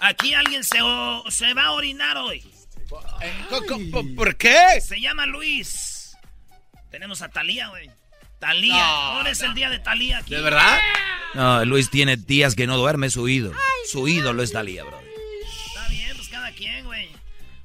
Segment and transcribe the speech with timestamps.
[0.00, 0.78] Aquí alguien se,
[1.30, 2.44] se va a orinar hoy.
[4.16, 4.80] ¿Por qué?
[4.80, 6.16] Se llama Luis.
[6.90, 7.90] Tenemos a Talía, güey.
[8.38, 8.84] Talía.
[8.84, 10.34] Ahora es el día de Talía aquí.
[10.34, 10.78] ¿De verdad?
[11.34, 13.58] No, Luis tiene días que no duerme su ídolo.
[13.90, 14.98] su ídolo es Talía, bro.
[15.68, 17.10] Está bien, pues cada quien, güey.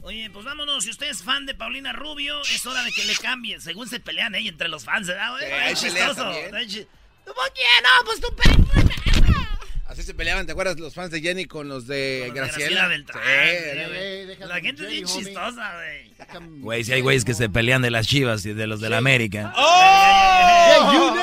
[0.03, 0.84] Oye, pues vámonos.
[0.84, 3.62] Si usted es fan de Paulina Rubio, es hora de que le cambien.
[3.62, 5.76] Según se pelean ahí entre los fans, ¿verdad, güey?
[5.76, 6.26] Sí, chistoso.
[6.26, 8.06] ¿Por qué no?
[8.06, 8.28] Pues tú
[9.88, 12.88] Así se peleaban, ¿te acuerdas los fans de Jenny con los de Graciela?
[12.88, 13.08] Graciela
[14.36, 16.59] sí, La gente es bien chistosa, güey.
[16.61, 18.97] Güey, si hay güeyes que se pelean de las chivas y de los de la
[18.97, 19.53] América.
[19.56, 21.16] ¡Oh!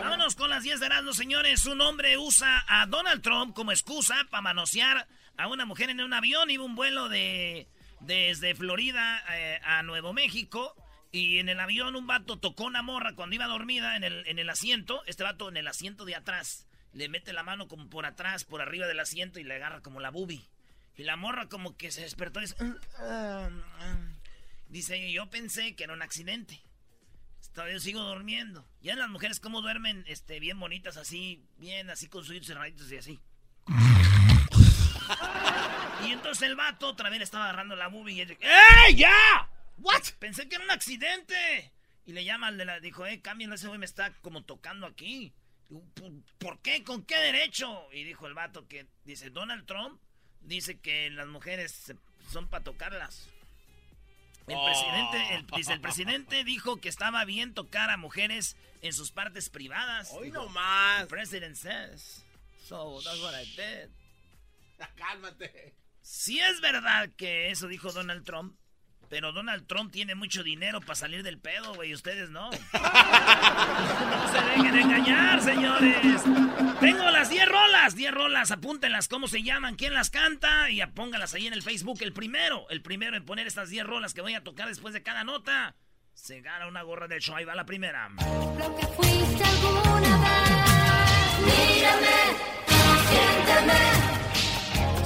[0.00, 1.64] Vámonos con las 10 de Erasmus, señores.
[1.66, 6.12] Un hombre usa a Donald Trump como excusa para manosear a una mujer en un
[6.12, 6.50] avión.
[6.50, 7.68] Iba un vuelo de
[8.00, 10.74] desde Florida eh, a Nuevo México.
[11.14, 14.38] Y en el avión un vato tocó una morra cuando iba dormida en el, en
[14.38, 15.02] el asiento.
[15.06, 16.66] Este vato en el asiento de atrás.
[16.94, 20.00] Le mete la mano como por atrás, por arriba del asiento y le agarra como
[20.00, 20.48] la bubi.
[20.96, 22.64] Y la morra como que se despertó y dice...
[22.64, 23.96] Mm, ah, ah".
[24.68, 26.62] Dice, yo pensé que era un accidente.
[27.52, 28.66] Todavía sigo durmiendo.
[28.80, 32.96] Ya las mujeres como duermen este, bien bonitas así, bien así con sus cerraditos y
[32.96, 33.20] así.
[36.06, 39.50] y entonces el vato otra vez estaba agarrando la bubi y dice, ¡Eh, ya!
[39.82, 40.02] ¿What?
[40.18, 41.72] Pensé que era un accidente.
[42.04, 42.80] Y le llama al de la.
[42.80, 45.32] Dijo, eh, cámbialo, ese güey me está como tocando aquí.
[46.38, 46.84] ¿Por qué?
[46.84, 47.88] ¿Con qué derecho?
[47.92, 50.00] Y dijo el vato que dice, Donald Trump
[50.40, 51.92] dice que las mujeres
[52.30, 53.28] son para tocarlas.
[54.46, 54.64] El oh.
[54.64, 60.10] presidente, dice, el presidente dijo que estaba bien tocar a mujeres en sus partes privadas.
[60.12, 61.02] Hoy no más.
[61.02, 62.24] El president says.
[62.64, 63.90] So, that's what I did.
[64.96, 65.74] Cálmate.
[66.02, 68.56] Si es verdad que eso dijo Donald Trump,
[69.12, 71.92] pero Donald Trump tiene mucho dinero para salir del pedo, güey.
[71.92, 72.48] Ustedes no.
[72.72, 76.22] no se dejen engañar, señores.
[76.80, 77.94] Tengo las 10 rolas.
[77.94, 78.50] 10 rolas.
[78.52, 81.98] Apúntenlas cómo se llaman, quién las canta y pónganlas ahí en el Facebook.
[82.00, 85.02] El primero, el primero en poner estas 10 rolas que voy a tocar después de
[85.02, 85.76] cada nota.
[86.14, 87.36] Se gana una gorra del show.
[87.36, 88.08] Ahí va la primera.
[88.08, 91.38] Lo que fuiste alguna vez.
[91.44, 92.16] Mírame,
[93.10, 93.78] siénteme.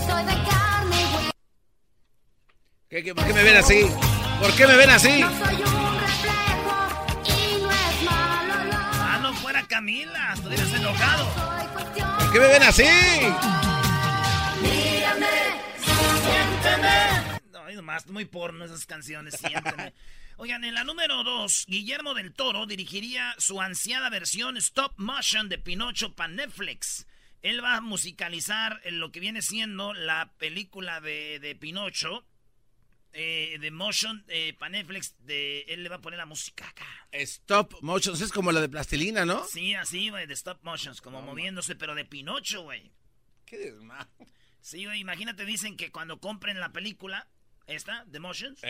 [0.06, 0.65] Soy de
[2.88, 3.80] ¿Qué, por qué me ven así?
[4.40, 5.20] ¿Por qué me ven así?
[8.08, 11.24] Ah, no fuera Camila, estuvieras enojado.
[12.20, 12.84] ¿Por qué me ven así?
[14.62, 15.26] Mírame,
[15.82, 17.40] siénteme.
[17.50, 19.92] No, nomás, muy porno esas canciones, siénteme.
[20.36, 25.58] Oigan, en la número 2, Guillermo del Toro dirigiría su ansiada versión stop motion de
[25.58, 27.08] Pinocho para Netflix.
[27.42, 32.24] Él va a musicalizar lo que viene siendo la película de, de Pinocho
[33.18, 36.86] eh, de motion eh, Paneflex, de, él le va a poner la música acá.
[37.12, 39.42] Stop motion, es como la de plastilina, ¿no?
[39.44, 42.92] Sí, así, güey, de stop motions, como moviéndose, pero de Pinocho, güey.
[43.46, 44.06] Qué desma.
[44.60, 47.26] Sí, güey, imagínate, dicen que cuando compren la película,
[47.66, 48.60] esta, de Motions,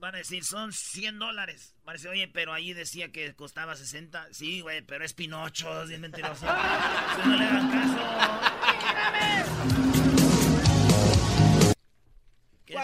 [0.00, 1.76] van a decir, son 100 dólares.
[1.84, 4.32] Van a decir, oye, pero ahí decía que costaba 60.
[4.32, 6.46] Sí, güey, pero es Pinocho, es bien mentiroso.
[7.26, 7.98] no le hagan caso.
[12.70, 12.74] Y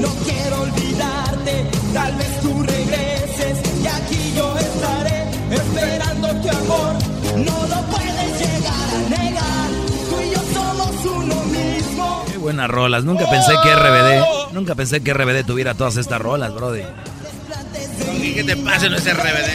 [0.00, 6.94] No quiero olvidarte, tal vez tú regreses y aquí yo estaré esperando tu amor.
[7.36, 9.70] No lo puedes llegar a negar,
[10.08, 12.24] tú y yo somos uno mismo.
[12.32, 16.54] Qué buenas rolas, nunca pensé que RBD, nunca pensé que RBD tuviera todas estas rolas,
[16.54, 16.84] Brody.
[18.22, 19.50] Qué te pasa en ese RBD?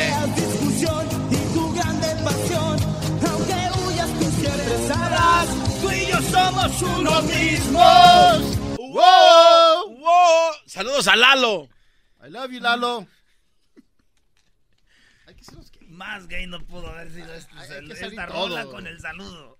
[5.82, 8.65] Tú y yo somos unos mismos.
[8.96, 9.98] ¡Wow!
[9.98, 10.54] ¡Wow!
[10.66, 11.68] Saludos a Lalo.
[12.26, 13.06] I love you, Lalo.
[15.90, 18.72] Más gay no pudo haber sido este, hay que esta rola todo.
[18.72, 19.60] con el saludo.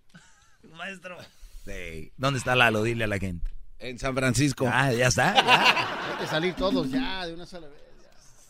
[0.72, 1.18] Maestro.
[1.66, 2.12] Sí.
[2.18, 2.84] ¿Dónde está Lalo?
[2.84, 3.52] Dile a la gente.
[3.80, 4.70] En San Francisco.
[4.72, 5.34] Ah, ya está.
[5.36, 6.12] ya.
[6.12, 7.85] Hay que salir todos ya de una sola vez.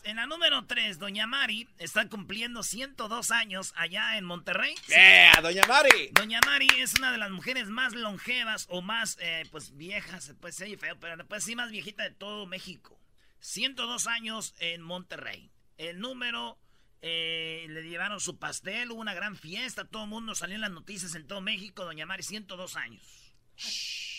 [0.05, 4.75] En la número 3, Doña Mari está cumpliendo 102 años allá en Monterrey.
[4.87, 6.09] ¡Yeah, doña Mari!
[6.11, 10.57] Doña Mari es una de las mujeres más longevas o más, eh, pues, viejas, pues
[10.57, 13.01] sí, feo, pero pues sí, más viejita de todo México.
[13.39, 15.51] 102 años en Monterrey.
[15.77, 16.59] El número,
[17.01, 20.71] eh, le llevaron su pastel, hubo una gran fiesta, todo el mundo salió en las
[20.71, 21.83] noticias en todo México.
[21.83, 23.33] Doña Mari, 102 años.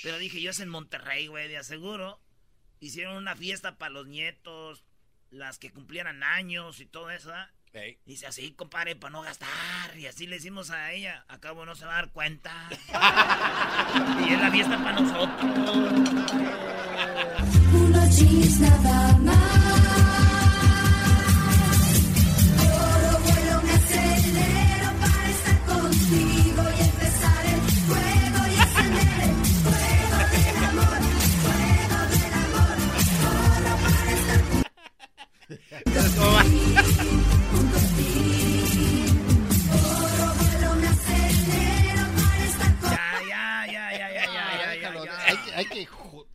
[0.03, 2.21] Pero dije, yo es en Monterrey, güey, de aseguro.
[2.81, 4.85] Hicieron una fiesta para los nietos,
[5.31, 7.33] las que cumplieran años y todo eso.
[8.07, 9.49] Dice así, compadre, para no gastar.
[9.97, 11.27] Y así le decimos a ella.
[11.29, 12.69] Acabo no se va a dar cuenta.
[12.71, 16.01] y es la fiesta para nosotros.
[17.75, 19.66] Unos jeans nada más.
[43.27, 46.29] Ya, ya, ya, ya, ya, ya, ya, Hay, que- hay que jo-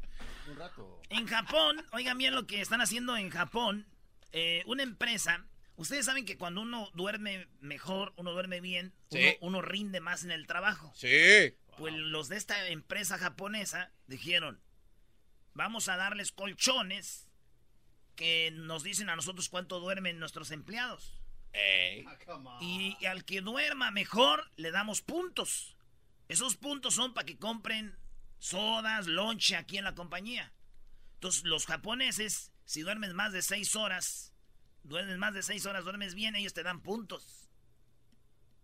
[0.50, 1.02] un rato.
[1.10, 3.88] En Japón, oigan bien lo que están haciendo en Japón.
[4.34, 5.46] eh, una empresa.
[5.76, 9.18] Ustedes saben que cuando uno duerme mejor, uno duerme bien, Sí.
[9.42, 10.94] uno, uno rinde más en el trabajo.
[10.96, 11.54] Sí.
[11.78, 14.62] Pues los de esta empresa japonesa dijeron,
[15.54, 17.28] vamos a darles colchones
[18.16, 21.22] que nos dicen a nosotros cuánto duermen nuestros empleados.
[22.62, 25.76] Y, y al que duerma mejor, le damos puntos.
[26.28, 27.98] Esos puntos son para que compren
[28.40, 30.54] sodas, lonche aquí en la compañía.
[31.16, 34.34] Entonces, los japoneses, si duermes más de seis horas,
[34.84, 37.50] duermes más de seis horas, duermes bien, ellos te dan puntos.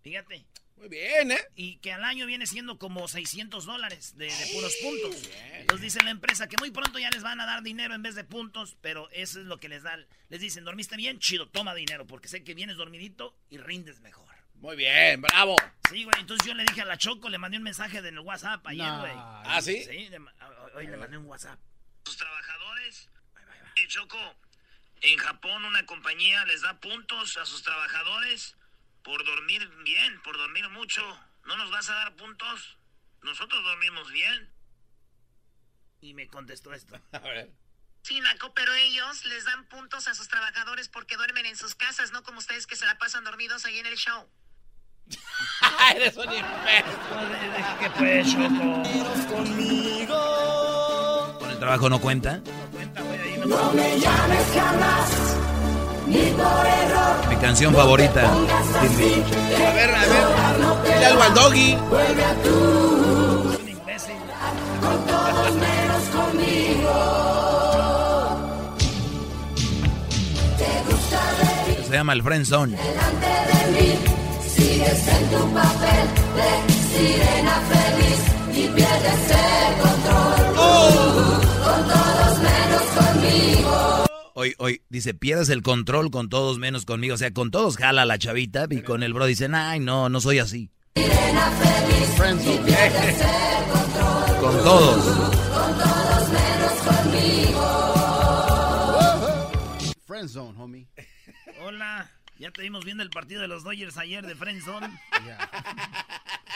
[0.02, 0.48] Fíjate.
[0.78, 1.40] Muy bien, ¿eh?
[1.56, 5.30] Y que al año viene siendo como 600 dólares de, de puros puntos.
[5.54, 8.14] Entonces dice la empresa que muy pronto ya les van a dar dinero en vez
[8.16, 10.06] de puntos, pero eso es lo que les dan.
[10.30, 11.20] Les dicen, ¿dormiste bien?
[11.20, 14.28] Chido, toma dinero, porque sé que vienes dormidito y rindes mejor.
[14.56, 15.56] Muy bien, bravo.
[15.90, 18.20] Sí, güey, entonces yo le dije a la Choco, le mandé un mensaje en el
[18.20, 19.00] WhatsApp ayer, Nah.
[19.00, 19.14] güey.
[19.16, 19.84] ¿Ah, sí?
[19.84, 20.20] Sí, le
[20.76, 21.60] hoy le mandé un WhatsApp.
[22.06, 23.10] Sus trabajadores,
[23.76, 24.18] eh, Choco,
[25.02, 28.56] en Japón una compañía les da puntos a sus trabajadores
[29.08, 31.02] por dormir bien, por dormir mucho.
[31.46, 32.78] ¿No nos vas a dar puntos?
[33.24, 34.52] Nosotros dormimos bien.
[36.02, 37.00] Y me contestó esto.
[37.14, 37.50] A ver.
[38.04, 42.12] Sí, Naco, pero ellos les dan puntos a sus trabajadores porque duermen en sus casas,
[42.12, 44.30] no como ustedes que se la pasan dormidos ahí en el show.
[45.96, 46.86] Eres un imbécil.
[47.80, 48.84] ¿Qué pues, Choco?
[51.40, 52.42] ¿Con el trabajo no cuenta?
[52.72, 55.47] Cuenta, güey, ahí no- No me llames jamás.
[56.08, 58.22] Mi canción favorita.
[58.32, 58.36] A
[59.74, 60.94] ver, a ver.
[60.94, 61.76] Dile algo al doggy.
[61.90, 63.58] Vuelve a tú,
[64.82, 66.94] con todos menos conmigo.
[70.58, 71.20] Te gusta
[71.68, 72.78] reír Se llama el Friend Zone.
[72.78, 73.90] delante de mí.
[74.48, 76.50] Sigues en tu papel de
[76.98, 78.22] sirena feliz
[78.54, 81.47] y pierdes el control.
[84.40, 87.16] Hoy, hoy dice, pierdes el control con todos menos conmigo.
[87.16, 90.22] O sea, con todos jala la chavita y con el bro dicen, ay, no, no
[90.22, 90.70] soy así.
[90.96, 92.54] Sirena feliz Friendzone.
[92.54, 94.38] y pierdes el control.
[94.40, 95.04] Con todos.
[95.06, 97.64] Con todos menos conmigo.
[100.06, 100.88] Friendzone, homie.
[101.64, 104.88] Hola, ya te vimos viendo el partido de los Dodgers ayer de Friendzone.
[105.26, 105.50] Ya.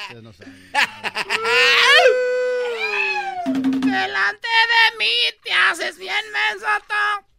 [0.03, 0.71] Ustedes no saben.
[3.81, 5.09] Delante de mí
[5.43, 7.30] te haces bien mensotote.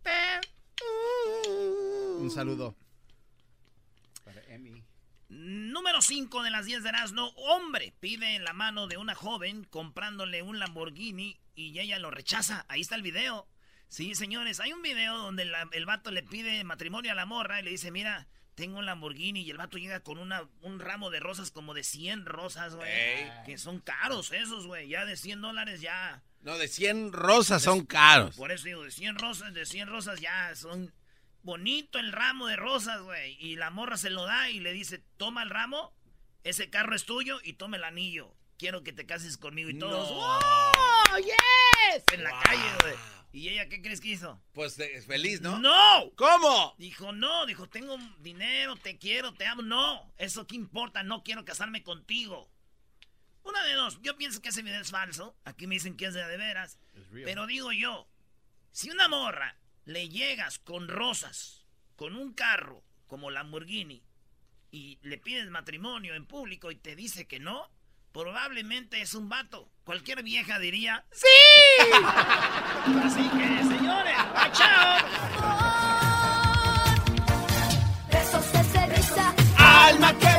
[2.18, 2.76] Un saludo.
[4.24, 4.84] Para Emi.
[5.28, 7.28] Número 5 de las 10 de Erasmo.
[7.36, 12.64] Hombre pide la mano de una joven comprándole un Lamborghini y ella lo rechaza.
[12.68, 13.48] Ahí está el video.
[13.88, 17.60] Sí, señores, hay un video donde la- el vato le pide matrimonio a la morra
[17.60, 21.10] y le dice, mira, tengo un Lamborghini y el vato llega con una, un ramo
[21.10, 22.90] de rosas como de 100 rosas, güey.
[22.90, 23.30] Ey.
[23.46, 24.88] Que son caros esos, güey.
[24.88, 26.22] Ya de 100 dólares ya...
[26.42, 28.36] No, de 100 rosas son caros.
[28.36, 30.92] Por eso digo, de 100 rosas, de 100 rosas ya son
[31.42, 33.36] bonito el ramo de rosas, güey.
[33.40, 35.94] Y la morra se lo da y le dice, toma el ramo,
[36.44, 38.34] ese carro es tuyo y toma el anillo.
[38.58, 40.10] Quiero que te cases conmigo y todos.
[40.10, 40.16] No.
[40.16, 41.18] ¡Oh!
[41.18, 42.04] yes!
[42.12, 42.94] En la calle, güey.
[43.32, 44.40] ¿Y ella qué crees que hizo?
[44.52, 45.58] Pues eh, feliz, ¿no?
[45.58, 46.12] ¡No!
[46.16, 46.74] ¿Cómo?
[46.76, 49.62] Dijo, no, dijo, tengo dinero, te quiero, te amo.
[49.62, 52.50] No, eso qué importa, no quiero casarme contigo.
[53.44, 55.36] Una de dos, yo pienso que ese video es falso.
[55.44, 56.78] Aquí me dicen que es de, de veras.
[57.12, 58.08] Pero digo yo,
[58.70, 61.64] si una morra le llegas con rosas,
[61.96, 64.02] con un carro como Lamborghini,
[64.70, 67.70] y le pides matrimonio en público y te dice que no,
[68.12, 69.70] probablemente es un vato.
[69.84, 71.26] Cualquier vieja diría, ¡Sí!
[73.04, 74.16] Así que, señores,
[74.52, 74.98] ¡chao!
[78.10, 80.31] Besos de ceniza, Alma quebradiza,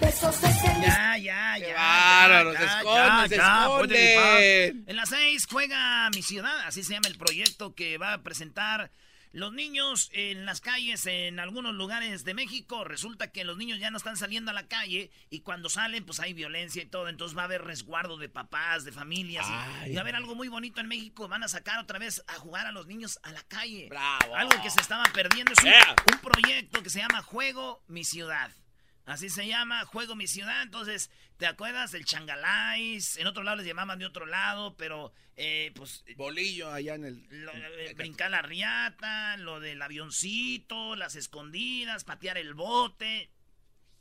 [0.00, 1.16] Besos de ceniza.
[1.16, 1.66] Ya, ya, ya.
[1.68, 2.28] Ya,
[3.28, 4.72] puede esconden.
[4.74, 4.90] gripar.
[4.90, 8.90] En las seis juega Mi Ciudad, así se llama el proyecto que va a presentar
[9.34, 12.84] los niños en las calles en algunos lugares de México.
[12.84, 16.20] Resulta que los niños ya no están saliendo a la calle y cuando salen pues
[16.20, 17.08] hay violencia y todo.
[17.08, 19.46] Entonces va a haber resguardo de papás, de familias.
[19.46, 19.90] y- Ay.
[19.90, 21.28] Y va a haber algo muy bonito en México.
[21.28, 23.88] Van a sacar otra vez a jugar a los niños a la calle.
[23.90, 24.36] Bravo.
[24.36, 25.52] Algo que se estaba perdiendo.
[25.52, 25.96] Es un, Yeah.
[26.12, 28.50] un proyecto que se llama Juego Mi Ciudad.
[29.06, 30.62] Así se llama, Juego Mi Ciudad.
[30.62, 33.16] Entonces, ¿te acuerdas del Changalais?
[33.18, 37.26] En otro lado les llamaban de otro lado, pero eh, pues Bolillo allá en el.
[37.44, 43.30] lo- eh, brincar la riata, lo del avioncito, las escondidas, patear el bote.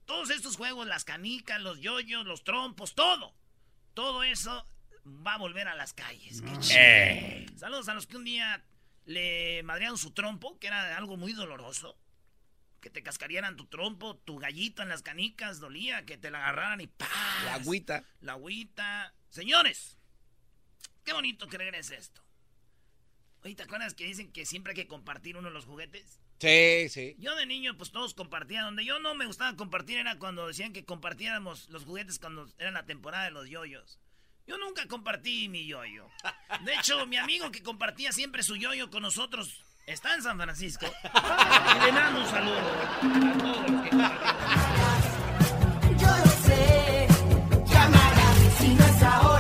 [0.06, 3.36] Todos estos juegos, las canicas, los yoyos, los trompos, todo.
[3.94, 4.68] Todo eso
[5.06, 6.42] va a volver a las calles.
[6.42, 7.58] Qué chido.
[7.60, 8.64] Saludos a los que un día
[9.06, 11.98] le madrearon su trompo, que era algo muy doloroso.
[12.84, 16.82] Que te cascarían tu trompo, tu gallito en las canicas, dolía, que te la agarraran
[16.82, 17.08] y ¡pah!
[17.46, 18.04] La agüita.
[18.20, 19.14] La agüita.
[19.30, 19.98] Señores,
[21.06, 22.22] qué bonito que regrese esto.
[23.42, 26.20] Oye, ¿te acuerdas que dicen que siempre hay que compartir uno de los juguetes?
[26.40, 27.16] Sí, sí.
[27.20, 28.66] Yo de niño, pues todos compartían.
[28.66, 32.72] Donde yo no me gustaba compartir era cuando decían que compartiéramos los juguetes cuando era
[32.72, 34.02] la temporada de los yoyos.
[34.46, 36.10] Yo nunca compartí mi yoyo.
[36.66, 40.86] De hecho, mi amigo que compartía siempre su yoyo con nosotros está en San Francisco.
[40.86, 43.90] Y le damos un saludo a todos los que.
[45.98, 47.08] Yo lo sé,
[47.66, 48.38] llamarás.
[48.60, 49.33] Si no es ahora,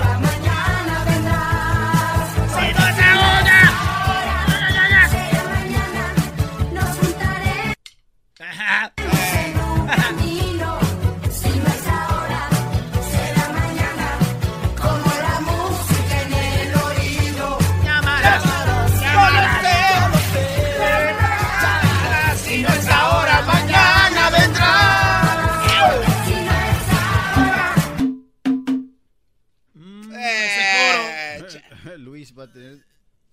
[32.23, 32.85] Luis va a tener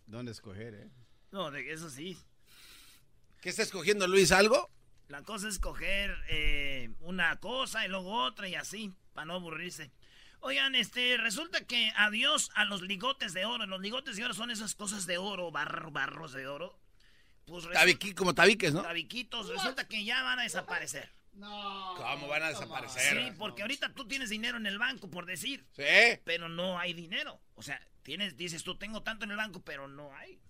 [0.06, 0.90] dónde escoger, ¿eh?
[1.30, 2.18] No, de eso sí.
[3.40, 4.32] ¿Qué está escogiendo Luis?
[4.32, 4.68] ¿Algo?
[5.06, 9.92] La cosa es coger eh, una cosa y luego otra y así, para no aburrirse.
[10.40, 13.64] Oigan, este, resulta que adiós a los ligotes de oro.
[13.66, 16.76] Los ligotes de oro son esas cosas de oro, barro, barros de oro.
[17.46, 18.82] Pues resulta- Tabiqui- como tabiques, ¿no?
[18.82, 21.12] tabiquitos, resulta que ya van a desaparecer.
[21.32, 23.24] ¿Cómo van a desaparecer?
[23.24, 25.84] Sí, porque ahorita tú tienes dinero en el banco, por decir, Sí.
[26.24, 27.40] pero no hay dinero.
[27.54, 30.40] O sea, tienes, dices tú, tengo tanto en el banco, pero no hay.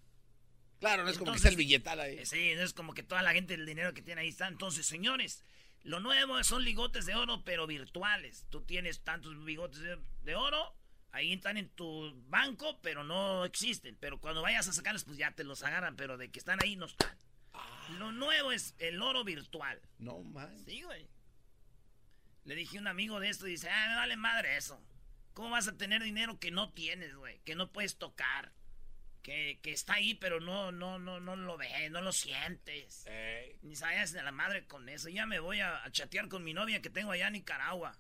[0.81, 2.25] Claro, no es como que está el billetal ahí.
[2.25, 4.49] Sí, no es como que toda la gente el dinero que tiene ahí está.
[4.49, 5.45] Entonces, señores,
[5.83, 8.47] lo nuevo son ligotes de oro, pero virtuales.
[8.49, 10.75] Tú tienes tantos bigotes de, de oro,
[11.13, 13.97] ahí están en tu banco, pero no existen.
[14.01, 16.77] Pero cuando vayas a sacarlos, pues ya te los agarran, pero de que están ahí
[16.77, 17.17] no están.
[17.99, 19.81] Lo nuevo es el oro virtual.
[19.99, 20.57] No, man.
[20.65, 21.09] Sí, güey.
[22.45, 24.81] Le dije a un amigo de esto y dice, ah, me vale madre eso.
[25.35, 27.41] ¿Cómo vas a tener dinero que no tienes, güey?
[27.45, 28.53] Que no puedes tocar.
[29.23, 33.07] Que, que está ahí, pero no, no, no, no lo ves, no lo sientes.
[33.07, 33.59] Ey.
[33.63, 35.09] Ni sabes de la madre con eso.
[35.11, 37.93] Ya me voy a, a chatear con mi novia que tengo allá en Nicaragua.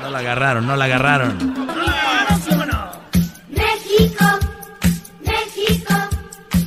[0.00, 1.56] No la agarraron, no la agarraron.
[1.70, 3.00] ¡Ah, cómo no!
[3.48, 4.24] México,
[5.20, 5.94] México,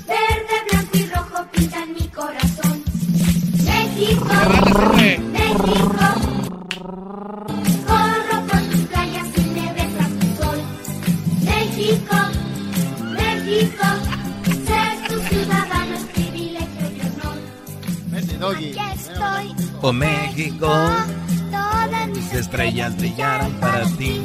[0.08, 2.84] verde, blanco y rojo pintan mi corazón.
[3.64, 4.26] México,
[4.96, 5.99] México,
[12.00, 12.16] México,
[13.12, 13.86] México,
[14.66, 17.02] ser tu ciudadano es privilegio y
[18.42, 18.56] honor.
[18.56, 20.68] Aquí estoy, Oh México,
[21.52, 24.22] todas mis estrellas brillaron para ti.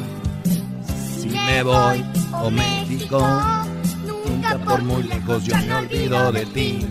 [1.19, 2.03] Si me voy,
[2.33, 3.25] oh México,
[4.05, 6.87] nunca por muy lejos yo me olvido de ti.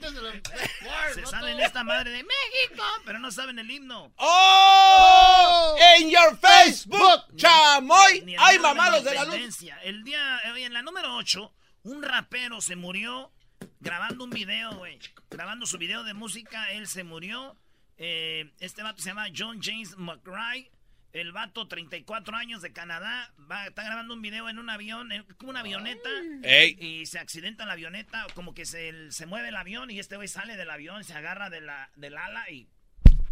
[0.00, 0.20] ¿Cómo?
[0.84, 1.14] No.
[1.14, 4.12] Se saben esta madre de México, pero no saben el himno.
[4.16, 5.76] ¡Oh!
[5.96, 8.22] ¡En your Facebook, chamoy!
[8.22, 9.58] Ni ¡Ay, los de la luz!
[9.82, 11.52] El día, eh, en la número 8,
[11.84, 13.32] un rapero se murió
[13.80, 14.98] grabando un video, güey.
[15.30, 17.56] Grabando su video de música, él se murió.
[17.96, 20.70] Eh, este vato se llama John James McRae.
[21.14, 25.22] El vato, 34 años de Canadá, va, está grabando un video en un avión, en-
[25.38, 26.08] como una avioneta.
[26.42, 26.76] Ey.
[26.80, 30.26] Y se accidenta la avioneta, como que se, se mueve el avión y este güey
[30.26, 32.68] sale del avión, se agarra de la, del ala y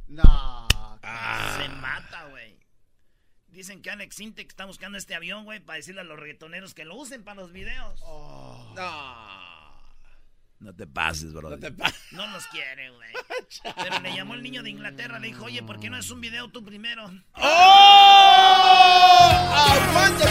[0.07, 0.69] No.
[1.59, 2.57] se mata, güey.
[3.49, 6.85] Dicen que Alex Sintek está buscando este avión, güey, para decirle a los reggaetoneros que
[6.85, 8.01] lo usen para los videos.
[8.01, 8.73] No.
[10.63, 11.51] No te pases, bro.
[11.51, 12.01] No te pases.
[12.13, 13.11] No los quiere, güey.
[13.83, 16.21] Pero le llamó el niño de Inglaterra, le dijo, oye, ¿por qué no es un
[16.21, 17.11] video tú primero?
[17.35, 17.43] ¡Oh!
[19.57, 20.25] ¡Aguanta!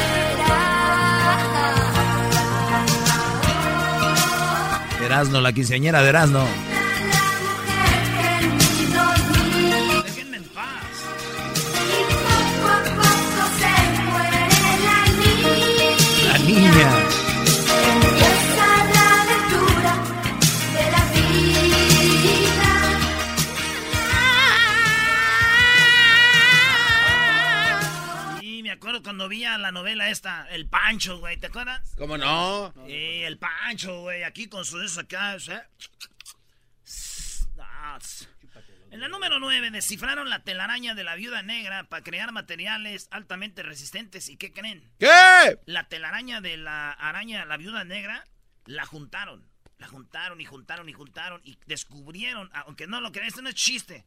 [5.03, 6.45] Erasno, la quinceañera de Erasno.
[10.05, 10.65] Déjenme en paz.
[16.25, 17.00] La niña.
[29.11, 31.81] Cuando vi a la novela esta, El Pancho, güey, ¿te acuerdas?
[31.97, 32.73] ¿Cómo no?
[32.87, 35.35] Eh, el Pancho, güey, aquí con sus esos acá.
[38.89, 43.63] En la número 9, descifraron la telaraña de la viuda negra para crear materiales altamente
[43.63, 44.29] resistentes.
[44.29, 44.89] ¿Y qué creen?
[44.97, 45.59] ¿Qué?
[45.65, 48.23] La telaraña de la araña, la viuda negra,
[48.65, 49.45] la juntaron.
[49.77, 53.55] La juntaron y juntaron y juntaron y descubrieron, aunque no lo crean, esto no es
[53.55, 54.05] chiste.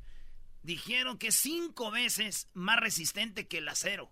[0.63, 4.11] Dijeron que es cinco veces más resistente que el acero.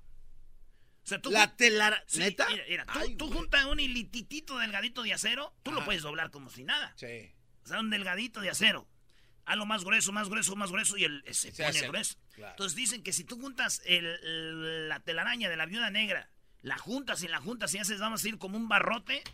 [1.04, 2.02] O sea, tú ¿La telara...
[2.06, 2.46] Sí, ¿Neta?
[2.48, 5.86] Mira, mira, tú, Ay, tú juntas un hilititito delgadito de acero, tú lo Ajá.
[5.86, 6.92] puedes doblar como si nada.
[6.96, 7.32] Sí.
[7.64, 8.88] O sea, un delgadito de acero.
[9.44, 12.16] A lo más grueso, más grueso, más grueso y el, se, Se pone hace- grueso.
[12.32, 12.52] claro.
[12.52, 16.78] Entonces dicen que si tú juntas el- el- la telaraña de la viuda negra, la
[16.78, 19.24] juntas y la juntas y haces, vamos a ir como un barrote,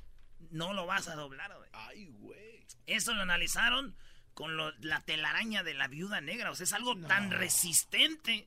[0.51, 1.69] no lo vas a doblar, güey.
[1.75, 2.67] Ay, güey.
[2.87, 3.95] Eso lo analizaron
[4.39, 6.53] con lo- la telaraña de la viuda negra.
[6.53, 8.47] O sea, es algo tan resistente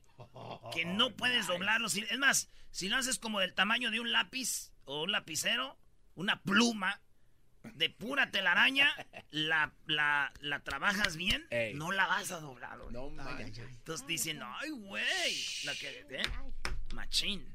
[0.72, 1.88] que no puedes doblarlo.
[1.88, 5.76] Es más, si lo haces como del tamaño de un lápiz o un lapicero,
[6.14, 7.02] una pluma
[7.62, 8.90] de pura telaraña,
[9.30, 11.74] la, la, la trabajas bien, Ey.
[11.74, 12.78] no la vas a doblar.
[12.90, 13.58] No manches.
[13.68, 15.44] Entonces dicen, ay, güey,
[16.08, 16.22] ¿eh?
[16.94, 17.46] Machín.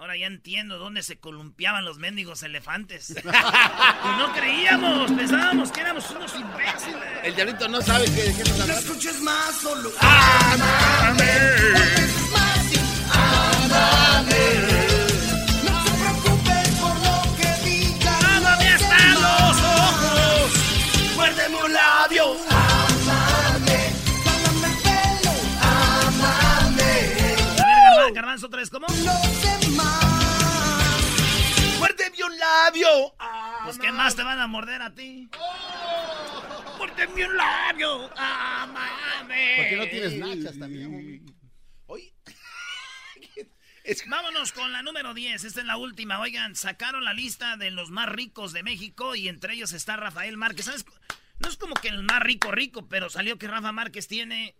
[0.00, 3.10] Ahora ya entiendo dónde se columpiaban los mendigos elefantes.
[3.20, 7.02] y no creíamos, pensábamos que éramos unos imbéciles.
[7.22, 8.78] El diablito no sabe qué, de qué nos habla.
[8.78, 9.90] escuches más, solo
[14.70, 14.79] No
[28.30, 28.86] Garbanzo, otra vez, ¿cómo?
[28.86, 30.04] No sé más.
[31.80, 33.16] ¡Muérdeme un labio!
[33.64, 35.28] Pues, ¿qué más te van a morder a ti?
[36.78, 38.08] ¡Muérdeme un labio!
[38.16, 39.54] ¡Amame!
[39.56, 41.26] ¿Por qué no tienes nachas también?
[41.86, 42.14] Oye.
[44.06, 45.42] Vámonos con la número 10.
[45.42, 46.20] Esta es la última.
[46.20, 50.36] Oigan, sacaron la lista de los más ricos de México y entre ellos está Rafael
[50.36, 50.66] Márquez.
[50.66, 50.84] ¿Sabes?
[51.40, 54.54] No es como que el más rico rico, pero salió que Rafa Márquez tiene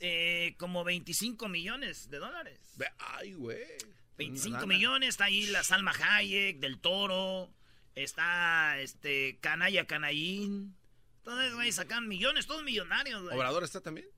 [0.00, 2.60] eh, como 25 millones de dólares.
[2.98, 3.64] Ay, güey.
[4.16, 4.66] 25 Lana.
[4.66, 7.52] millones, está ahí la Salma Hayek, del Toro,
[7.94, 10.76] está este Canalla Canallín.
[11.18, 13.36] Entonces, güey, sacan millones, todos millonarios, güey.
[13.36, 14.08] ¿Obrador está también?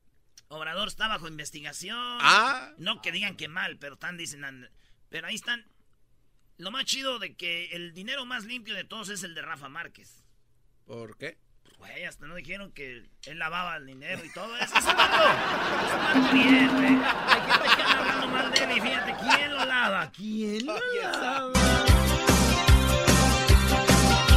[0.49, 1.97] Obrador está bajo investigación.
[1.99, 2.73] Ah.
[2.79, 4.69] No que digan que mal, pero están dicen.
[5.09, 5.65] Pero ahí están.
[6.57, 9.69] Lo más chido de que el dinero más limpio de todos es el de Rafa
[9.69, 10.25] Márquez.
[10.85, 11.39] ¿Por qué?
[11.81, 14.75] Güey, hasta no dijeron que él lavaba el dinero y todo eso.
[14.77, 15.17] Ese vato,
[15.87, 16.89] ese vato bien, güey.
[16.89, 20.11] Que anda hablando mal de él y fíjate, ¿quién lo lava?
[20.15, 21.53] ¿Quién lo lava?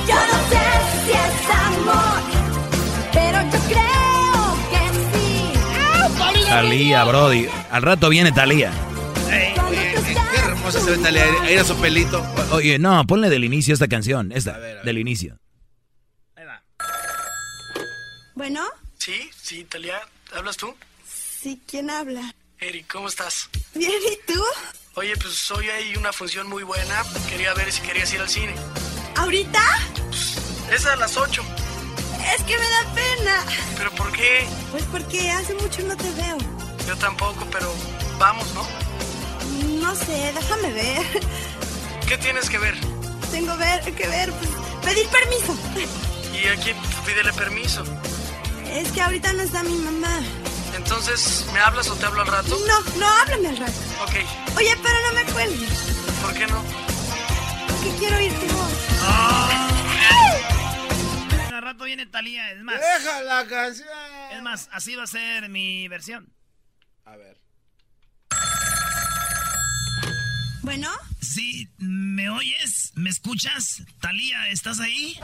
[0.08, 0.64] Yo no sé
[1.06, 2.22] si es amor,
[3.14, 4.82] pero yo creo que
[5.18, 6.46] sí.
[6.50, 7.48] Talía, Brody.
[7.72, 8.72] Al rato viene Talía.
[9.30, 11.26] Qué hermosa se ve Talia.
[11.42, 12.26] Ahí era su pelito.
[12.52, 14.32] Oye, no, ponle del inicio esta canción.
[14.32, 14.86] Esta, A ver, a ver.
[14.86, 15.38] del inicio.
[18.36, 18.62] Bueno,
[18.98, 20.02] Sí, sí, Talia,
[20.34, 20.74] ¿hablas tú?
[21.06, 22.34] sí, ¿quién habla?
[22.60, 23.50] Eric, ¿cómo estás?
[23.76, 24.42] Bien, ¿y tú?
[24.96, 27.04] Oye, pues hoy hay una función muy buena.
[27.30, 28.56] Quería ver si querías ir al cine.
[29.18, 29.62] ¿Ahorita?
[30.72, 31.44] Es a las 8.
[32.34, 33.46] Es que me da pena.
[33.76, 34.46] ¿Pero por qué?
[34.72, 36.38] Pues porque hace mucho no te veo.
[36.88, 37.74] Yo tampoco, pero
[38.18, 38.66] vamos, ¿no?
[39.82, 41.06] No sé, déjame ver.
[42.08, 42.76] ¿Qué tienes que ver?
[43.32, 44.50] Tengo ver, que ver, pues,
[44.86, 45.58] pedir permiso.
[46.34, 46.72] ¿Y y aquí
[47.06, 47.84] pídele permiso.
[48.74, 50.20] Es que ahorita no está mi mamá.
[50.76, 52.58] Entonces, ¿me hablas o te hablo al rato?
[52.68, 53.80] No, no, háblame al rato.
[54.04, 54.16] Ok,
[54.58, 55.70] Oye, pero no me cuelgues.
[56.22, 56.64] ¿por qué no?
[57.68, 58.74] Porque quiero oír tu voz.
[61.52, 62.76] Al rato viene Talía, es más.
[62.80, 63.88] Deja la canción.
[64.32, 66.34] Es más, así va a ser mi versión.
[67.06, 67.40] A ver.
[70.64, 70.90] Bueno,
[71.22, 72.92] Sí, ¿me oyes?
[72.96, 73.84] ¿Me escuchas?
[74.02, 75.18] Talía, ¿estás ahí?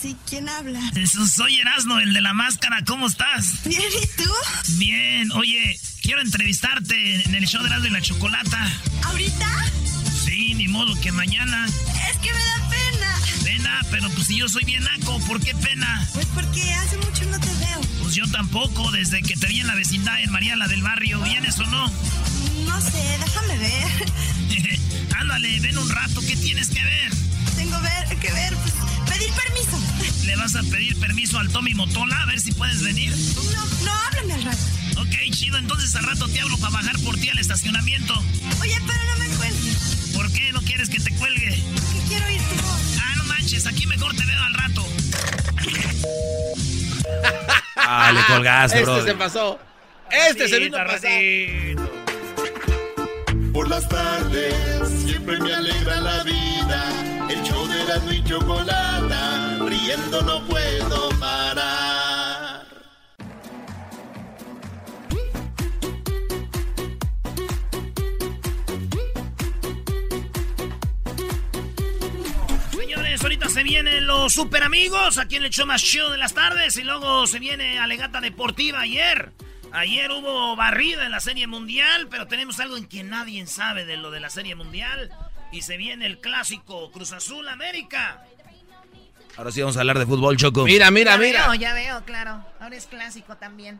[0.00, 0.80] sí, ¿quién habla?
[1.06, 2.82] Soy Erasno, el de la máscara.
[2.86, 3.62] ¿Cómo estás?
[3.64, 4.30] Bien, ¿y tú?
[4.78, 5.30] Bien.
[5.32, 8.68] Oye, quiero entrevistarte en el show de Erasmo y la Chocolata.
[9.04, 9.64] ¿Ahorita?
[10.28, 11.66] Sí, ni modo que mañana.
[11.66, 13.20] Es que me da pena.
[13.44, 16.06] Pena, pero pues si yo soy bien naco, ¿por qué pena?
[16.12, 17.80] Pues porque hace mucho no te veo.
[18.02, 21.20] Pues yo tampoco, desde que te vi en la vecindad en María la del Barrio.
[21.22, 21.86] ¿Vienes o no?
[22.66, 24.78] No sé, déjame ver.
[25.18, 27.12] Ándale, ven un rato, ¿qué tienes que ver?
[27.56, 28.74] Tengo ver, que ver, pues,
[29.08, 30.24] pedir permiso.
[30.26, 33.16] ¿Le vas a pedir permiso al Tommy Motola a ver si puedes venir?
[33.54, 34.62] No, no, háblame al rato.
[34.98, 38.14] Ok, chido, entonces al rato te hablo para bajar por ti al estacionamiento.
[38.60, 40.07] Oye, pero no me cuelgues.
[40.28, 41.48] ¿Por qué no quieres que te cuelgue?
[41.48, 42.98] Que quiero oír tu voz.
[43.00, 44.86] Ah, no manches, aquí mejor te veo al rato.
[47.76, 49.02] Ah, le colgaste, Este bro.
[49.02, 49.58] se pasó.
[50.10, 50.84] Este se vino a.
[53.54, 54.54] Por las tardes
[55.06, 56.84] siempre me alegra la vida.
[57.30, 61.97] El show de la y chocolata, riendo no puedo parar.
[73.38, 76.76] Ahorita se vienen los super amigos, aquí en el show más chido de las tardes,
[76.76, 79.30] y luego se viene Alegata Deportiva ayer.
[79.70, 83.96] Ayer hubo barrida en la Serie Mundial, pero tenemos algo en que nadie sabe de
[83.96, 85.10] lo de la Serie Mundial.
[85.52, 88.24] Y se viene el clásico Cruz Azul América.
[89.36, 90.64] Ahora sí vamos a hablar de fútbol, Choco.
[90.64, 91.42] Mira, mira, ya mira.
[91.48, 92.44] veo, ya veo, claro.
[92.60, 93.78] Ahora es clásico también.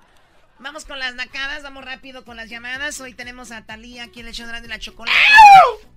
[0.61, 3.01] Vamos con las nacadas, vamos rápido con las llamadas.
[3.01, 5.17] Hoy tenemos a Talía aquí en el show de la chocolata.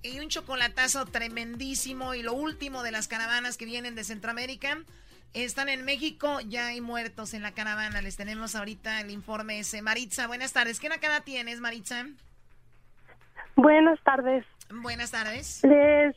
[0.02, 2.14] Y un chocolatazo tremendísimo.
[2.14, 4.78] Y lo último de las caravanas que vienen de Centroamérica.
[5.34, 8.02] Están en México, ya hay muertos en la caravana.
[8.02, 9.82] Les tenemos ahorita el informe ese.
[9.82, 10.78] Maritza, buenas tardes.
[10.78, 12.06] ¿Qué nakada tienes, Maritza?
[13.56, 14.44] Buenas tardes.
[14.70, 15.60] Buenas tardes.
[15.64, 16.14] Les,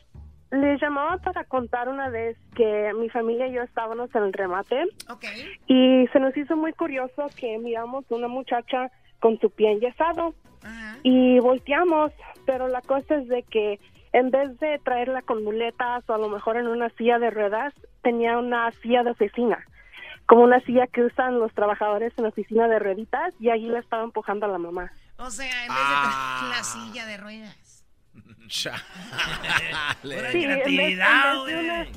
[0.50, 4.84] les llamaba para contar una vez que mi familia y yo estábamos en el remate
[5.10, 5.24] Ok.
[5.66, 10.96] y se nos hizo muy curioso que miramos una muchacha con su pie enyesado Ajá.
[11.02, 12.12] y volteamos,
[12.46, 13.80] pero la cosa es de que
[14.12, 17.74] en vez de traerla con muletas o a lo mejor en una silla de ruedas,
[18.02, 19.58] tenía una silla de oficina,
[20.26, 23.80] como una silla que usan los trabajadores en la oficina de rueditas y allí la
[23.80, 24.90] estaba empujando a la mamá.
[25.18, 26.52] O sea, en vez de Ah.
[26.56, 27.65] la silla de ruedas.
[28.22, 28.36] Pura
[30.32, 31.88] Sí, en vez- creatividad, güey.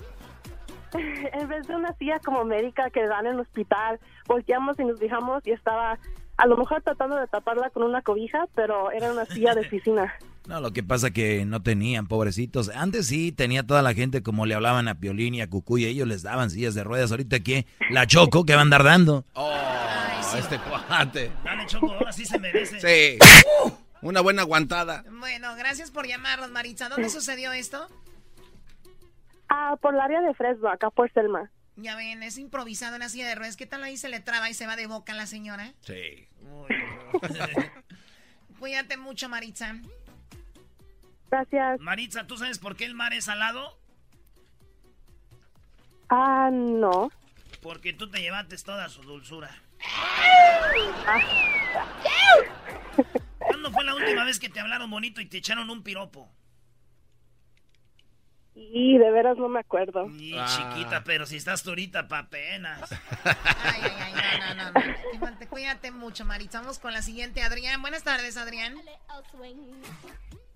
[1.34, 5.00] en vez de una silla como médica que dan en el hospital, volteamos y nos
[5.00, 6.00] fijamos y estaba
[6.38, 10.14] a lo mejor tratando de taparla con una cobija, pero era una silla de oficina.
[10.48, 12.70] No, lo que pasa que no tenían, pobrecitos.
[12.70, 16.08] Antes sí tenía toda la gente como le hablaban a Piolín y a Cucuy, ellos
[16.08, 17.12] les daban sillas de ruedas.
[17.12, 19.26] Ahorita que la Choco que va a andar dando.
[19.34, 19.54] Oh,
[20.36, 21.30] este cuate.
[21.44, 22.80] Dale, Choco, ahora sí se merece.
[22.80, 23.20] Sí.
[24.02, 25.04] Una buena aguantada.
[25.12, 26.90] Bueno, gracias por llamarnos, Maritza.
[26.90, 27.88] ¿Dónde sucedió esto?
[29.50, 31.52] Ah, por el área de Fresno, acá por Selma.
[31.76, 33.58] Ya ven, es improvisado en la silla de ruedas.
[33.58, 35.74] ¿Qué tal ahí se le traba y se va de boca la señora?
[35.82, 36.28] Sí.
[38.60, 39.76] Cuídate mucho, Maritza.
[41.32, 41.80] Gracias.
[41.80, 43.80] Maritza, ¿tú sabes por qué el mar es salado?
[46.10, 47.12] Ah, no.
[47.62, 49.50] Porque tú te llevaste toda su dulzura.
[53.60, 56.32] ¿Cuándo fue la última vez que te hablaron bonito y te echaron un piropo?
[58.56, 60.10] Y de veras no me acuerdo.
[60.18, 60.46] Y Ah.
[60.48, 62.90] chiquita, pero si estás ahorita pa' penas.
[63.26, 64.80] Ay, ay, ay, no, no, no.
[64.80, 64.96] no.
[65.20, 66.62] Cuídate, cuídate mucho, Maritza.
[66.62, 67.82] Vamos con la siguiente, Adrián.
[67.82, 68.76] Buenas tardes, Adrián.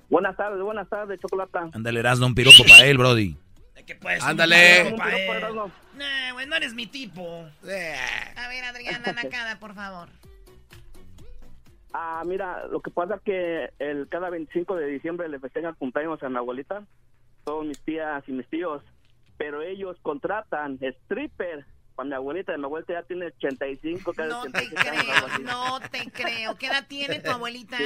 [0.09, 1.67] Buenas tardes, buenas tardes, Chocolata.
[1.73, 3.35] Ándale, Erasmo, un piropo para él, Brody.
[3.75, 4.23] ¿De qué puedes?
[4.23, 4.93] Ándale.
[4.93, 5.71] Un piropo él.
[5.97, 7.49] Nah, güey, no eres mi tipo.
[7.63, 7.67] A
[8.47, 10.07] ver, Adrián, Anacada, por favor.
[11.93, 16.29] Ah, mira, lo que pasa que el cada 25 de diciembre le festejan cumpleaños a
[16.29, 16.83] mi abuelita,
[17.43, 18.81] todos mis tías y mis tíos,
[19.37, 24.49] pero ellos contratan stripper para mi abuelita, mi abuelita ya tiene 85, casi No te
[24.49, 26.55] 86 años, algo creo, no te creo.
[26.57, 27.77] ¿Qué edad tiene tu abuelita?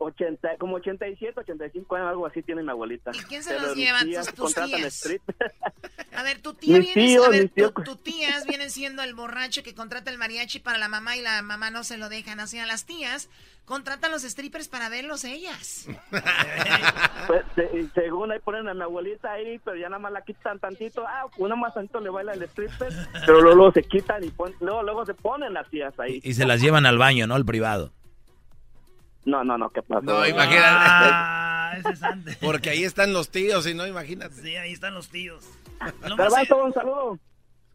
[0.00, 3.10] 80, como 87, 85 años, algo así tiene mi abuelita.
[3.14, 4.00] ¿Y quién se Pero los lleva?
[4.00, 5.08] tías ¿Tus- tías?
[6.16, 9.62] A ver, tu tía viene, tíos, a ver, tu, tu tías vienen siendo el borracho
[9.62, 12.40] que contrata el mariachi para la mamá y la mamá no se lo dejan.
[12.40, 13.28] Así a las tías
[13.66, 15.86] contratan los strippers para verlos ellas.
[17.26, 20.58] Pues, se- según ahí ponen a mi abuelita ahí, pero ya nada más la quitan
[20.58, 21.06] tantito.
[21.06, 22.92] Ah, una más tantito le baila el stripper,
[23.24, 26.20] pero luego, luego se quitan y pon- luego, luego se ponen las tías ahí.
[26.24, 27.34] Y se las llevan al baño, ¿no?
[27.36, 27.92] Al privado.
[29.24, 30.02] No, no, no, ¿qué pasó?
[30.02, 30.66] No, imagínate.
[30.66, 32.36] Ah, ese es antes.
[32.36, 34.34] Porque ahí están los tíos, y no, imagínate.
[34.40, 35.44] Sí, ahí están los tíos.
[36.00, 37.18] Garbanzo, un saludo.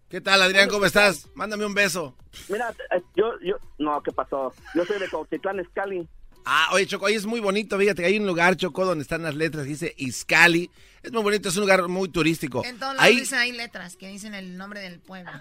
[0.09, 0.69] ¿Qué tal, Adrián?
[0.69, 1.27] ¿Cómo estás?
[1.35, 2.15] Mándame un beso.
[2.49, 4.53] Mira, eh, yo, yo, no, ¿qué pasó?
[4.73, 6.07] Yo soy de Cautitlán, Escali.
[6.45, 9.23] Ah, oye, Choco, ahí es muy bonito, fíjate, que hay un lugar, Choco, donde están
[9.23, 10.69] las letras, dice Izcali.
[11.01, 12.63] Es muy bonito, es un lugar muy turístico.
[12.63, 15.31] En todos lados Ahí, dice, hay letras que dicen el nombre del pueblo.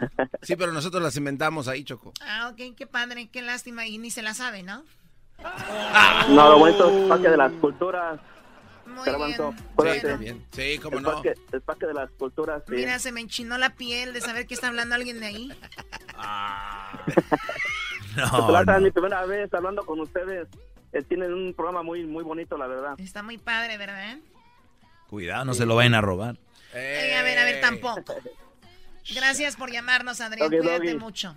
[0.42, 2.14] sí, pero nosotros las inventamos ahí, Choco.
[2.22, 3.86] Ah, ok, qué padre, qué lástima.
[3.86, 4.82] Y ni se la sabe, ¿no?
[6.30, 8.20] No, lo bonito es Parque de las Culturas.
[8.86, 9.34] Muy bien.
[9.72, 10.16] acuérdate.
[10.18, 10.46] Bien.
[10.52, 11.12] Sí, cómo el no.
[11.12, 12.74] Parque, el Parque de las Culturas, sí.
[12.74, 15.52] Mira, se me enchinó la piel de saber que está hablando alguien de ahí.
[18.16, 18.78] No, Plata, no.
[18.78, 20.46] es mi primera vez hablando con ustedes.
[20.92, 22.94] Eh, tienen un programa muy muy bonito, la verdad.
[22.98, 24.18] Está muy padre, ¿verdad?
[25.08, 26.36] Cuidado, no se lo vayan a robar.
[26.72, 28.04] Ey, a ver, a ver, tampoco.
[29.14, 30.48] Gracias por llamarnos, Adrián.
[30.48, 30.98] Doggy, Cuídate doggy.
[30.98, 31.36] mucho.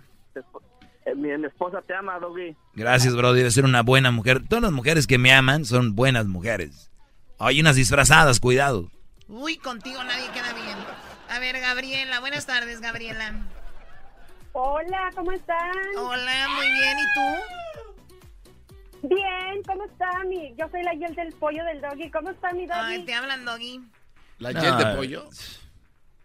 [1.16, 2.56] Mi, mi esposa te ama, Doggy.
[2.74, 3.32] Gracias, bro.
[3.32, 4.42] Debe ser una buena mujer.
[4.48, 6.90] Todas las mujeres que me aman son buenas mujeres.
[7.38, 8.90] Hay unas disfrazadas, cuidado.
[9.28, 10.76] Uy, contigo nadie queda bien.
[11.28, 12.20] A ver, Gabriela.
[12.20, 13.34] Buenas tardes, Gabriela.
[14.52, 15.72] Hola, ¿cómo están?
[15.98, 16.96] Hola, muy bien.
[16.98, 19.08] ¿Y tú?
[19.14, 20.54] Bien, ¿cómo está mi?
[20.58, 22.10] Yo soy la Yel del pollo del doggy.
[22.10, 22.80] ¿Cómo está mi doggy?
[22.80, 23.80] Ay, te hablan, Doggy.
[24.38, 25.28] ¿La No, jet de pollo?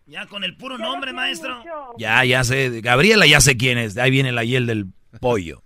[0.06, 1.58] Ya con el puro nombre, maestro.
[1.58, 1.94] mucho.
[1.98, 2.82] Ya, ya sé.
[2.82, 3.98] Gabriela ya sé quién es.
[3.98, 4.88] Ahí viene la hiel del
[5.20, 5.64] pollo.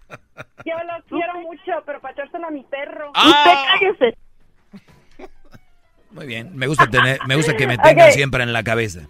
[0.66, 3.12] Yo lo quiero mucho, pero para echárselo a mi perro.
[3.16, 3.78] Ah.
[3.80, 4.18] Usted cállese.
[6.12, 6.56] Muy bien.
[6.56, 9.08] Me gusta tener, me gusta que me tengan siempre en la cabeza.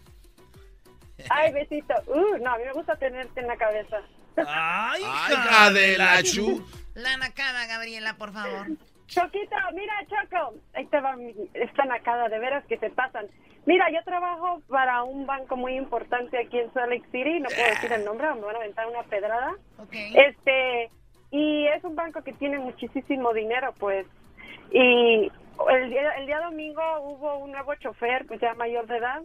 [1.29, 1.93] Ay, besito.
[2.07, 3.97] Uh, no, a mí me gusta tenerte en la cabeza.
[4.37, 6.65] Ay, Ay, hija de la chu.
[6.95, 8.67] La nacada, Gabriela, por favor.
[9.07, 10.55] Choquito, mira, Choco.
[10.73, 13.25] Ahí te va mi, esta nacada, de veras que se pasan.
[13.67, 17.41] Mira, yo trabajo para un banco muy importante aquí en Salt Lake City.
[17.41, 19.55] No puedo decir el nombre, me van a aventar una pedrada.
[19.91, 20.89] Este,
[21.31, 24.07] y es un banco que tiene muchísimo dinero, pues.
[24.71, 25.29] Y
[25.69, 29.21] el día, el día domingo hubo un nuevo chofer, pues ya mayor de edad,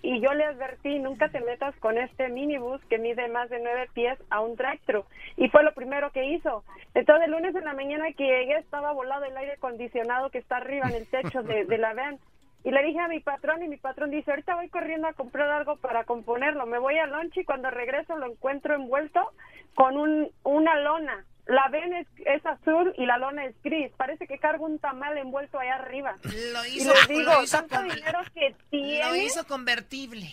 [0.00, 3.90] y yo le advertí, nunca te metas con este minibús que mide más de nueve
[3.92, 5.04] pies a un drive-thru.
[5.36, 6.64] Y fue lo primero que hizo.
[6.94, 10.56] Entonces, el lunes en la mañana que llegué, estaba volado el aire acondicionado que está
[10.56, 12.18] arriba en el techo de, de la van.
[12.64, 15.50] Y le dije a mi patrón, y mi patrón dice, ahorita voy corriendo a comprar
[15.50, 16.64] algo para componerlo.
[16.66, 19.32] Me voy al lunch y cuando regreso lo encuentro envuelto
[19.74, 21.24] con un, una lona.
[21.46, 23.90] La ven es, es azul y la lona es gris.
[23.96, 26.16] Parece que cargo un tamal envuelto allá arriba.
[26.22, 29.08] Lo Y hizo, les digo, lo hizo tanto con- dinero que tiene.
[29.08, 30.28] Lo hizo convertible.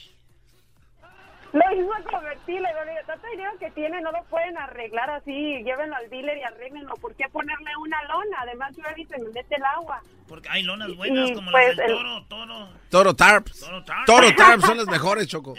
[1.51, 5.95] Lo hizo convertible, pero digo, tanto dinero que tiene, no lo pueden arreglar así, llévenlo
[5.95, 6.93] al dealer y arréglenlo.
[6.95, 8.37] ¿Por qué ponerle una lona?
[8.41, 10.01] Además, llueve y se me mete el agua.
[10.27, 12.69] Porque hay lonas buenas Y, como pues, las del el- toro, toro.
[12.89, 13.59] Toro Tarps.
[13.61, 14.05] Toro Tarps.
[14.05, 15.55] Toro Tarps son las mejores, Choco.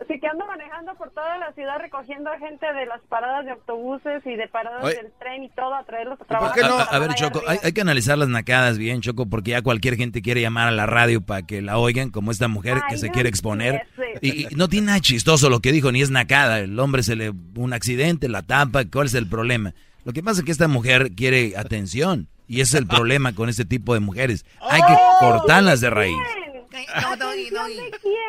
[0.00, 3.50] Así que ando manejando por toda la ciudad recogiendo a gente de las paradas de
[3.50, 4.94] autobuses y de paradas Oye.
[4.94, 6.64] del tren y todo a traerlos a trabajar.
[6.64, 9.96] a- a ver, Choco, hay, hay que analizar las nacadas bien, Choco, porque ya cualquier
[9.96, 13.08] gente quiere llamar a la radio para que la oigan, como esta mujer que se
[13.08, 13.88] no quiere exponer.
[14.22, 16.60] Y, y no tiene nada chistoso lo que dijo, ni es nacada.
[16.60, 17.30] El hombre se le...
[17.56, 19.74] un accidente, la tapa, ¿cuál es el problema?
[20.04, 22.28] Lo que pasa es que esta mujer quiere atención.
[22.46, 24.46] Y ese es el problema con este tipo de mujeres.
[24.70, 26.16] Hay que Oh, cortarlas de raíz.
[27.02, 27.80] No, Doggy, Doggy.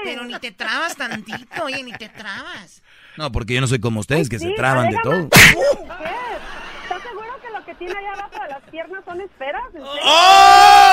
[0.03, 2.81] Pero ni te trabas tantito, oye, ni te trabas.
[3.17, 5.23] No, porque yo no soy como ustedes, que se traban de todo.
[5.23, 9.63] ¿Estás seguro que lo que tiene allá abajo de las piernas son esferas?
[10.03, 10.89] ¡Oh!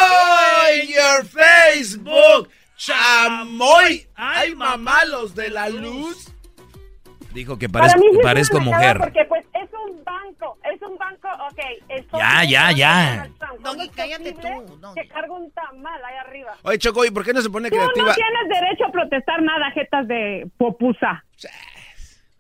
[0.87, 2.49] your Facebook!
[2.77, 4.07] ¡Chamoy!
[4.15, 6.29] ¡Ay, mamá, los de la luz!
[7.37, 8.97] Dijo que Para parezco, mí sí parezco mujer.
[8.97, 11.61] Porque pues es un banco, es un banco, ok.
[12.19, 13.29] Ya, ya, ya.
[13.61, 16.57] Doggy, cállate tú, Que carga un tamal ahí arriba.
[16.63, 18.15] Oye, Choco, ¿y por qué no se pone Tú no creativa?
[18.15, 21.23] tienes derecho a protestar nada, jetas de popusa.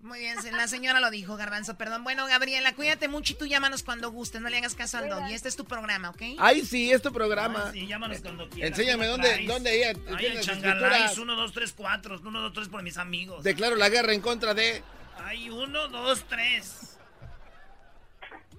[0.06, 2.04] Muy bien, la señora lo dijo, Garbanzo, perdón.
[2.04, 5.34] Bueno, Gabriela, cuídate mucho y tú llámanos cuando gustes, no le hagas caso al Doggy.
[5.34, 6.22] Este es tu programa, ¿ok?
[6.38, 7.70] Ay, sí, es tu programa.
[7.72, 8.70] Ay, sí, llámanos cuando quieras.
[8.70, 11.18] Enséñame ¿Cómo dónde, dónde ella Ay, las changalais, escrituras.
[11.18, 12.20] 1, 2, 3, 4.
[12.24, 13.42] 1, 2, 3 por mis amigos.
[13.42, 14.80] Declaro la guerra en contra de...
[15.24, 16.98] Ay, 1, 2, 3.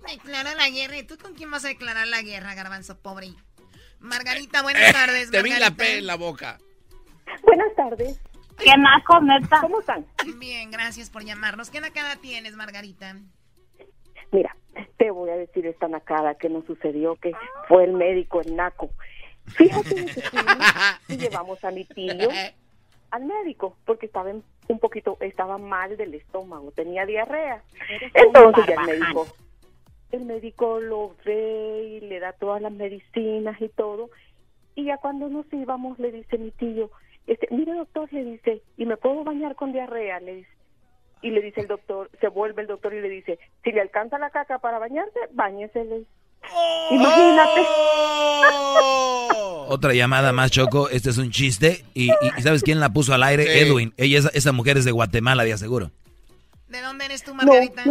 [0.05, 0.97] Declara la guerra.
[0.97, 3.33] ¿Y tú con quién vas a declarar la guerra, Garbanzo, pobre?
[3.99, 5.29] Margarita, buenas tardes.
[5.29, 5.71] Eh, Te vi la.
[5.71, 6.60] P en la boca.
[7.43, 8.19] Buenas tardes.
[8.57, 9.61] ¿Qué naco, neta?
[9.61, 10.05] ¿Cómo están?
[10.39, 11.69] Bien, gracias por llamarnos.
[11.69, 13.15] ¿Qué nacada tienes, Margarita?
[14.31, 14.55] Mira,
[14.97, 17.33] te voy a decir esta nacada que nos sucedió, que
[17.67, 18.89] fue el médico, el naco.
[19.45, 20.05] Fíjate
[21.07, 22.29] que llevamos a mi tío
[23.11, 27.61] al médico porque estaba en- un poquito, estaba mal del estómago, tenía diarrea.
[28.13, 29.27] Entonces ya el médico,
[30.11, 34.09] el médico lo ve y le da todas las medicinas y todo.
[34.75, 36.91] Y ya cuando nos íbamos le dice mi tío,
[37.27, 40.19] este, mire doctor, le dice, ¿y me puedo bañar con diarrea?
[40.19, 40.49] Le dice.
[41.21, 44.17] Y le dice el doctor, se vuelve el doctor y le dice, si le alcanza
[44.17, 45.83] la caca para bañarse, bañese.
[45.83, 46.11] le dice.
[46.91, 47.61] Imagínate.
[49.69, 50.89] Otra llamada más, Choco.
[50.89, 51.83] Este es un chiste.
[51.93, 52.09] Y,
[52.41, 53.45] ¿sabes quién la puso al aire?
[53.45, 53.59] Sí.
[53.59, 53.93] Edwin.
[53.97, 55.91] Ella, esa, esa mujer es de Guatemala, de aseguro.
[56.69, 57.83] ¿De dónde eres tú, Margarita?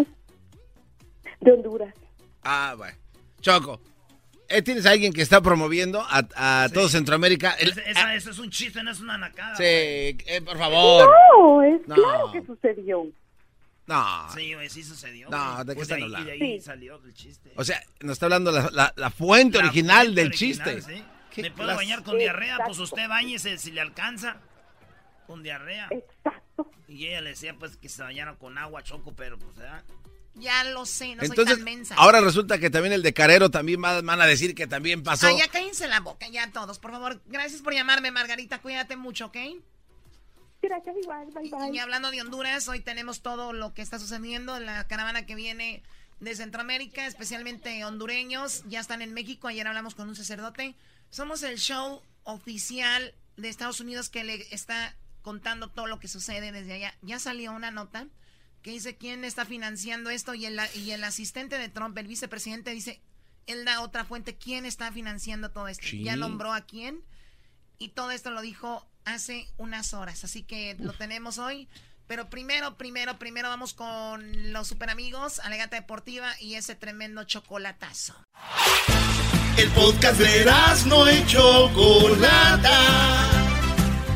[1.41, 1.95] De Honduras.
[2.43, 2.97] Ah, bueno.
[3.41, 3.81] Choco,
[4.65, 6.27] ¿tienes a alguien que está promoviendo a,
[6.65, 7.53] a todo Centroamérica?
[7.59, 9.57] El- esa- eso es un chiste, no es una nacada.
[9.57, 11.09] sí, eh, por favor.
[11.39, 11.95] No, es No.
[11.95, 13.07] claro que sucedió.
[13.87, 14.27] No.
[14.35, 15.29] Sí, güey, sí sucedió.
[15.31, 15.65] No, güey.
[15.67, 16.35] ¿de qué Pues están ahí- hablando?
[16.35, 16.65] Y de ahí Sí.
[16.65, 17.53] salió el chiste.
[17.57, 20.95] O sea, nos está hablando la, la- la fuente La original fuente del original, chiste.
[20.97, 21.05] sí.
[21.33, 21.77] ¿Qué ¿Me puedo clase?
[21.77, 22.57] bañar con diarrea?
[22.57, 22.83] Pues Exacto.
[22.85, 24.39] usted bañese si le alcanza.
[25.27, 25.89] Con diarrea.
[25.91, 26.71] Exacto.
[26.89, 29.83] Y ella le decía pues que se bañara con agua, choco, pero pues ¿verdad?
[30.39, 31.95] Ya lo sé, no soy Entonces, tan mensa.
[31.97, 35.27] ahora resulta que también el de Carero también va- van a decir que también pasó.
[35.29, 37.23] Ah, ya cállense la boca, ya todos, por favor.
[37.27, 38.59] Gracias por llamarme, Margarita.
[38.61, 39.37] Cuídate mucho, ¿ok?
[40.63, 41.71] Gracias igual, bye bye.
[41.75, 44.59] Y hablando de Honduras, hoy tenemos todo lo que está sucediendo.
[44.59, 45.83] La caravana que viene
[46.21, 49.49] de Centroamérica, especialmente hondureños, ya están en México.
[49.49, 50.75] Ayer hablamos con un sacerdote.
[51.11, 56.53] Somos el show oficial de Estados Unidos que le está contando todo lo que sucede
[56.53, 56.95] desde allá.
[57.03, 58.07] Ya salió una nota
[58.67, 62.73] que dice quién está financiando esto y el, y el asistente de Trump, el vicepresidente,
[62.73, 63.01] dice,
[63.47, 65.87] él da otra fuente, quién está financiando todo esto.
[65.87, 66.03] Sí.
[66.03, 67.05] Ya nombró a quién
[67.79, 71.69] y todo esto lo dijo hace unas horas, así que lo tenemos hoy.
[72.09, 78.21] Pero primero, primero, primero vamos con los super amigos, Alegata Deportiva y ese tremendo chocolatazo.
[79.57, 80.45] El podcast de
[80.87, 82.67] no y Chocolata.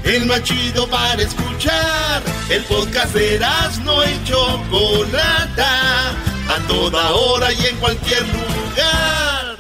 [0.05, 2.23] El más chido para escuchar.
[2.49, 3.39] El podcast de
[3.85, 6.11] no y Chocolata.
[6.49, 9.57] A toda hora y en cualquier lugar.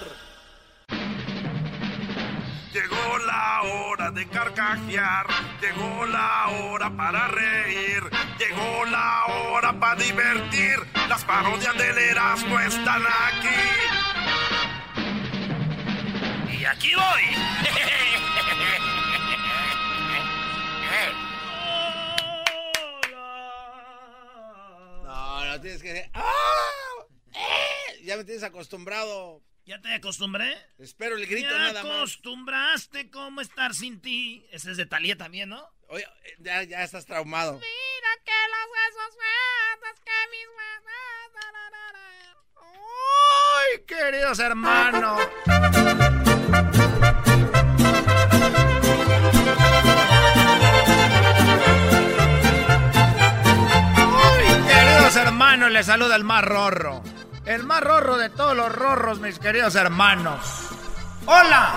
[2.72, 5.26] Llegó la hora de carcajear,
[5.60, 8.02] llegó la hora para reír,
[8.38, 10.76] llegó la hora para divertir.
[11.08, 13.60] Las parodias del Erasmo están aquí.
[16.58, 17.36] Y aquí voy.
[25.50, 26.10] No, no tienes que decir.
[26.14, 27.04] ¡Ah!
[27.34, 28.04] ¡Eh!
[28.04, 29.42] Ya me tienes acostumbrado.
[29.64, 30.56] ¿Ya te acostumbré?
[30.78, 31.92] Espero el grito nada más.
[31.92, 34.46] acostumbraste cómo estar sin ti.
[34.52, 35.68] Ese es de Talía también, ¿no?
[35.88, 36.06] Oye,
[36.38, 37.54] ya, ya estás traumado.
[37.54, 40.46] Mira que los huesos sueltos, que mis
[43.52, 45.20] ¡Ay, queridos hermanos!
[55.10, 55.70] queridos hermanos!
[55.72, 57.02] Les saluda el más rorro.
[57.44, 60.38] El más rorro de todos los rorros, mis queridos hermanos.
[61.26, 61.72] ¡Hola!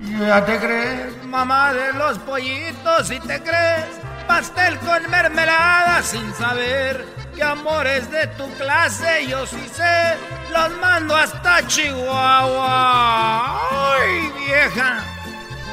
[0.00, 3.10] ¿Ya te crees, mamá de los pollitos?
[3.10, 3.86] ¿Y te crees
[4.26, 10.16] pastel con mermelada sin saber que amores de tu clase yo sí sé?
[10.52, 13.58] Los mando hasta Chihuahua.
[13.70, 15.15] ¡Ay, vieja!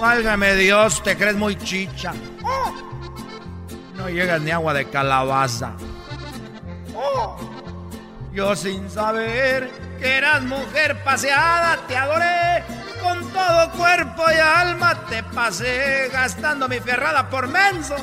[0.04, 2.12] Válgame Dios, te crees muy chicha.
[2.44, 2.74] ¡Oh!
[3.96, 5.78] No llegas ni agua de calabaza.
[6.94, 7.38] ¡Oh!
[8.34, 12.66] Yo sin saber que eras mujer paseada, te adoré.
[13.02, 17.96] Con todo cuerpo y alma te pasé gastando mi ferrada por menso.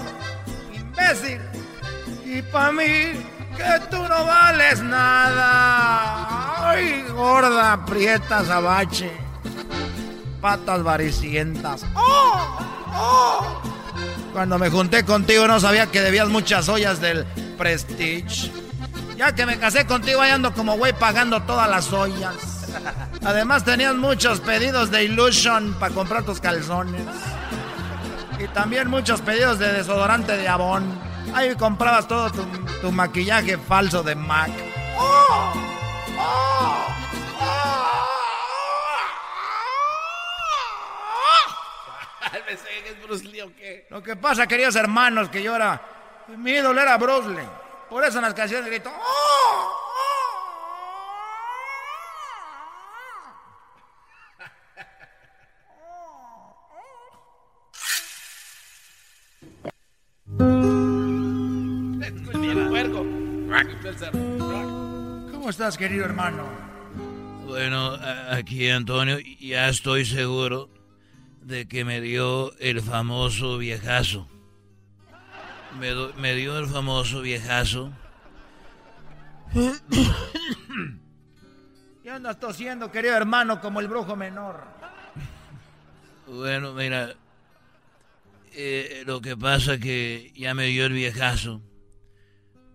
[0.73, 1.43] Imbécil.
[2.25, 3.13] Y pa' mí
[3.59, 6.71] que tú no vales nada.
[6.71, 9.30] Ay, gorda, prieta, sabache.
[10.40, 11.85] Patas varicientas.
[11.94, 12.59] ¡Oh!
[12.94, 13.62] ¡Oh!
[14.33, 17.24] Cuando me junté contigo no sabía que debías muchas ollas del
[17.59, 18.50] Prestige.
[19.16, 22.66] Ya que me casé contigo, ahí ando como güey pagando todas las ollas.
[23.22, 27.03] Además tenías muchos pedidos de Illusion para comprar tus calzones.
[28.38, 30.85] Y también muchos pedidos de desodorante de Avon.
[31.35, 32.42] Ahí comprabas todo tu,
[32.81, 34.50] tu maquillaje falso de MAC.
[34.96, 35.52] ¡Oh!
[36.19, 36.87] ¡Oh!
[37.40, 38.19] ¿Pensé
[42.31, 43.87] que es Bruce Lee o qué?
[43.90, 45.81] Lo que pasa, queridos hermanos, que yo era.
[46.37, 47.48] Mi ídolo era Bruce Lee.
[47.88, 48.90] Por eso en las canciones grito.
[48.94, 49.76] ¡Oh!
[65.33, 66.48] ¿Cómo estás, querido hermano?
[67.44, 67.98] Bueno,
[68.31, 70.70] aquí Antonio, ya estoy seguro
[71.41, 74.29] de que me dio el famoso viejazo.
[75.79, 77.93] Me, do- me dio el famoso viejazo.
[82.03, 84.65] ¿Qué andas tosiendo, querido hermano, como el brujo menor?
[86.27, 87.15] Bueno, mira,
[88.53, 91.61] eh, lo que pasa que ya me dio el viejazo,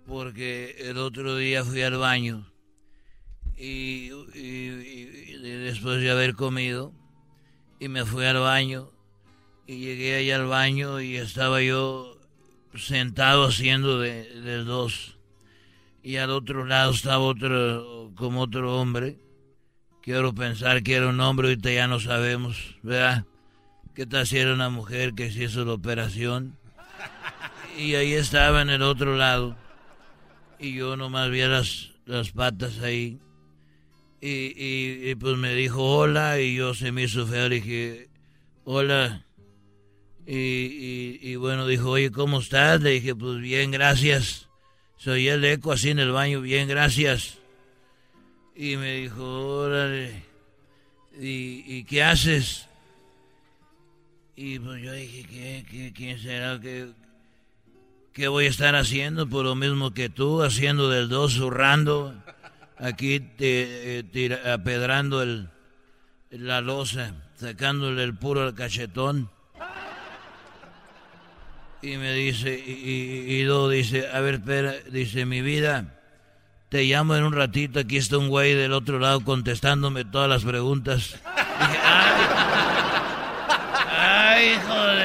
[0.06, 2.46] porque el otro día fui al baño
[3.58, 6.94] y, y- y- y después de haber comido,
[7.86, 8.90] y me fui al baño,
[9.68, 12.18] y llegué allá al baño y estaba yo
[12.76, 15.20] sentado haciendo de, de dos,
[16.02, 19.20] y al otro lado estaba otro, como otro hombre,
[20.02, 23.26] quiero pensar que era un hombre, ahorita ya no sabemos, ¿verdad?
[23.94, 26.58] ¿Qué tal si una mujer que se hizo la operación?
[27.78, 29.56] Y ahí estaba en el otro lado.
[30.58, 33.20] Y yo nomás vi las, las patas ahí.
[34.28, 37.48] Y, y- pues me dijo hola y yo se me hizo feo.
[37.48, 38.10] Le dije,
[38.64, 39.24] hola.
[40.26, 42.82] Y, y- bueno, dijo, oye, ¿cómo estás?
[42.82, 44.50] Le dije, pues bien, gracias.
[44.98, 47.38] Soy el eco así en el baño, bien, gracias.
[48.56, 49.24] Y me dijo,
[49.60, 50.24] órale.
[51.20, 52.68] ¿Y, y qué haces?
[54.36, 56.60] Y pues yo dije, ¿qué, qué, quién será?
[56.60, 56.88] ¿Qué,
[58.12, 59.30] ¿Qué voy a estar haciendo?
[59.30, 62.16] Por lo mismo que tú, haciendo del dos, zurrando,
[62.78, 65.50] aquí te, eh, tira- apedrando el,
[66.32, 69.30] la losa, sacándole el puro al cachetón.
[71.82, 75.94] Y me dice, y, luego dice, a ver, espera, dice, mi vida,
[76.70, 80.44] te llamo en un ratito, aquí está un güey del otro lado contestándome todas las
[80.44, 81.12] preguntas.
[81.60, 81.80] Dije,
[83.88, 85.05] ay, joder,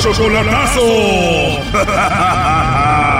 [0.00, 1.60] Chocolatazo.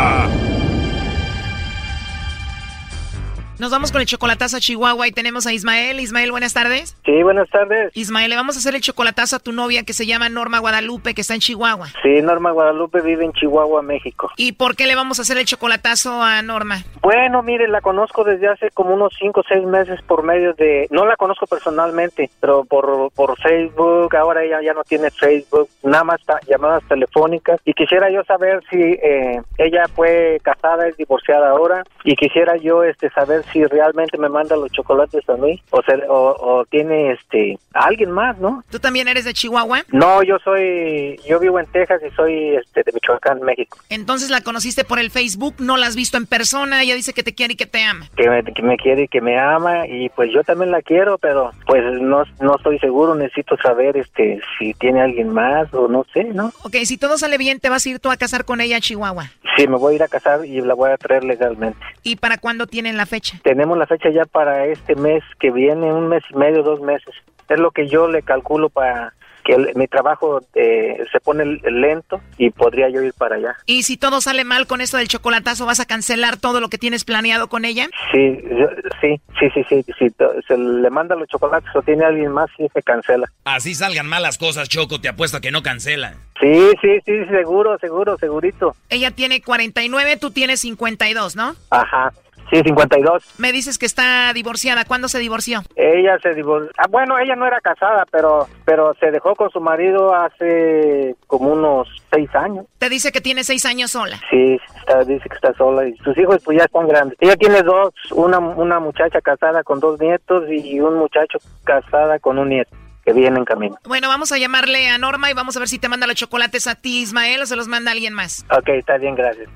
[3.60, 6.00] Nos vamos con el chocolatazo a Chihuahua y tenemos a Ismael.
[6.00, 6.96] Ismael, buenas tardes.
[7.04, 7.94] Sí, buenas tardes.
[7.94, 11.12] Ismael, le vamos a hacer el chocolatazo a tu novia que se llama Norma Guadalupe,
[11.12, 11.88] que está en Chihuahua.
[12.02, 14.30] Sí, Norma Guadalupe vive en Chihuahua, México.
[14.38, 16.84] ¿Y por qué le vamos a hacer el chocolatazo a Norma?
[17.02, 20.86] Bueno, mire, la conozco desde hace como unos cinco o seis meses por medio de...
[20.90, 24.16] No la conozco personalmente, pero por, por Facebook.
[24.16, 27.60] Ahora ella ya no tiene Facebook, nada más llamadas telefónicas.
[27.66, 31.84] Y quisiera yo saber si eh, ella fue casada, es divorciada ahora.
[32.04, 36.06] Y quisiera yo este saber si realmente me manda los chocolates a mí o, se-
[36.08, 38.64] o, o tiene este a alguien más, ¿no?
[38.70, 39.84] ¿Tú también eres de Chihuahua?
[39.92, 41.18] No, yo soy...
[41.28, 43.78] Yo vivo en Texas y soy este, de Michoacán, México.
[43.88, 47.22] Entonces la conociste por el Facebook, no la has visto en persona, ella dice que
[47.22, 48.08] te quiere y que te ama.
[48.16, 51.18] que me, que me quiere y que me ama y pues yo también la quiero
[51.18, 56.04] pero pues no no estoy seguro necesito saber este si tiene alguien más o no
[56.12, 58.60] sé no Ok, si todo sale bien, te vas a ir tú a casar con
[58.60, 59.30] ella a Chihuahua.
[59.56, 62.38] sí me voy a ir a casar y la voy a traer legalmente ¿Y para
[62.38, 63.39] cuándo tienen la fecha?
[63.42, 67.14] Tenemos la fecha ya para este mes que viene un mes y medio dos meses
[67.48, 69.12] es lo que yo le calculo para
[69.42, 73.84] que el- mi trabajo eh, se pone lento y podría yo ir para allá Y
[73.84, 77.04] si todo sale mal con esto del chocolatazo, ¿vas a cancelar todo lo que tienes
[77.04, 77.88] planeado con ella?
[78.12, 78.68] sí yo-
[79.00, 82.50] sí sí sí sí si to- se le manda los chocolates o tiene alguien más
[82.56, 86.14] sí se cancela Así salgan mal las cosas, Choco, te apuesto a que no cancelan.
[86.38, 88.76] Sí, sí, sí, seguro, seguro, segurito.
[88.90, 91.54] Ella tiene 49, tú tienes 52, ¿no?
[91.70, 92.12] Ajá.
[92.50, 93.38] Sí, 52.
[93.38, 94.84] Me dices que está divorciada.
[94.84, 95.62] ¿Cuándo se divorció?
[95.76, 96.70] Ella se divorció.
[96.78, 101.52] Ah, bueno, ella no era casada, pero pero se dejó con su marido hace como
[101.52, 102.66] unos seis años.
[102.78, 104.18] Te dice que tiene seis años sola.
[104.30, 107.16] Sí, está, dice que está sola y sus hijos pues ya están grandes.
[107.20, 112.38] Ella tiene dos, una, una muchacha casada con dos nietos y un muchacho casada con
[112.38, 113.76] un nieto que viene en camino.
[113.84, 116.66] Bueno, vamos a llamarle a Norma y vamos a ver si te manda los chocolates
[116.66, 118.44] a ti, Ismael, o se los manda alguien más.
[118.50, 119.48] Ok, está bien, gracias.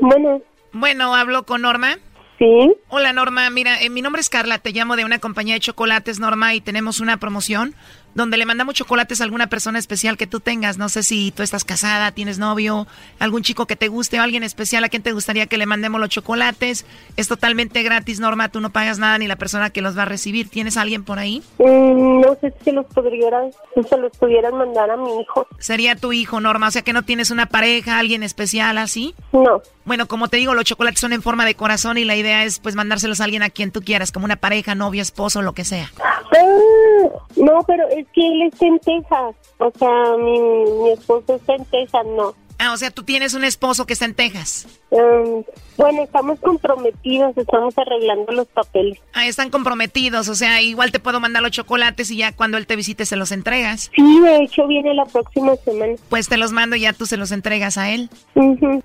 [0.00, 0.42] Bueno.
[0.72, 1.98] Bueno, hablo con Norma.
[2.38, 2.72] Sí.
[2.88, 6.20] Hola Norma, mira, eh, mi nombre es Carla, te llamo de una compañía de chocolates
[6.20, 7.74] Norma y tenemos una promoción
[8.18, 10.76] donde le mandamos chocolates a alguna persona especial que tú tengas.
[10.76, 12.86] No sé si tú estás casada, tienes novio,
[13.20, 16.00] algún chico que te guste o alguien especial a quien te gustaría que le mandemos
[16.00, 16.84] los chocolates.
[17.16, 20.06] Es totalmente gratis, Norma, tú no pagas nada ni la persona que los va a
[20.06, 20.48] recibir.
[20.48, 21.42] ¿Tienes a alguien por ahí?
[21.58, 25.46] Mm, no sé si los pudieran, si se los pudieran mandar a mi hijo.
[25.60, 29.14] Sería tu hijo, Norma, o sea que no tienes una pareja, alguien especial así.
[29.32, 29.62] No.
[29.84, 32.58] Bueno, como te digo, los chocolates son en forma de corazón y la idea es
[32.58, 35.64] pues mandárselos a alguien a quien tú quieras, como una pareja, novio, esposo, lo que
[35.64, 35.90] sea.
[36.04, 36.20] Ah,
[37.36, 39.36] no, pero es que él está en Texas.
[39.58, 42.34] O sea, mi, mi esposo está en Texas, no.
[42.58, 44.66] Ah, o sea, tú tienes un esposo que está en Texas.
[44.90, 45.44] Um,
[45.76, 48.98] bueno, estamos comprometidos, estamos arreglando los papeles.
[49.12, 52.66] Ah, están comprometidos, o sea, igual te puedo mandar los chocolates y ya cuando él
[52.66, 53.92] te visite se los entregas.
[53.94, 55.94] Sí, de hecho viene la próxima semana.
[56.08, 58.10] Pues te los mando y ya tú se los entregas a él.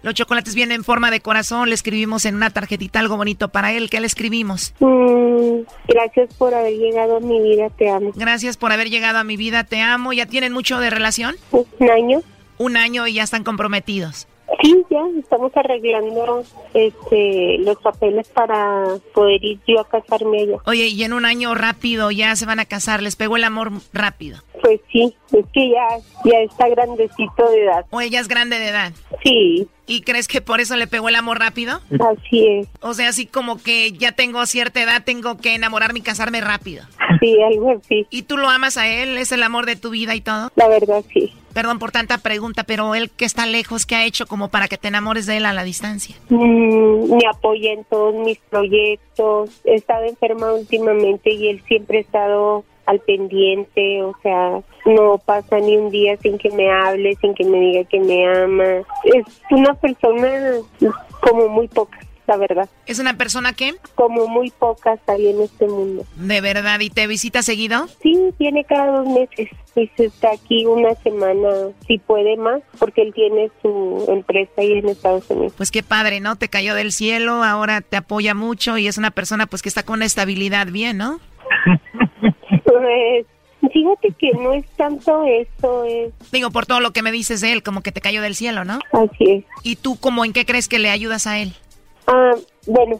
[0.03, 3.71] Los chocolates vienen en forma de corazón, le escribimos en una tarjetita algo bonito para
[3.71, 3.89] él.
[3.89, 4.75] ¿Qué le escribimos?
[4.79, 8.11] Mm, gracias por haber llegado a mi vida, te amo.
[8.13, 10.13] Gracias por haber llegado a mi vida, te amo.
[10.13, 11.35] ¿Ya tienen mucho de relación?
[11.51, 12.21] Un año.
[12.57, 14.27] Un año y ya están comprometidos.
[14.61, 16.43] Sí, ya estamos arreglando
[16.73, 20.57] este, los papeles para poder ir yo a casarme allá.
[20.65, 23.71] Oye, y en un año rápido ya se van a casar, les pegó el amor
[23.93, 24.39] rápido.
[24.61, 25.87] Pues sí, es que ya,
[26.23, 27.85] ya está grandecito de edad.
[27.89, 28.93] O ella es grande de edad.
[29.23, 29.67] Sí.
[29.85, 31.81] ¿Y crees que por eso le pegó el amor rápido?
[31.99, 32.67] Así es.
[32.79, 36.85] O sea, así como que ya tengo cierta edad, tengo que enamorarme y casarme rápido.
[37.19, 38.07] Sí, algo así.
[38.09, 39.17] ¿Y tú lo amas a él?
[39.17, 40.51] ¿Es el amor de tu vida y todo?
[40.55, 41.33] La verdad, sí.
[41.53, 44.77] Perdón por tanta pregunta, pero él que está lejos, ¿qué ha hecho como para que
[44.77, 46.15] te enamores de él a la distancia?
[46.29, 49.61] Mm, me apoya en todos mis proyectos.
[49.65, 55.59] He estado enferma últimamente y él siempre ha estado al pendiente, o sea, no pasa
[55.59, 58.85] ni un día sin que me hable, sin que me diga que me ama.
[59.05, 60.55] Es una persona
[61.21, 62.69] como muy poca, la verdad.
[62.85, 63.75] ¿Es una persona que?
[63.95, 66.05] Como muy pocas hay en este mundo.
[66.15, 66.79] ¿De verdad?
[66.79, 67.87] ¿Y te visita seguido?
[68.01, 69.49] Sí, viene cada dos meses.
[69.73, 71.49] Se está aquí una semana,
[71.87, 75.53] si puede más, porque él tiene su empresa ahí en Estados Unidos.
[75.57, 76.35] Pues qué padre, ¿no?
[76.35, 79.83] Te cayó del cielo, ahora te apoya mucho y es una persona pues que está
[79.83, 81.19] con estabilidad bien, ¿no?
[82.65, 83.25] Pues,
[83.71, 86.11] fíjate que no es tanto eso, es...
[86.31, 88.65] Digo, por todo lo que me dices de él, como que te cayó del cielo,
[88.65, 88.79] ¿no?
[88.91, 89.45] Así es.
[89.63, 91.53] ¿Y tú como en qué crees que le ayudas a él?
[92.07, 92.33] Ah,
[92.67, 92.99] bueno,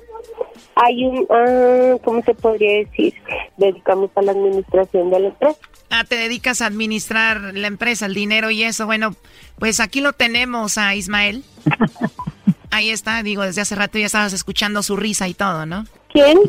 [0.76, 3.14] hay un, ah, ¿cómo se podría decir?
[3.58, 5.60] Dedicamos a la administración de la empresa.
[5.90, 8.86] Ah, te dedicas a administrar la empresa, el dinero y eso.
[8.86, 9.16] Bueno,
[9.60, 11.44] pues aquí lo tenemos a Ismael.
[12.72, 15.86] Ahí está, digo, desde hace rato ya estabas escuchando su risa y todo, ¿no?
[16.12, 16.40] ¿Quién?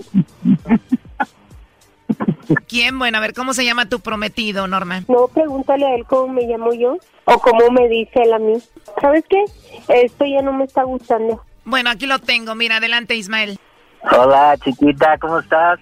[2.67, 2.99] ¿Quién?
[2.99, 5.05] Bueno, a ver, ¿cómo se llama tu prometido, Norma?
[5.09, 6.97] No, pregúntale a él cómo me llamo yo
[7.27, 8.55] o cómo me dice él a mí.
[9.03, 9.45] ¿Sabes qué?
[9.89, 11.43] Esto ya no me está gustando.
[11.65, 12.55] Bueno, aquí lo tengo.
[12.55, 13.59] Mira, adelante, Ismael.
[14.13, 15.79] Hola, chiquita, ¿cómo estás?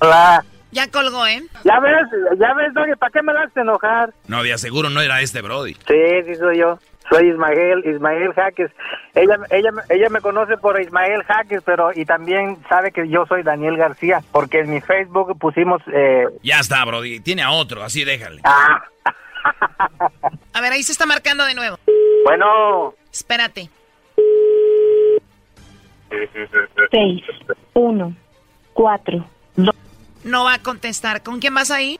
[0.00, 0.44] Hola.
[0.70, 1.42] Ya colgó, ¿eh?
[1.64, 2.06] Ya ves,
[2.38, 4.12] ya ves, Doggy, ¿para qué me das enojar?
[4.26, 5.74] No, de seguro no era este Brody.
[5.74, 6.78] Sí, sí soy yo.
[7.10, 8.70] Soy Ismael, Ismael Jaques.
[9.14, 13.42] Ella, ella, ella me conoce por Ismael Jaques, pero y también sabe que yo soy
[13.42, 15.82] Daniel García, porque en mi Facebook pusimos...
[15.92, 17.20] Eh, Ya está, Brody.
[17.20, 18.40] Tiene a otro, así déjale.
[18.44, 18.82] ah,
[20.52, 21.78] A ver, ahí se está marcando de nuevo.
[22.24, 23.68] bueno, Espérate.
[26.90, 27.22] Seis,
[27.74, 28.14] uno,
[28.72, 29.26] cuatro,
[29.56, 29.74] dos.
[30.24, 31.22] No va a contestar.
[31.22, 31.98] ¿Con quién vas ahí?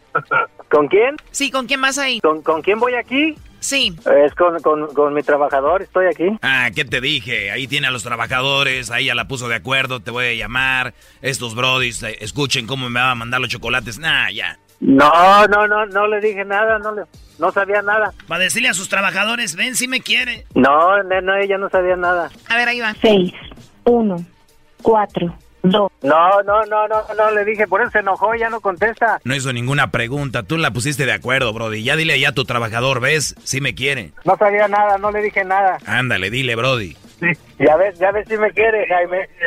[0.70, 1.16] ¿con quién?
[1.30, 2.20] Sí, ¿con quién vas ahí?
[2.20, 3.36] ¿Con, con quién voy aquí?
[3.60, 3.94] Sí.
[4.24, 6.36] Es con, con, con mi trabajador, estoy aquí.
[6.42, 7.50] Ah, ¿qué te dije?
[7.50, 10.94] Ahí tiene a los trabajadores, ahí ya la puso de acuerdo, te voy a llamar.
[11.20, 13.98] Estos brodis, eh, escuchen cómo me va a mandar los chocolates.
[13.98, 14.58] Nah, ya.
[14.80, 17.02] No, no, no, no le dije nada, no le,
[17.42, 18.14] no sabía nada.
[18.28, 20.46] Para decirle a sus trabajadores, ven si me quiere.
[20.54, 22.30] No, no, no, ella no sabía nada.
[22.48, 22.94] A ver, ahí va.
[23.02, 23.32] Seis,
[23.82, 24.24] uno,
[24.80, 25.90] cuatro, dos.
[26.02, 29.20] No, no, no, no, no, le dije, por eso se enojó, ya no contesta.
[29.24, 31.82] No hizo ninguna pregunta, tú la pusiste de acuerdo, Brody.
[31.82, 33.34] Ya dile ya a tu trabajador, ¿ves?
[33.42, 34.12] Si me quiere.
[34.24, 35.78] No sabía nada, no le dije nada.
[35.84, 36.96] Ándale, dile, Brody.
[37.58, 39.28] Ya ves, ya ves si me quiere, Jaime.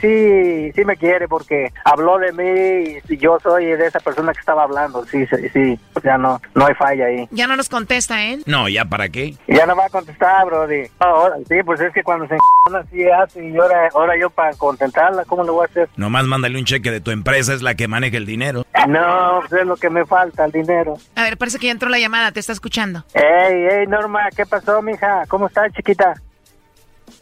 [0.00, 4.40] Sí, sí me quiere porque habló de mí y yo soy de esa persona que
[4.40, 5.06] estaba hablando.
[5.06, 7.28] Sí, sí, sí, ya no, no hay falla ahí.
[7.30, 8.40] Ya no nos contesta, ¿eh?
[8.46, 9.36] No, ¿ya para qué?
[9.46, 10.88] Ya no va a contestar, Brody.
[10.98, 12.36] Ahora, sí, pues es que cuando se
[12.74, 15.88] así hace y ahora, ahora yo para contentarla, ¿cómo le voy a hacer?
[15.96, 18.64] Nomás mándale un cheque de tu empresa, es la que maneja el dinero.
[18.88, 20.96] No, pues es lo que me falta, el dinero.
[21.14, 23.04] A ver, parece que ya entró la llamada, te está escuchando.
[23.14, 25.24] Ey, ey, Norma, ¿qué pasó, mija?
[25.32, 26.12] ¿Cómo estás, chiquita?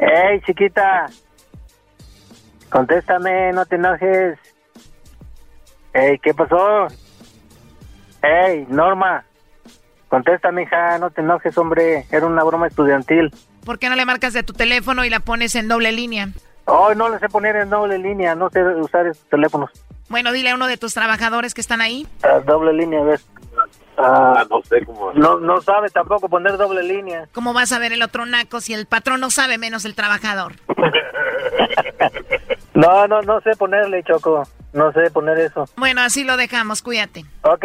[0.01, 1.07] Ey, chiquita.
[2.69, 4.37] Contéstame, no te enojes.
[5.93, 6.89] Ey, ¿qué pasó?
[8.21, 9.25] Ey, Norma.
[10.09, 12.05] Contesta, mija, no te enojes, hombre.
[12.11, 13.33] Era una broma estudiantil.
[13.65, 16.31] ¿Por qué no le marcas de tu teléfono y la pones en doble línea?
[16.65, 19.71] Oh, no le sé poner en doble línea, no sé usar esos teléfonos.
[20.09, 22.09] Bueno, dile a uno de tus trabajadores que están ahí.
[22.25, 23.21] Ah, doble línea, a ver.
[24.03, 25.13] Ah, no sé cómo.
[25.13, 27.29] No, no sabe tampoco poner doble línea.
[27.33, 30.55] ¿Cómo vas a ver el otro naco si el patrón no sabe menos el trabajador?
[32.73, 34.43] No, no, no sé ponerle, Choco.
[34.73, 35.67] No sé poner eso.
[35.77, 37.25] Bueno, así lo dejamos, cuídate.
[37.43, 37.65] Ok.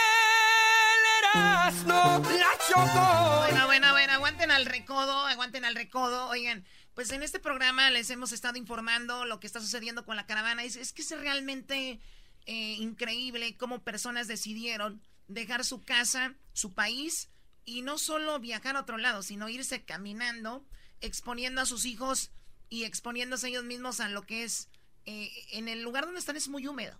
[4.91, 6.27] recodo, aguanten al recodo.
[6.27, 10.25] Oigan, pues en este programa les hemos estado informando lo que está sucediendo con la
[10.25, 10.63] caravana.
[10.63, 11.99] Es, es que es realmente
[12.45, 17.29] eh, increíble cómo personas decidieron dejar su casa, su país,
[17.63, 20.65] y no solo viajar a otro lado, sino irse caminando,
[20.99, 22.31] exponiendo a sus hijos
[22.69, 24.67] y exponiéndose ellos mismos a lo que es,
[25.05, 26.99] eh, en el lugar donde están es muy húmedo.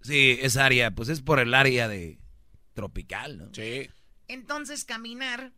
[0.00, 2.18] Sí, esa área, pues es por el área de
[2.72, 3.54] tropical, ¿no?
[3.54, 3.90] Sí.
[4.28, 5.52] Entonces, caminar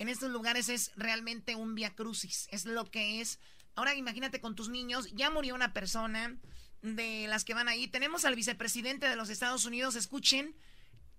[0.00, 2.48] en estos lugares es realmente un via crucis.
[2.50, 3.38] Es lo que es.
[3.74, 5.10] Ahora imagínate con tus niños.
[5.12, 6.38] Ya murió una persona
[6.80, 7.86] de las que van ahí.
[7.86, 9.96] Tenemos al vicepresidente de los Estados Unidos.
[9.96, 10.56] Escuchen.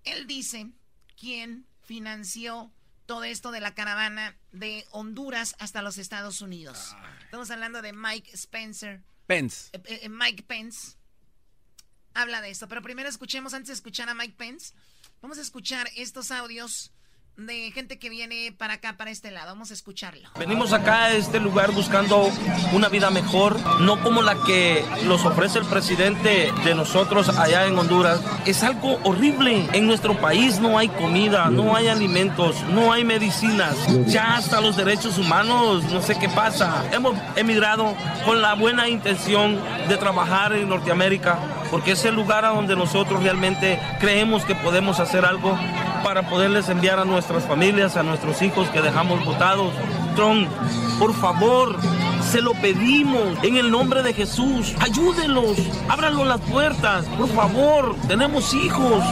[0.03, 0.71] Él dice
[1.15, 2.73] quién financió
[3.05, 6.95] todo esto de la caravana de Honduras hasta los Estados Unidos.
[7.25, 9.03] Estamos hablando de Mike Spencer.
[9.27, 9.69] Pence.
[9.73, 10.97] Eh, eh, Mike Pence
[12.15, 12.67] habla de esto.
[12.67, 14.73] Pero primero escuchemos, antes de escuchar a Mike Pence,
[15.21, 16.91] vamos a escuchar estos audios
[17.45, 19.47] de gente que viene para acá, para este lado.
[19.47, 20.29] Vamos a escucharlo.
[20.37, 22.31] Venimos acá a este lugar buscando
[22.73, 27.77] una vida mejor, no como la que nos ofrece el presidente de nosotros allá en
[27.77, 28.19] Honduras.
[28.45, 29.67] Es algo horrible.
[29.73, 33.75] En nuestro país no hay comida, no hay alimentos, no hay medicinas.
[34.07, 36.83] Ya hasta los derechos humanos, no sé qué pasa.
[36.91, 41.39] Hemos emigrado con la buena intención de trabajar en Norteamérica,
[41.69, 45.57] porque es el lugar a donde nosotros realmente creemos que podemos hacer algo
[46.03, 49.73] para poderles enviar a nuestras familias, a nuestros hijos que dejamos votados.
[50.15, 50.49] Trump,
[50.99, 51.77] por favor,
[52.29, 54.75] se lo pedimos en el nombre de Jesús.
[54.79, 55.57] Ayúdenlos,
[55.87, 59.03] ábranlo las puertas, por favor, tenemos hijos.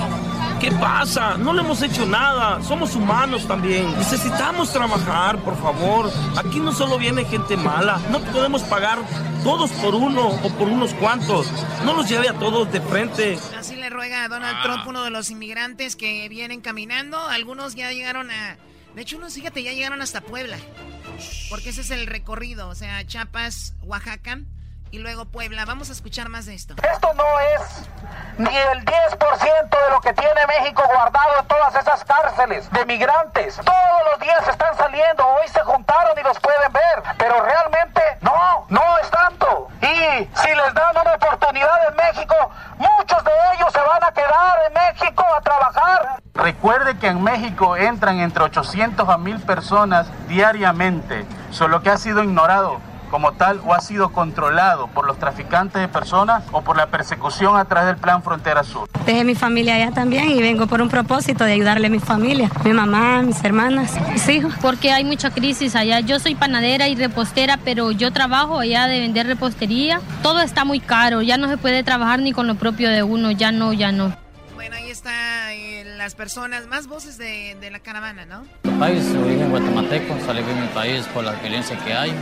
[0.60, 1.38] ¿Qué pasa?
[1.38, 2.62] No le hemos hecho nada.
[2.64, 3.90] Somos humanos también.
[3.98, 6.12] Necesitamos trabajar, por favor.
[6.38, 7.98] Aquí no solo viene gente mala.
[8.12, 9.00] No podemos pagar
[9.44, 11.48] todos por uno o por unos cuantos.
[11.86, 13.40] No los lleve a todos de frente.
[13.58, 14.64] Así le ruega a Donald Ah.
[14.64, 17.18] Trump, uno de los inmigrantes que vienen caminando.
[17.30, 18.58] Algunos ya llegaron a...
[18.96, 20.58] De hecho, unos, fíjate, ya llegaron hasta Puebla.
[21.50, 22.68] Porque ese es el recorrido.
[22.68, 24.40] O sea, Chiapas, Oaxaca
[24.92, 25.66] y luego Puebla.
[25.66, 26.76] Vamos a escuchar más de esto.
[26.82, 27.90] Esto no es
[28.38, 33.56] ni el 10% de lo que tiene México guardado en todas esas cárceles de migrantes.
[33.58, 38.66] Todos los días están saliendo, hoy se juntaron y los pueden ver, pero realmente no,
[38.70, 39.68] no es tanto.
[39.82, 42.36] Y si les dan una oportunidad en México,
[42.78, 46.20] muchos de ellos se van a quedar en México a trabajar.
[46.34, 52.24] Recuerde que en México entran entre 800 a 1000 personas diariamente, solo que ha sido
[52.24, 56.88] ignorado como tal o ha sido controlado por los traficantes de personas o por la
[56.88, 58.88] persecución a través del Plan Frontera Sur.
[59.06, 62.50] Dejé mi familia allá también y vengo por un propósito de ayudarle a mi familia,
[62.64, 64.54] mi mamá, mis hermanas, mis hijos.
[64.62, 66.00] Porque hay mucha crisis allá.
[66.00, 70.02] Yo soy panadera y repostera, pero yo trabajo allá de vender repostería.
[70.22, 73.32] Todo está muy caro, ya no se puede trabajar ni con lo propio de uno,
[73.32, 74.16] ya no, ya no.
[74.56, 78.44] Bueno, ahí está eh, las personas, más voces de, de la caravana, ¿no?
[78.64, 82.14] Mi país, origen guatemalteco, salí de mi país por la violencia que hay,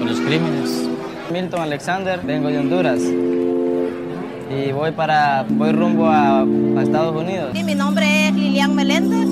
[0.00, 0.88] por los crímenes.
[1.30, 7.50] Milton Alexander, vengo de Honduras y voy para voy rumbo a, a Estados Unidos.
[7.54, 9.28] Sí, mi nombre es Lilian Meléndez,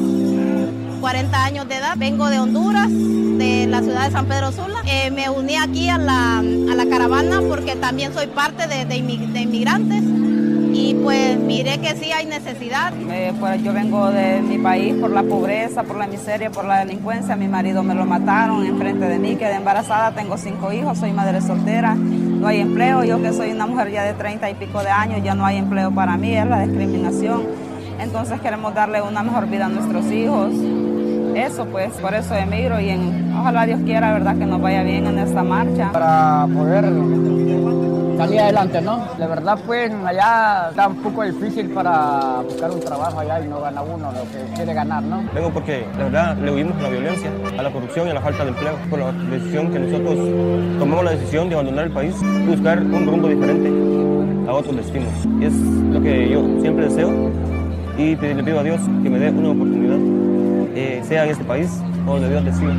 [1.00, 4.82] 40 años de edad, vengo de Honduras, de la ciudad de San Pedro Sula.
[4.86, 9.02] Eh, me uní aquí a la, a la caravana porque también soy parte de, de
[9.32, 10.04] de inmigrantes
[10.78, 12.92] y pues miré que sí hay necesidad.
[13.10, 16.78] Eh, pues yo vengo de mi país por la pobreza, por la miseria, por la
[16.84, 17.34] delincuencia.
[17.34, 21.40] Mi marido me lo mataron enfrente de mí, quedé embarazada, tengo cinco hijos, soy madre
[21.40, 23.02] soltera, no hay empleo.
[23.02, 25.56] Yo que soy una mujer ya de 30 y pico de años, ya no hay
[25.56, 27.42] empleo para mí, es la discriminación.
[27.98, 30.52] Entonces queremos darle una mejor vida a nuestros hijos.
[31.34, 35.06] Eso pues, por eso emigro y en, ojalá Dios quiera, verdad, que nos vaya bien
[35.06, 35.90] en esta marcha.
[35.92, 36.84] para poder
[38.18, 39.04] salir adelante, ¿no?
[39.16, 43.60] La verdad, pues allá está un poco difícil para buscar un trabajo allá y no
[43.60, 45.22] gana uno lo que quiere ganar, ¿no?
[45.32, 48.20] Vengo porque la verdad le huimos a la violencia, a la corrupción y a la
[48.20, 48.74] falta de empleo.
[48.90, 50.16] Por la decisión que nosotros
[50.78, 53.68] tomamos la decisión de abandonar el país y buscar un rumbo diferente.
[54.48, 55.12] Ahora otros destinos.
[55.40, 57.30] Es lo que yo siempre deseo
[57.96, 59.98] y le pido a Dios que me dé una oportunidad,
[60.74, 61.68] eh, sea en este país
[62.06, 62.72] o donde Dios decida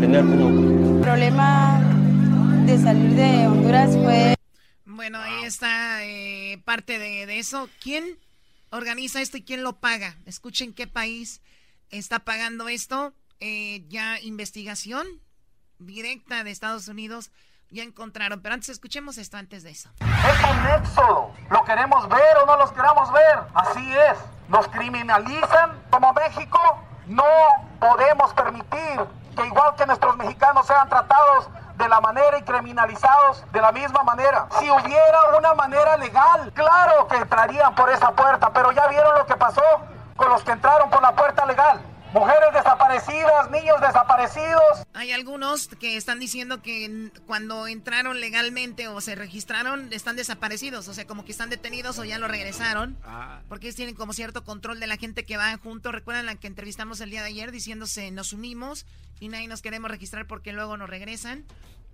[0.00, 0.96] tener una oportunidad.
[0.96, 1.80] El problema
[2.66, 4.33] de salir de Honduras fue...
[4.94, 7.68] Bueno, ahí está eh, parte de, de eso.
[7.82, 8.18] ¿Quién
[8.70, 10.16] organiza esto y quién lo paga?
[10.24, 11.42] Escuchen qué país
[11.90, 13.12] está pagando esto.
[13.40, 15.04] Eh, ya investigación
[15.80, 17.32] directa de Estados Unidos
[17.70, 18.40] ya encontraron.
[18.40, 19.90] Pero antes escuchemos esto antes de eso.
[20.00, 21.34] Es un éxodo.
[21.50, 23.40] ¿Lo queremos ver o no los queramos ver?
[23.52, 24.18] Así es.
[24.48, 26.58] Nos criminalizan como México.
[27.06, 27.24] No
[27.80, 29.00] podemos permitir
[29.36, 34.02] que igual que nuestros mexicanos sean tratados de la manera y criminalizados de la misma
[34.02, 34.46] manera.
[34.58, 39.26] Si hubiera una manera legal, claro que entrarían por esa puerta, pero ya vieron lo
[39.26, 39.62] que pasó
[40.16, 41.80] con los que entraron por la puerta legal.
[42.14, 44.86] Mujeres desaparecidas, niños desaparecidos.
[44.92, 50.94] Hay algunos que están diciendo que cuando entraron legalmente o se registraron están desaparecidos, o
[50.94, 52.96] sea, como que están detenidos o ya lo regresaron,
[53.48, 55.92] porque ellos tienen como cierto control de la gente que va juntos.
[55.92, 58.86] Recuerdan la que entrevistamos el día de ayer diciéndose nos unimos
[59.18, 61.44] y nadie nos queremos registrar porque luego nos regresan.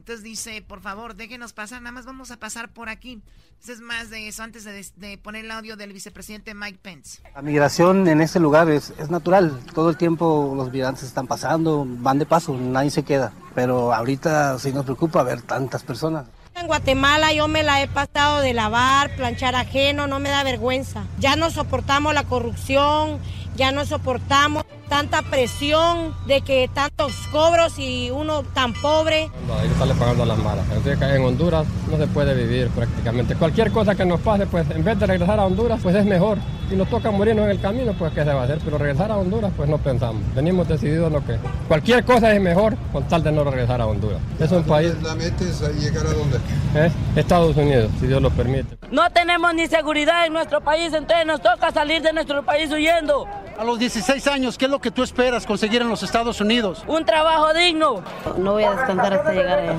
[0.01, 3.21] Entonces dice, por favor, déjenos pasar, nada más vamos a pasar por aquí.
[3.51, 7.21] Entonces es más de eso antes de, de poner el audio del vicepresidente Mike Pence.
[7.35, 9.61] La migración en este lugar es, es natural.
[9.75, 13.35] Todo el tiempo los migrantes están pasando, van de paso, nadie se queda.
[13.55, 16.25] Pero ahorita sí nos preocupa ver tantas personas.
[16.55, 21.05] En Guatemala yo me la he pasado de lavar, planchar ajeno, no me da vergüenza.
[21.19, 23.19] Ya no soportamos la corrupción,
[23.55, 29.31] ya no soportamos tanta presión de que tantos cobros y uno tan pobre.
[29.57, 30.65] Hay que estarle pagando a las malas.
[30.85, 33.37] En Honduras no se puede vivir prácticamente.
[33.37, 36.39] Cualquier cosa que nos pase, pues en vez de regresar a Honduras, pues es mejor.
[36.69, 38.59] Si nos toca morirnos en el camino, pues qué se va a hacer.
[38.65, 40.23] Pero regresar a Honduras, pues no pensamos.
[40.35, 41.37] Venimos decididos lo que
[41.69, 44.21] cualquier cosa es mejor con tal de no regresar a Honduras.
[44.41, 44.93] Es un país.
[45.03, 46.39] ¿La metes a llegar a dónde?
[46.75, 46.91] ¿eh?
[47.15, 48.77] Estados Unidos, si Dios lo permite.
[48.91, 53.27] No tenemos ni seguridad en nuestro país, entonces nos toca salir de nuestro país huyendo.
[53.59, 56.85] A los 16 años, ¿qué es lo que tú esperas conseguir en los Estados Unidos?
[56.87, 58.03] Un trabajo digno.
[58.39, 59.77] No voy a descansar hasta llegar allá.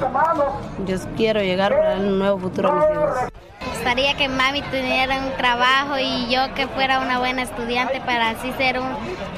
[0.86, 3.32] Yo quiero llegar para un nuevo futuro a mis hijos.
[3.82, 8.52] Gustaría que mami tuviera un trabajo y yo que fuera una buena estudiante para así
[8.56, 8.88] ser un,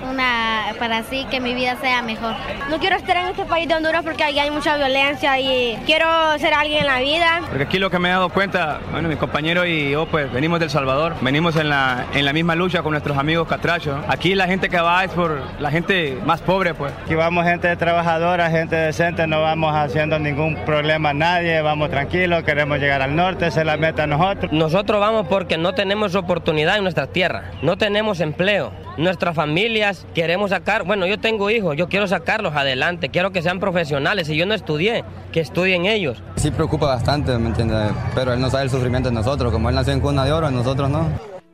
[0.10, 2.34] una, para así que mi vida sea mejor.
[2.70, 6.06] No quiero estar en este país de Honduras porque ahí hay mucha violencia y quiero
[6.40, 7.42] ser alguien en la vida.
[7.48, 10.60] Porque aquí lo que me he dado cuenta, bueno, mi compañero y yo pues venimos
[10.60, 13.98] del Salvador, venimos en la, en la misma lucha con nuestros amigos catrachos.
[14.10, 16.92] Aquí la gente que va es por la gente más pobre pues.
[17.06, 22.44] Aquí vamos gente trabajadora, gente decente, no vamos haciendo ningún problema a nadie, vamos tranquilos,
[22.44, 24.33] queremos llegar al norte, esa es la meta nosotros.
[24.52, 28.72] Nosotros vamos porque no tenemos oportunidad en nuestra tierra, no tenemos empleo.
[28.98, 33.60] Nuestras familias queremos sacar, bueno, yo tengo hijos, yo quiero sacarlos adelante, quiero que sean
[33.60, 34.28] profesionales.
[34.28, 36.22] Si yo no estudié, que estudien ellos.
[36.36, 37.92] Sí preocupa bastante, ¿me entiendes?
[38.14, 40.52] Pero él no sabe el sufrimiento de nosotros, como él nació en cuna de oro,
[40.52, 41.10] nosotros no.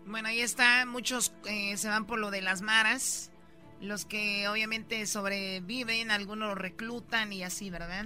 [0.05, 3.31] Bueno, ahí está, muchos eh, se van por lo de las maras,
[3.79, 8.05] los que obviamente sobreviven, algunos reclutan y así, ¿verdad?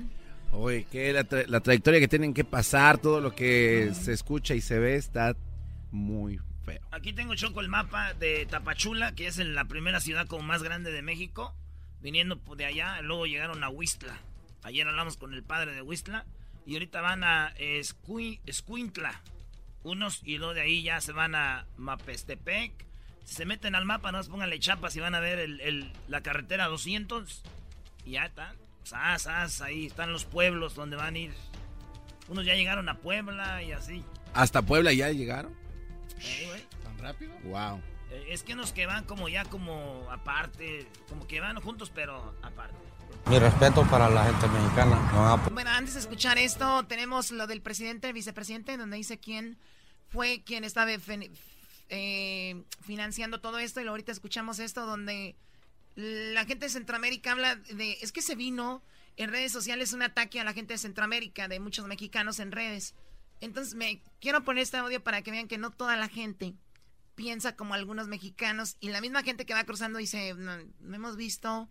[0.53, 4.53] Oye, que la, tra- la trayectoria que tienen que pasar, todo lo que se escucha
[4.55, 5.35] y se ve está
[5.91, 6.79] muy feo.
[6.91, 10.91] Aquí tengo Choco el mapa de Tapachula, que es la primera ciudad como más grande
[10.91, 11.55] de México.
[12.01, 14.19] Viniendo de allá, luego llegaron a Huistla.
[14.63, 16.25] Ayer hablamos con el padre de Huistla.
[16.65, 19.21] Y ahorita van a Escui- Escuintla.
[19.83, 22.71] Unos y luego de ahí ya se van a Mapestepec.
[23.25, 26.67] Si se meten al mapa, no pónganle chapas y van a ver el- la carretera
[26.67, 27.41] 200.
[28.05, 28.31] Y ya
[28.83, 29.17] está.
[29.19, 31.33] Sas, sas, ahí están los pueblos donde van a ir.
[32.27, 34.03] Unos ya llegaron a Puebla y así.
[34.33, 35.53] ¿Hasta Puebla ya llegaron?
[36.19, 36.61] Eh, güey.
[36.83, 37.33] ¿Tan rápido?
[37.43, 37.81] Wow.
[38.11, 42.35] Eh, Es que unos que van como ya como aparte, como que van juntos pero
[42.41, 42.75] aparte.
[43.27, 44.95] Mi respeto para la gente mexicana.
[45.13, 48.97] No van a- Bueno, antes de escuchar esto, tenemos lo del presidente, el vicepresidente, donde
[48.97, 49.57] dice quién
[50.09, 50.91] fue quien estaba
[51.89, 53.81] eh, financiando todo esto.
[53.81, 55.35] Y ahorita escuchamos esto donde
[55.95, 57.97] la gente de Centroamérica habla de...
[58.01, 58.83] Es que se vino
[59.15, 62.95] en redes sociales un ataque a la gente de Centroamérica, de muchos mexicanos en redes.
[63.41, 66.55] Entonces, me quiero poner este audio para que vean que no toda la gente
[67.15, 68.77] piensa como algunos mexicanos.
[68.79, 70.53] Y la misma gente que va cruzando dice, no,
[70.93, 71.69] hemos visto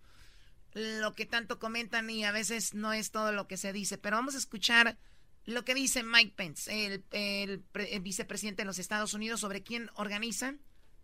[0.74, 3.98] lo que tanto comentan y a veces no es todo lo que se dice.
[3.98, 4.96] Pero vamos a escuchar
[5.44, 10.54] lo que dice Mike Pence, el, el vicepresidente de los Estados Unidos, sobre quién organiza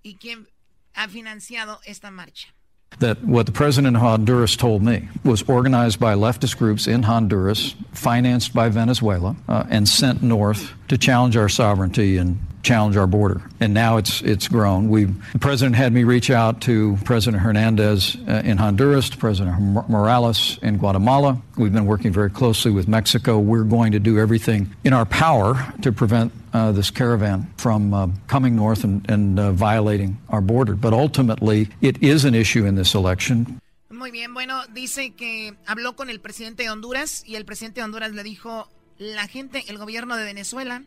[0.03, 0.49] y quién
[0.95, 2.55] ha financiado esta marcha.
[3.01, 7.75] That what the president of Honduras told me was organized by leftist groups in Honduras,
[7.93, 13.41] financed by Venezuela, uh, and sent north to challenge our sovereignty and challenge our border.
[13.61, 14.89] And now it's it's grown.
[14.89, 19.89] We the president had me reach out to President Hernandez uh, in Honduras, to President
[19.89, 21.41] Morales in Guatemala.
[21.57, 23.39] We've been working very closely with Mexico.
[23.39, 28.09] We're going to do everything in our power to prevent uh, this caravan from uh,
[28.27, 30.75] coming north and, and uh, violating our border.
[30.75, 33.61] But ultimately, it is an issue in this election.
[33.91, 37.85] Muy bien, bueno, dice que habló con el presidente de Honduras y el presidente de
[37.85, 38.69] Honduras le dijo,
[38.99, 40.85] la gente, el gobierno de Venezuela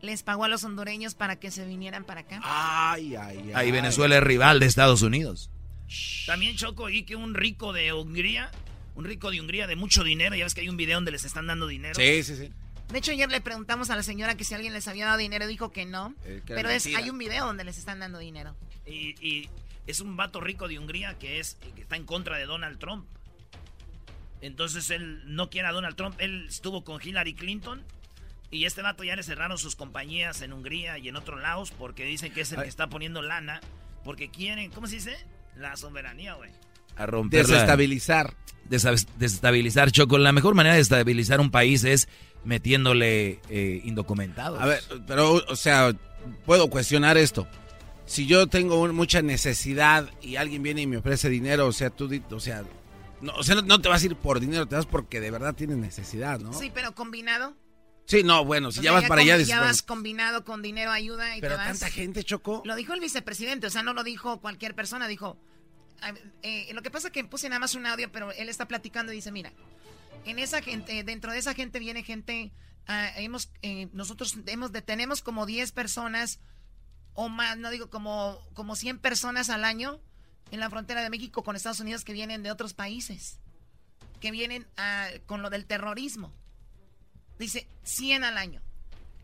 [0.00, 2.40] les pagó a los hondureños para que se vinieran para acá.
[2.42, 3.52] Ay, ay, ay.
[3.54, 5.50] Ahí Venezuela es rival de Estados Unidos.
[6.26, 8.50] También Choco y que un rico de Hungría,
[8.94, 11.24] un rico de Hungría de mucho dinero, ya ves que hay un video donde les
[11.24, 11.94] están dando dinero.
[11.94, 12.50] Sí, sí, sí.
[12.92, 15.46] De hecho, ayer le preguntamos a la señora que si alguien les había dado dinero,
[15.46, 16.14] dijo que no.
[16.24, 18.54] Eh, que pero es, hay un video donde les están dando dinero.
[18.86, 19.48] Y, y
[19.86, 23.06] es un vato rico de Hungría que es que está en contra de Donald Trump.
[24.42, 26.16] Entonces él no quiere a Donald Trump.
[26.18, 27.82] Él estuvo con Hillary Clinton.
[28.50, 32.04] Y este vato ya le cerraron sus compañías en Hungría y en otros lados porque
[32.04, 33.62] dicen que es el que está poniendo lana.
[34.04, 35.16] Porque quieren, ¿cómo se dice?
[35.56, 36.50] La soberanía, güey.
[36.96, 38.34] A romper Desestabilizar.
[39.18, 40.18] Desestabilizar, Choco.
[40.18, 42.08] La mejor manera de desestabilizar un país es
[42.44, 44.60] metiéndole eh, indocumentados.
[44.60, 45.92] A ver, pero, o sea,
[46.46, 47.46] puedo cuestionar esto.
[48.04, 51.90] Si yo tengo un- mucha necesidad y alguien viene y me ofrece dinero, o sea,
[51.90, 52.64] tú, o sea,
[53.20, 55.30] no, o sea, no, no te vas a ir por dinero, te vas porque de
[55.30, 56.52] verdad tienes necesidad, ¿no?
[56.52, 57.54] Sí, pero combinado.
[58.04, 60.90] Sí, no, bueno, si O ya sea, vas para allá, ya vas combinado con dinero,
[60.90, 61.78] ayuda y pero te vas.
[61.78, 62.62] tanta gente chocó.
[62.64, 65.38] Lo dijo el vicepresidente, o sea, no lo dijo cualquier persona, dijo...
[66.42, 69.12] eh, lo que pasa es que puse nada más un audio, pero él está platicando
[69.12, 69.52] y dice, mira,
[70.24, 72.52] en esa gente, dentro de esa gente viene gente,
[72.86, 76.40] ah, hemos, eh, nosotros hemos, de- tenemos como 10 personas
[77.14, 80.00] o más, no digo como, como 100 personas al año
[80.50, 83.38] en la frontera de México con Estados Unidos que vienen de otros países,
[84.20, 86.32] que vienen ah, con lo del terrorismo.
[87.38, 88.60] Dice 100 al año.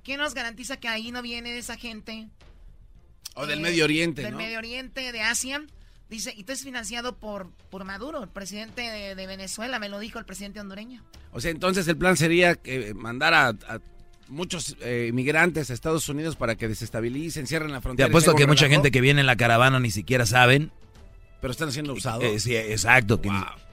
[0.03, 2.29] ¿Qué nos garantiza que ahí no viene esa gente?
[3.35, 4.39] O del eh, Medio Oriente, Del ¿no?
[4.39, 5.65] Medio Oriente, de Asia.
[6.11, 9.99] Dice, y esto es financiado por, por Maduro, el presidente de, de Venezuela, me lo
[9.99, 11.05] dijo el presidente hondureño.
[11.33, 13.79] O sea, entonces el plan sería que mandar a, a
[14.29, 18.09] muchos eh, inmigrantes a Estados Unidos para que desestabilicen, cierren la Te frontera.
[18.09, 20.71] y apuesto que mucha gente que viene en la caravana ni siquiera saben.
[21.43, 22.25] Pero están siendo usados.
[22.25, 23.21] Eh, sí, exacto.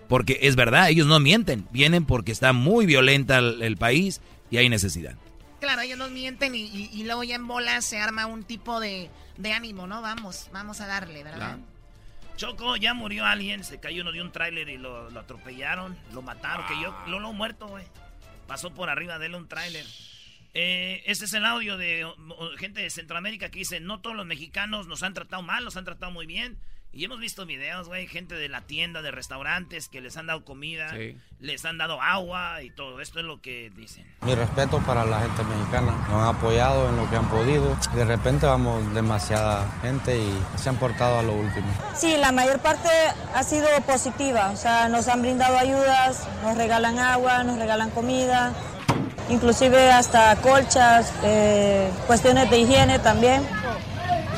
[0.10, 1.68] porque es verdad, ellos no mienten.
[1.72, 4.20] Vienen porque está muy violenta el, el país
[4.52, 5.16] y hay necesidad.
[5.62, 8.80] Claro, ellos nos mienten y, y- y luego ya en bolas se arma un tipo
[8.82, 10.02] de, de ánimo, ¿no?
[10.02, 11.58] Vamos, vamos a darle, ¿verdad?
[12.36, 16.22] Choco, ya murió alguien, se cayó uno de un tráiler y lo, lo atropellaron, lo
[16.22, 17.86] mataron, que yo lo lo muerto, güey.
[18.46, 19.86] Pasó por arriba de él un tráiler.
[20.54, 22.06] Eh, este es el audio de
[22.58, 25.86] gente de Centroamérica que dice, no todos los mexicanos nos han tratado mal, nos han
[25.86, 26.58] tratado muy bien.
[26.98, 30.46] Y hemos visto videos, güey, gente de la tienda, de restaurantes que les han dado
[30.46, 31.18] comida, Sí.
[31.42, 33.02] les han dado agua y todo.
[33.02, 34.06] Esto es lo que dicen.
[34.22, 35.92] Mi respeto para la gente mexicana.
[36.10, 37.76] Nos han apoyado en lo que han podido.
[37.94, 41.68] De repente vamos demasiada gente y se han portado a lo último.
[41.98, 42.88] Sí, la mayor parte
[43.34, 48.54] ha sido positiva, o sea, nos han brindado ayudas, nos regalan agua, nos regalan comida,
[49.30, 53.44] inclusive hasta colchas, eh, cuestiones de higiene también.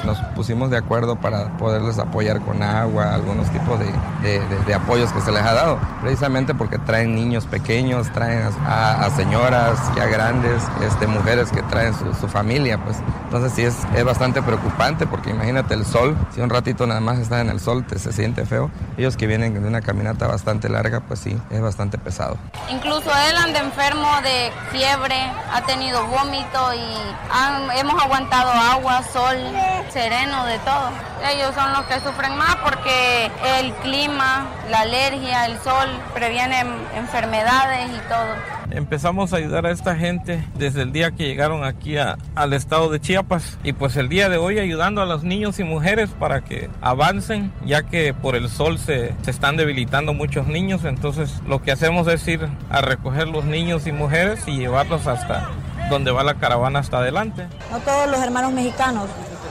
[0.05, 5.21] Nos pusimos de acuerdo para poderles apoyar con agua, algunos tipos de, de- apoyos que
[5.21, 10.61] se les ha dado, precisamente porque traen niños pequeños, traen a, a señoras ya grandes,
[10.81, 12.97] este, mujeres que traen su, familia, pues.
[13.25, 17.17] Entonces sí es, es bastante preocupante porque imagínate el sol, si un ratito nada más
[17.19, 18.69] estás en el sol te se siente feo.
[18.97, 22.37] Ellos que vienen de una caminata bastante larga, pues sí, es bastante pesado.
[22.69, 25.15] Incluso él anda enfermo de fiebre,
[25.53, 29.37] ha tenido vómito y hemos aguantado agua, sol,
[29.91, 30.89] sereno, de todo.
[31.33, 37.89] Ellos son los que sufren más porque el clima, la alergia, el sol previenen enfermedades
[37.89, 38.57] y todo.
[38.69, 42.89] Empezamos a ayudar a esta gente desde el día que llegaron aquí a- al estado
[42.89, 46.41] de Chiapas y pues el día de hoy ayudando a los niños y mujeres para
[46.41, 51.61] que avancen ya que por el sol se, se están debilitando muchos niños entonces lo
[51.61, 55.47] que hacemos es ir a recoger los niños y mujeres y llevarlos hasta
[55.89, 57.47] donde va la caravana hasta adelante.
[57.71, 59.05] No todos los hermanos mexicanos,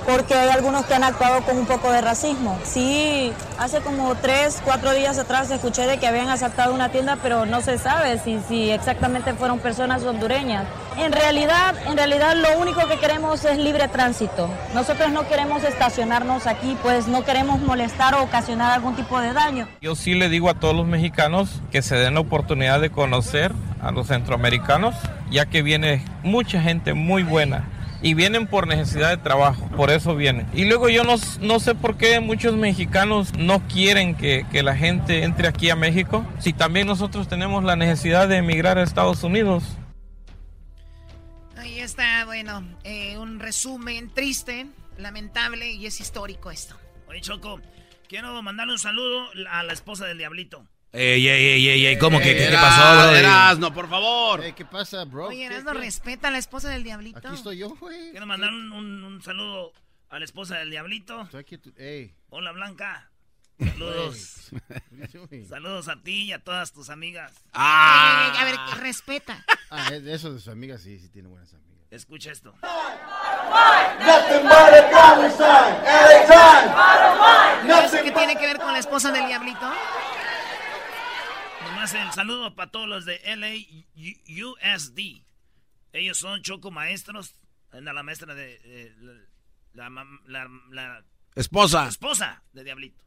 [0.06, 2.58] porque hay algunos que han actuado con un poco de racismo.
[2.62, 7.44] Sí, hace como tres, cuatro días atrás escuché de que habían asaltado una tienda, pero
[7.44, 10.64] no se sabe si, si exactamente fueron personas hondureñas.
[10.96, 14.48] En realidad, en realidad lo único que queremos es libre tránsito.
[14.74, 19.68] Nosotros no queremos estacionarnos aquí, pues no queremos molestar o ocasionar algún tipo de daño.
[19.82, 23.52] Yo sí le digo a todos los mexicanos que se den la oportunidad de conocer
[23.82, 24.94] a los centroamericanos,
[25.30, 27.64] ya que viene mucha gente muy buena
[28.02, 30.46] y vienen por necesidad de trabajo, por eso vienen.
[30.54, 34.76] Y luego yo no, no sé por qué muchos mexicanos no quieren que, que la
[34.76, 39.22] gente entre aquí a México, si también nosotros tenemos la necesidad de emigrar a Estados
[39.22, 39.64] Unidos.
[41.56, 44.66] Ahí está, bueno, eh, un resumen triste,
[44.98, 46.76] lamentable y es histórico esto.
[47.08, 47.60] Oye, Choco,
[48.08, 50.66] quiero mandarle un saludo a la esposa del Diablito.
[50.98, 53.58] Ey, ey, ey, ey, ey, ¿cómo que qué, pasó, bro?
[53.60, 54.54] no, por favor.
[54.54, 55.26] ¿Qué pasa, bro?
[55.26, 57.18] Oye, Erasno, respeta a la esposa del diablito.
[57.18, 58.12] Aquí estoy yo, güey.
[58.12, 59.74] Quiero mandar un, un, un saludo
[60.08, 61.20] a la esposa del diablito.
[61.22, 62.14] Estoy aquí, tú- ey.
[62.30, 63.10] Hola, Blanca.
[63.58, 64.50] Saludos.
[65.48, 67.32] Saludos a ti y a todas tus amigas.
[67.52, 69.44] Ey, ey, ey, a ver, que respeta.
[69.68, 71.66] Ah, de eso de sus amigas, sí, sí tiene buenas amigas.
[71.90, 72.54] Escucha esto.
[77.84, 79.68] ¿Eso qué tiene que ver con la esposa del diablito?
[81.92, 85.22] Nomás el saludo para todos los de LAUSD.
[85.92, 87.34] Ellos son choco maestros.
[87.70, 88.60] Anda la maestra de.
[88.64, 88.94] eh,
[89.74, 91.86] la, la, la- la Esposa.
[91.88, 93.04] esposa de Diablito.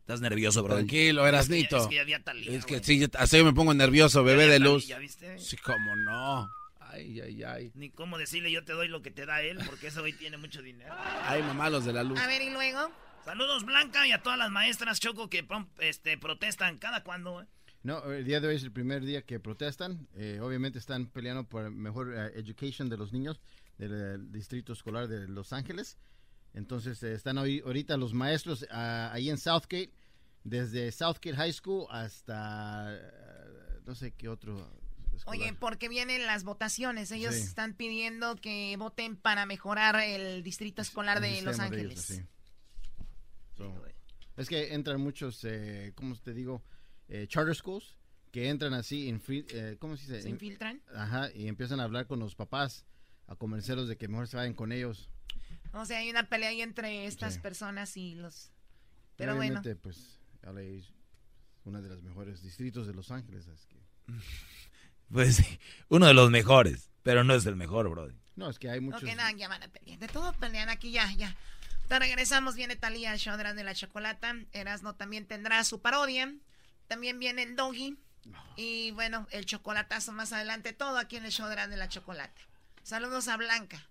[0.00, 0.74] Estás nervioso, bro.
[0.76, 1.76] Tranquilo, Erasnito.
[1.76, 2.84] Es que ya había Talía, Es que güey.
[2.84, 4.84] sí, yo- me pongo nervioso, bebé Ya de luz.
[4.84, 5.38] Talía, ¿viste?
[5.38, 6.50] Sí, cómo no.
[6.80, 7.72] Ay, ay, ay.
[7.74, 10.36] Ni cómo decirle yo te doy lo que te da él, porque ese güey tiene
[10.38, 10.94] mucho dinero.
[11.24, 12.18] Ay, mamá, los de la luz.
[12.20, 12.90] A ver, ¿y luego?
[13.24, 15.46] Saludos, Blanca, y a todas las maestras Choco que
[15.80, 17.42] este, protestan cada cuando.
[17.42, 17.46] eh.
[17.84, 20.06] No, el día de hoy es el primer día que protestan.
[20.14, 23.40] Eh, obviamente están peleando por mejor eh, education de los niños
[23.78, 25.98] del distrito escolar de Los Ángeles.
[26.54, 29.90] Entonces eh, están hoy, ahorita los maestros ah, ahí en Southgate,
[30.44, 34.58] desde Southgate High School hasta eh, no sé qué otro.
[35.16, 35.40] escolar.
[35.40, 37.10] Oye, porque vienen las votaciones.
[37.10, 37.40] Ellos Sí.
[37.42, 42.10] están pidiendo que voten para mejorar el distrito escolar El de Los sistema de ellos,
[42.10, 42.28] Ángeles.
[43.56, 43.84] So,
[44.36, 46.62] es que entran muchos, eh, ¿cómo te digo?
[47.14, 47.96] Eh, charter schools
[48.30, 50.22] que entran así, en free- eh, ¿cómo se dice?
[50.22, 50.80] ¿Se infiltran?
[50.94, 52.86] Ajá, y empiezan a hablar con los papás,
[53.26, 55.10] a convencerlos de que mejor se vayan con ellos.
[55.74, 57.40] O sea, hay una pelea ahí entre estas Sí.
[57.40, 58.50] personas y los...
[59.16, 59.60] Pero bueno.
[59.60, 60.92] obviamente, pues, LA es
[61.64, 63.46] uno de los mejores distritos de Los Ángeles.
[63.48, 63.82] así que-
[65.12, 65.58] Pues sí,
[65.90, 68.08] uno de los mejores, pero no es el mejor, bro.
[68.36, 69.02] No, es que hay muchos...
[69.02, 69.98] Ok, nada, ya van a pelear.
[69.98, 71.36] De todo pelean aquí, ya, ya.
[71.88, 74.34] Te regresamos, viene Talía, el show de la Chocolata.
[74.52, 76.32] Erasmo también tendrá su parodia.
[76.88, 77.96] También viene el Doggy.
[78.56, 80.72] Y bueno, el chocolatazo más adelante.
[80.72, 82.40] Todo aquí en el show de la Chocolata.
[82.82, 83.88] Saludos a Blanca.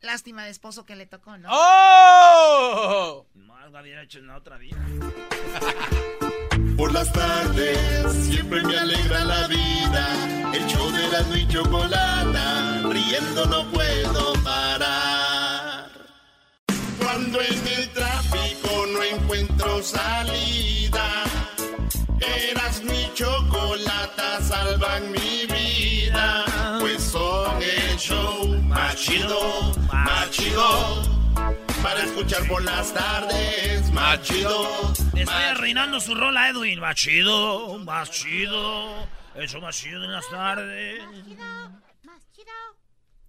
[0.00, 1.48] Lástima de esposo que le tocó, ¿no?
[1.52, 3.26] ¡Oh!
[3.34, 4.78] No, algo había hecho en la otra vida.
[6.76, 10.52] Por las tardes siempre me alegra la vida.
[10.52, 15.90] El show de la y chocolata, riendo no puedo parar.
[16.98, 21.24] Cuando en el tráfico no encuentro salida,
[22.22, 26.78] eras mi chocolata, salvan mi vida.
[26.80, 31.02] Pues son el show más chido, más chido.
[31.82, 34.92] Para escuchar por las tardes, más chido.
[35.14, 36.80] Le estoy arruinando su rola, Edwin.
[36.80, 39.08] Más chido, más chido.
[39.34, 41.02] Eso más chido en las tardes.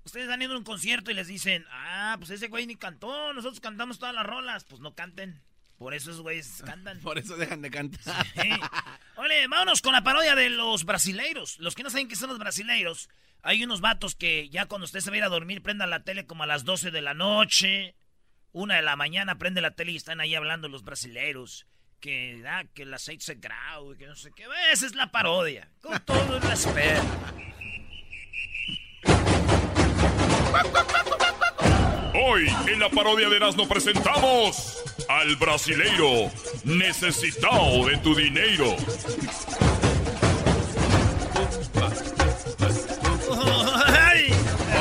[0.05, 3.33] Ustedes han ido a un concierto y les dicen, ah, pues ese güey ni cantó,
[3.33, 4.63] nosotros cantamos todas las rolas.
[4.65, 5.41] Pues no canten.
[5.77, 6.99] Por eso esos güeyes cantan.
[7.01, 8.25] Por eso dejan de cantar.
[8.27, 8.49] Sí.
[9.17, 11.59] Oye, vámonos con la parodia de los brasileiros.
[11.59, 13.09] Los que no saben qué son los brasileiros,
[13.41, 16.03] hay unos vatos que ya cuando usted se va a ir a dormir, prendan la
[16.03, 17.95] tele como a las 12 de la noche,
[18.51, 21.67] una de la mañana, prende la tele y están ahí hablando los brasileiros.
[21.99, 24.45] Que, ah, que el aceite se grau, que no sé qué.
[24.71, 25.69] Esa es la parodia.
[25.81, 27.01] Con todo el respeto.
[32.13, 34.83] Hoy en la parodia de Erasmo presentamos
[35.23, 36.29] al brasileiro
[36.65, 38.75] necesitado de tu dinero.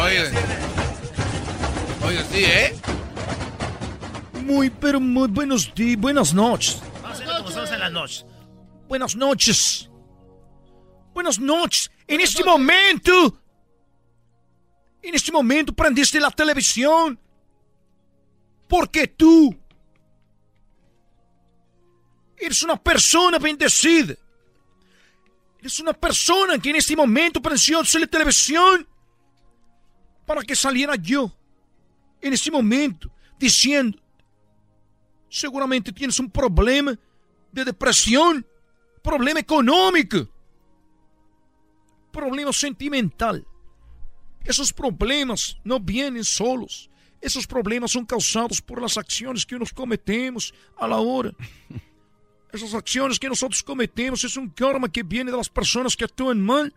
[0.03, 0.31] Oye.
[2.05, 2.75] Oye, sí, ¿eh?
[4.45, 6.83] Muy, pero muy buenos días, buenas noches.
[7.03, 8.27] Vamos a hacerlo como estamos en las noches.
[8.89, 9.91] Buenas noches.
[11.15, 11.91] Buenas noches.
[12.09, 13.39] En este momento.
[15.03, 17.17] En este momento prendiste la televisión.
[18.67, 19.62] Porque tú.
[22.43, 24.17] Eres una persona bendecida.
[25.61, 28.85] Eres una persona que en este momento prendió la televisión.
[30.27, 31.33] Para que saliera yo.
[32.21, 33.13] En este momento.
[33.39, 33.97] Diciendo.
[35.29, 36.99] Seguramente tienes un problema
[37.53, 38.45] de depresión.
[39.05, 40.29] Problema econômico.
[42.11, 43.47] Problema sentimental.
[44.45, 46.91] Esos problemas no vienen solos.
[47.21, 51.31] Esos problemas son causados por las acciones que nos cometemos a la hora.
[52.53, 56.41] Esas acciones que nosotros cometemos es un karma que viene de las personas que actúan
[56.41, 56.73] mal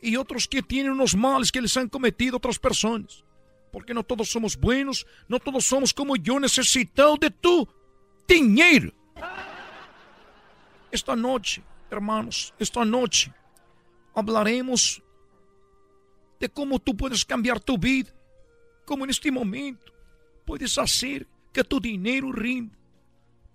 [0.00, 3.22] y otros que tienen unos males que les han cometido otras personas.
[3.70, 7.68] Porque no todos somos buenos, no todos somos como yo necesitado de tu
[8.26, 8.92] dinheiro.
[10.90, 13.32] Esta noche, hermanos, esta noche
[14.14, 15.02] hablaremos
[16.40, 18.10] de cómo tú puedes cambiar tu vida,
[18.86, 19.92] como en este momento
[20.44, 22.76] puedes hacer que tu dinero rinda,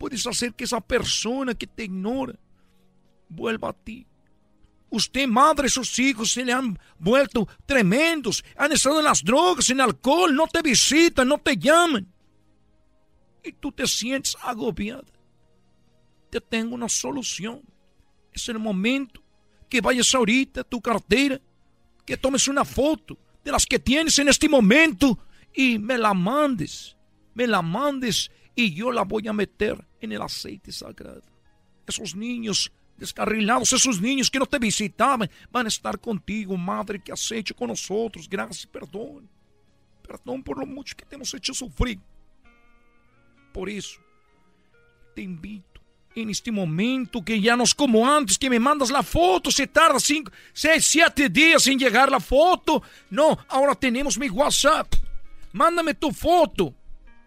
[0.06, 2.38] puedes hacer que esa persona que te ignora
[3.28, 4.06] vuelva a ti.
[4.92, 8.46] Usted, madre, sus hijos se le han vuelto tremendos.
[8.56, 12.08] Han estado en las drogas, en alcohol, no te visitan, no te llaman.
[13.44, 15.12] Y tú te sientes agobiada.
[16.30, 17.64] Te tengo una solución.
[18.32, 19.24] Es el momento
[19.68, 21.42] que vayas ahorita a tu cartera,
[22.06, 25.18] que tomes una foto de las que tienes en este momento
[25.52, 26.96] y me la mandes.
[27.34, 31.22] Me la mandes y yo la voy a meter en el aceite sagrado.
[31.86, 37.12] Esos niños descarrilados, esos niños que no te visitaban, van a estar contigo, madre, que
[37.12, 38.30] has con nosotros.
[38.30, 39.30] Gracias, perdón.
[40.02, 42.00] Perdón por lo mucho que te hemos hecho sufrir.
[43.54, 44.00] Por eso,
[45.16, 45.82] te invito
[46.16, 49.68] en este momento que ya no es como antes, que me mandas la foto, se
[49.68, 52.82] tarda cinco, seis, siete días en llegar la foto.
[53.10, 54.94] No, ahora tenemos mi WhatsApp.
[55.52, 56.74] Mándame tu foto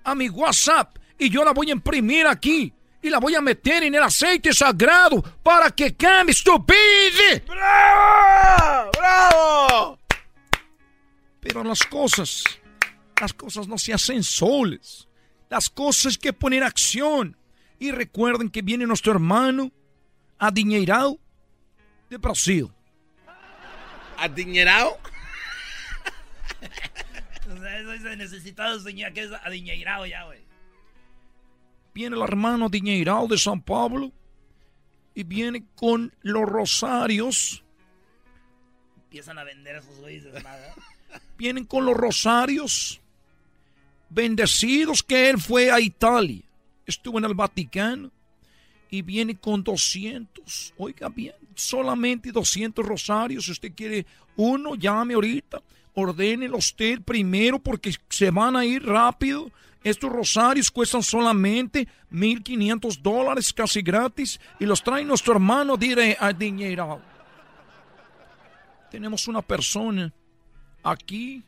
[0.05, 3.83] a mi WhatsApp y yo la voy a imprimir aquí y la voy a meter
[3.83, 7.43] en el aceite sagrado para que cambies tu vida.
[7.47, 8.91] ¡Bravo!
[8.99, 9.99] ¡Bravo!
[11.41, 12.45] Pero las cosas,
[13.21, 15.09] las cosas no se hacen soles.
[15.49, 17.37] Las cosas hay que poner acción.
[17.79, 19.71] Y recuerden que viene nuestro hermano
[20.39, 21.19] Adiñeirao
[22.11, 22.69] de Brasil.
[24.17, 24.99] ¿Adiñeirao?
[27.49, 30.48] Eso es necesitado, señor, que es Adiñeirao ya, güey.
[31.99, 34.13] Viene el hermano Adiñeirao de San Pablo
[35.17, 37.65] y viene con los rosarios.
[39.03, 40.25] Empiezan a vender esos güeyes.
[41.37, 43.01] Vienen con los rosarios
[44.11, 46.45] bendecidos que él fue a Italia
[46.87, 48.13] estuvo en el Vaticano
[48.89, 50.75] y viene con 200.
[50.77, 53.47] Oiga bien, solamente 200 rosarios.
[53.47, 55.61] Si usted quiere uno, llame ahorita.
[56.01, 59.51] Ordénelo usted primero porque se van a ir rápido.
[59.83, 64.39] Estos rosarios cuestan solamente 1.500 dólares, casi gratis.
[64.61, 67.01] Y los trae nuestro hermano diré a dinero.
[68.93, 70.13] Tenemos una persona
[70.85, 71.43] aquí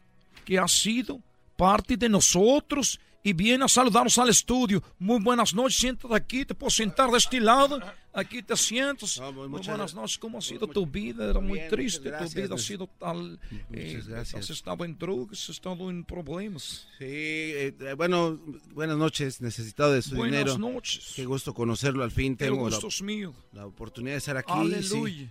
[0.45, 1.21] que ha sido
[1.57, 4.83] parte de nosotros y viene a saludarnos al estudio.
[4.99, 7.81] Muy buenas noches, siéntate aquí, te puedo sentar de este lado.
[8.13, 9.21] Aquí te sientas.
[9.33, 11.31] muy, buenas noches, ¿cómo ha sido tu vida?
[11.31, 13.39] Era muy triste, tu vida ha sido tal.
[13.73, 16.89] Eh, has estado en drogas, has estado en problemas.
[16.99, 18.41] Sí, eh, eh, bueno,
[18.73, 20.57] buenas noches, necesitado de su dinero.
[20.57, 21.13] Buenas noches.
[21.15, 22.37] Qué gusto conocerlo al fin.
[22.37, 23.33] Tengo gusto es mío.
[23.53, 24.53] la oportunidad de estar aquí.
[24.53, 25.15] Aleluya.
[25.15, 25.29] sí.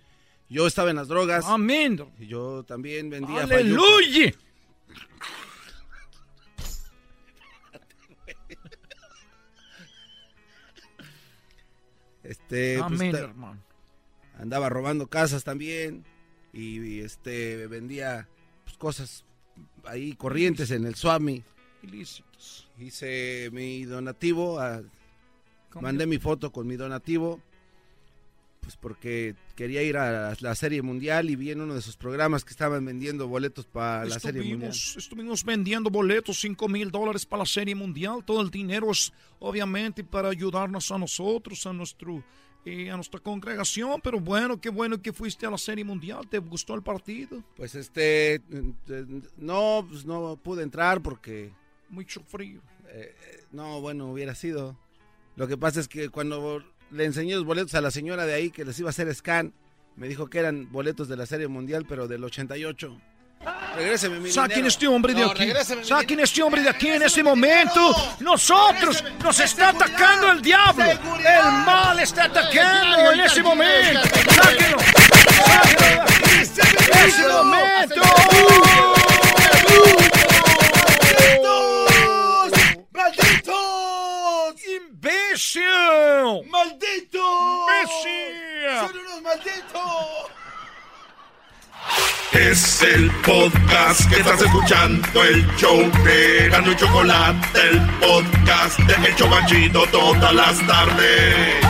[0.49, 1.45] Yo estaba en las drogas.
[1.45, 2.03] Amén.
[2.19, 4.33] Y yo también vendía Aleluya.
[12.29, 13.59] Este, pues, Amén, ta- hermano.
[14.37, 16.05] Andaba robando casas también
[16.53, 18.27] y, y, este vendía
[18.63, 19.25] pues, cosas
[19.83, 21.43] ahí corrientes en el Swami.
[21.81, 22.69] Ilícitos.
[22.77, 24.83] Hice mi donativo, a-
[25.71, 27.41] ¿Cómo mandé mi foto con mi donativo,
[28.69, 32.45] pues porque quería ir a la Serie Mundial y vi en uno de sus programas
[32.45, 34.71] que estaban vendiendo boletos para la Serie Mundial.
[34.71, 38.23] Estuvimos, vendiendo boletos, 5 mil dólares para la Serie Mundial.
[38.23, 42.23] Todo el dinero es obviamente para ayudarnos a nosotros, a, nuestro,
[42.63, 44.01] eh, a nuestra congregación.
[44.03, 46.29] Pero bueno, qué bueno que fuiste a la Serie Mundial.
[46.29, 47.43] ¿Te gustó el partido?
[47.55, 51.51] Pues este, eh, no, pues no pude entrar porque...
[51.89, 52.61] Mucho frío.
[52.89, 53.15] Eh,
[53.51, 54.77] no, bueno, hubiera sido.
[55.35, 58.51] Lo que pasa es que cuando le enseñé los boletos a la señora de ahí
[58.51, 59.53] que les iba a hacer scan,
[59.95, 62.97] me dijo que eran boletos de la Serie Mundial, pero del 88.
[63.75, 64.67] Regréseme mi Saquen dinero.
[64.67, 65.49] este hombre de No, aquí.
[65.83, 67.95] Saquen este hombre de aquí en este momento.
[68.19, 70.83] Nosotros nos está atacando el diablo.
[70.83, 74.01] El mal está atacando en ese momento.
[74.33, 74.77] Sáquenlo.
[75.45, 76.03] Sáquenlo.
[76.91, 78.01] En ese momento.
[85.39, 86.49] ¡Imbécil!
[86.49, 87.21] ¡Malditos!
[87.63, 88.79] ¡Imbécil!
[88.81, 90.31] ¡Son unos malditos!
[92.33, 99.07] Es el podcast que estás escuchando, el show de Gano y Chocolate, el podcast de
[99.07, 101.65] El Chobachito todas las tardes.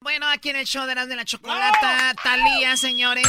[0.00, 3.26] Bueno, aquí en el show de las de la chocolata, Talía, señores.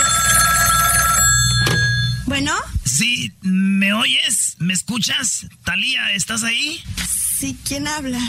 [2.27, 2.55] Bueno.
[2.85, 4.55] Sí, ¿me oyes?
[4.59, 5.47] ¿Me escuchas?
[5.65, 6.83] Talía, ¿estás ahí?
[7.41, 8.19] Sí, ¿quién habla?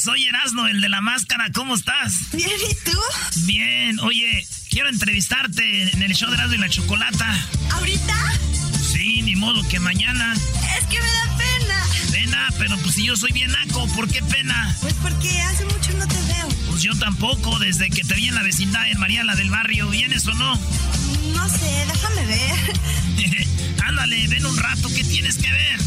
[0.00, 1.50] Soy Erasmo, el de la máscara.
[1.52, 2.30] ¿Cómo estás?
[2.32, 2.96] Bien, ¿y tú?
[3.46, 3.98] Bien.
[3.98, 7.48] Oye, quiero entrevistarte en el show de Erasmo y la Chocolata.
[7.72, 8.14] ¿Ahorita?
[8.92, 10.34] Sí, ni modo que mañana.
[10.34, 11.84] Es que me da pena.
[12.12, 14.76] Pena, pero pues si yo soy bien naco, ¿por qué pena?
[14.80, 16.48] Pues porque hace mucho no te veo.
[16.68, 19.88] Pues yo tampoco, desde que te vi en la vecindad en Mariana del Barrio.
[19.88, 20.54] ¿Vienes o no?
[21.34, 22.80] No sé, déjame ver.
[23.84, 25.80] Ándale, ven un rato, ¿qué tienes que ver?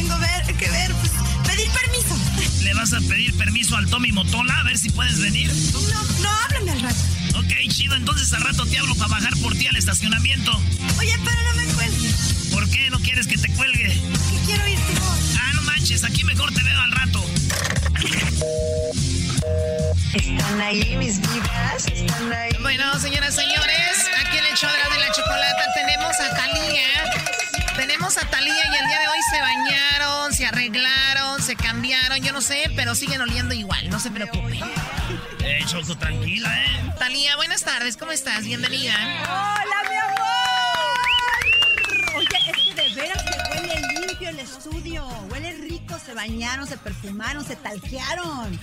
[0.00, 1.12] Tengo ver, que ver, pues,
[1.46, 2.16] pedir permiso.
[2.62, 5.52] ¿Le vas a pedir permiso al Tommy Motola a ver si puedes venir?
[5.72, 7.00] No, no, háblame al rato.
[7.36, 10.52] Ok, chido, entonces al rato te hablo para bajar por ti al estacionamiento.
[10.98, 12.14] Oye, pero no me cuelgues.
[12.50, 13.88] ¿Por qué no quieres que te cuelgue?
[13.88, 15.36] Que quiero ir tu voz.
[15.38, 17.22] Ah, no manches, aquí mejor te veo al rato.
[20.14, 22.56] Están ahí mis vidas, están ahí.
[22.62, 26.88] Bueno, señoras y señores, aquí en el show de la chocolata tenemos a Talía.
[27.76, 29.89] Tenemos a Talía y el día de hoy se bañaron, se
[30.50, 34.60] arreglaron, se cambiaron, yo no sé, pero siguen oliendo igual, no se preocupe.
[35.40, 36.92] Eh, Choco, tranquila, ¿eh?
[36.98, 38.44] Talía, buenas tardes, ¿cómo estás?
[38.44, 38.94] Bienvenida.
[39.22, 40.18] ¡Hola, mi amor!
[42.16, 45.06] Oye, es que de veras que huele limpio el estudio.
[45.30, 48.58] Huele rico, se bañaron, se perfumaron, se talquearon.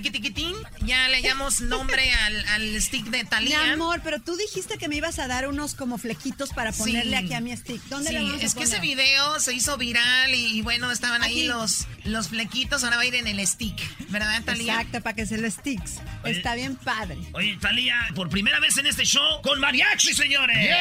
[0.00, 3.72] Tiki tiquitín, ya le llamamos nombre al, al stick de Mi Talía.
[3.72, 7.24] amor, pero tú dijiste que me ibas a dar unos como flequitos para ponerle Sí.
[7.24, 7.82] aquí a mi stick.
[7.84, 10.90] ¿Dónde Sí, le vamos a es que ese video se hizo viral y, y bueno,
[10.90, 13.78] estaban ahí los, los flequitos, ahora va a ir en el stick,
[14.10, 14.74] ¿verdad, Talía?
[14.74, 15.96] Exacto, para que se lo sticks.
[16.24, 16.32] Oye.
[16.32, 17.18] Está bien padre.
[17.32, 20.76] Oye, Talía, por primera vez en este show con mariachi, señores.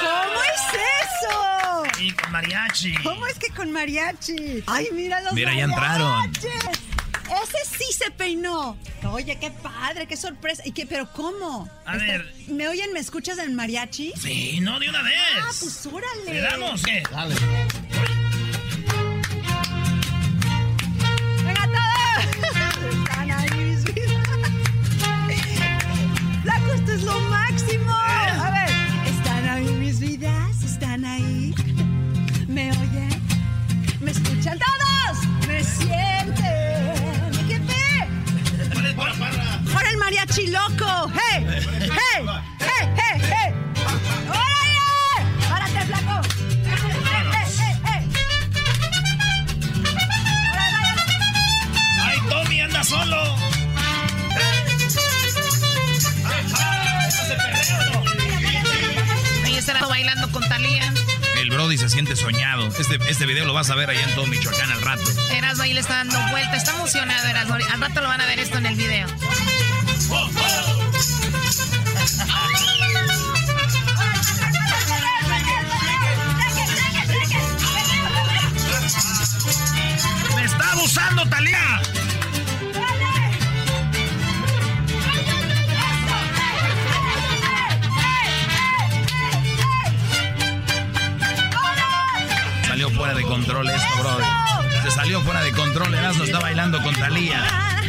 [0.00, 1.98] ¿Cómo es eso?
[1.98, 2.94] Sí, con mariachi.
[3.02, 4.62] ¿Cómo es que con mariachi?
[4.66, 6.32] Ay, mira los Mira, ya entraron.
[7.24, 8.76] Ese sí se peinó.
[9.10, 10.62] Oye, qué padre, qué sorpresa.
[10.64, 11.68] ¿Y qué, pero cómo?
[11.86, 12.34] A Está- ver.
[12.48, 12.92] ¿Me oyen?
[12.92, 14.12] ¿Me escuchas en mariachi?
[14.20, 15.14] Sí, no de una vez.
[15.40, 16.34] Ah, pues órale.
[16.34, 16.82] ¿Le damos?
[16.82, 17.02] ¿Qué?
[17.10, 17.34] Dale.
[40.34, 41.12] ¡Por el mariachi loco!
[41.14, 41.46] ¡Hey!
[41.80, 42.26] ¡Hey!
[42.58, 42.88] ¡Hey!
[42.96, 43.22] ¡Hey!
[43.22, 43.54] ¡Hey!
[44.28, 44.78] ¡Órale!
[45.48, 46.20] ¡Párate, flaco!
[52.02, 53.36] ¡Ay, Tommy anda solo!
[59.44, 60.92] Ahí estará bailando con Talía.
[61.36, 62.68] El Brody se siente soñado.
[62.68, 65.04] Este, este video lo vas a ver allá en todo Michoacán al rato.
[65.30, 66.56] Erasmo ahí le está dando vuelta.
[66.56, 67.54] Está emocionado Erasmo.
[67.54, 69.06] Al rato lo van a ver esto en el video.
[80.36, 81.80] ¡Me está abusando, Talía!
[92.66, 94.24] Salió fuera de control esto, Brody.
[94.82, 95.94] Se salió fuera de control.
[95.94, 97.83] Erasmo está bailando con Talía.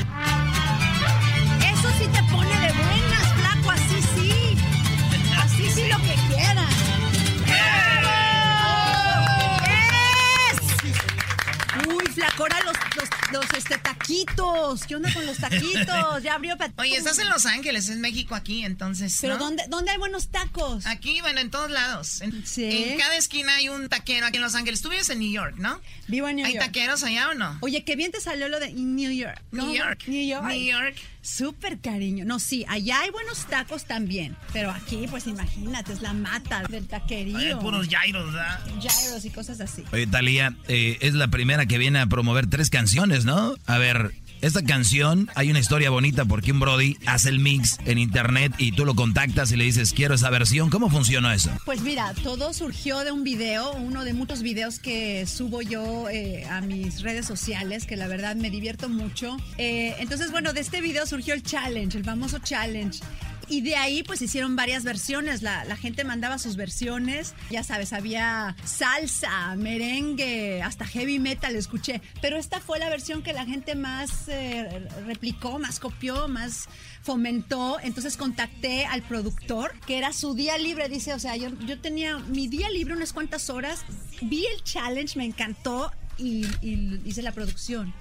[12.38, 14.84] Ahora los, los, los, este, taquitos.
[14.86, 16.24] ¿Qué onda con los taquitos?
[16.24, 19.18] Ya abrió Oye, estás en Los Ángeles, es México aquí, entonces.
[19.22, 19.46] Pero ¿no?
[19.46, 20.86] ¿dónde, ¿dónde hay buenos tacos?
[20.86, 22.22] Aquí, bueno, en todos lados.
[22.22, 22.66] En, Sí.
[22.66, 24.82] en cada esquina hay un taquero aquí en Los Ángeles.
[24.82, 25.82] Tú vives en New York, ¿no?
[26.08, 26.66] Vivo en New ¿Hay York.
[26.66, 27.58] taqueros allá o no?
[27.62, 29.42] Oye, qué bien te salió lo de New York.
[29.52, 29.74] New ¿no?
[29.74, 30.04] York.
[30.08, 30.46] New York.
[30.46, 30.96] New York.
[31.26, 32.24] Súper cariño.
[32.24, 34.38] No, sí, allá hay buenos tacos también.
[34.54, 37.38] Pero aquí, pues imagínate, es la mata del taquerío.
[37.38, 38.60] Hay puros gyros, ¿verdad?
[38.80, 39.84] Gyros y cosas así.
[39.92, 43.56] Oye, Talía, eh, es la primera que viene a promover tres canciones, ¿no?
[43.66, 47.98] A ver, esta canción, hay una historia bonita porque un Brody hace el mix en
[47.98, 50.70] internet y tú lo contactas y le dices, quiero esa versión.
[50.70, 51.52] ¿Cómo funciona eso?
[51.66, 56.46] Pues mira, todo surgió de un video, uno de muchos videos que subo yo eh,
[56.46, 59.38] a mis redes sociales, que la verdad me divierto mucho.
[59.58, 63.00] Eh, entonces, bueno, de este video surgió el challenge, el famoso challenge.
[63.48, 68.56] Y de ahí pues hicieron varias versiones, la, gente mandaba sus versiones, ya sabes, había
[68.64, 74.28] salsa, merengue, hasta heavy metal escuché, pero esta fue la versión que la gente más
[74.30, 76.68] eh, replicó, más copió, más
[77.02, 81.80] fomentó, entonces contacté al productor, que era su día libre, dice, o sea, yo, yo
[81.80, 83.86] tenía mi día libre unas cuantas horas,
[84.22, 87.94] vi el challenge, me encantó y, y hice la producción.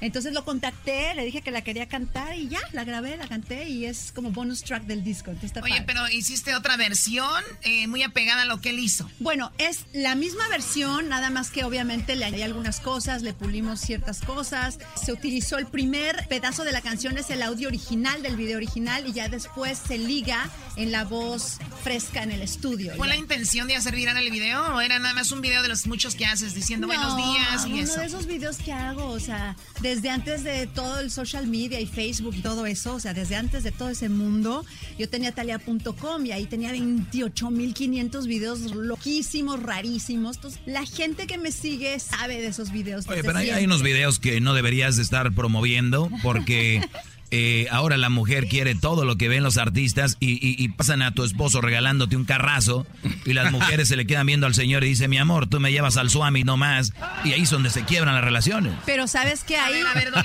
[0.00, 3.68] Entonces lo contacté, le dije que la quería cantar y ya, la grabé, la canté
[3.68, 5.30] y es como bonus track del disco.
[5.30, 5.84] Oye, padre.
[5.86, 9.08] pero hiciste otra versión eh, muy apegada a lo que él hizo.
[9.20, 13.80] Bueno, es la misma versión, nada más que obviamente le añadí algunas cosas, le pulimos
[13.80, 14.78] ciertas cosas.
[15.02, 19.06] Se utilizó el primer pedazo de la canción, es el audio original del video original
[19.06, 22.94] y ya después se liga en la voz fresca en el estudio.
[22.96, 23.14] ¿Fue Ya.
[23.14, 25.86] la intención de hacer viral el video o era nada más un video de los
[25.86, 28.00] muchos que haces diciendo buenos No, días y uno eso?
[28.00, 31.86] de esos videos que hago, o sea, desde antes de todo el social media y
[31.86, 34.64] Facebook y todo eso, o sea, desde antes de todo ese mundo,
[34.98, 40.36] yo tenía talia.com y ahí tenía 28.500 videos loquísimos, rarísimos.
[40.36, 43.06] Entonces, la gente que me sigue sabe de esos videos.
[43.08, 46.80] Oye, pero hay, hay unos videos que no deberías de estar promoviendo porque
[47.36, 51.24] eh, ahora la mujer quiere todo lo que ven los artistas y, pasan a tu
[51.24, 52.86] esposo regalándote un carrazo
[53.24, 55.72] y las mujeres se le quedan viendo al señor y dice, mi amor, tú me
[55.72, 56.92] llevas al Swami nomás.
[57.24, 58.72] Y ahí es donde se quiebran las relaciones.
[58.86, 59.82] Pero sabes que ahí...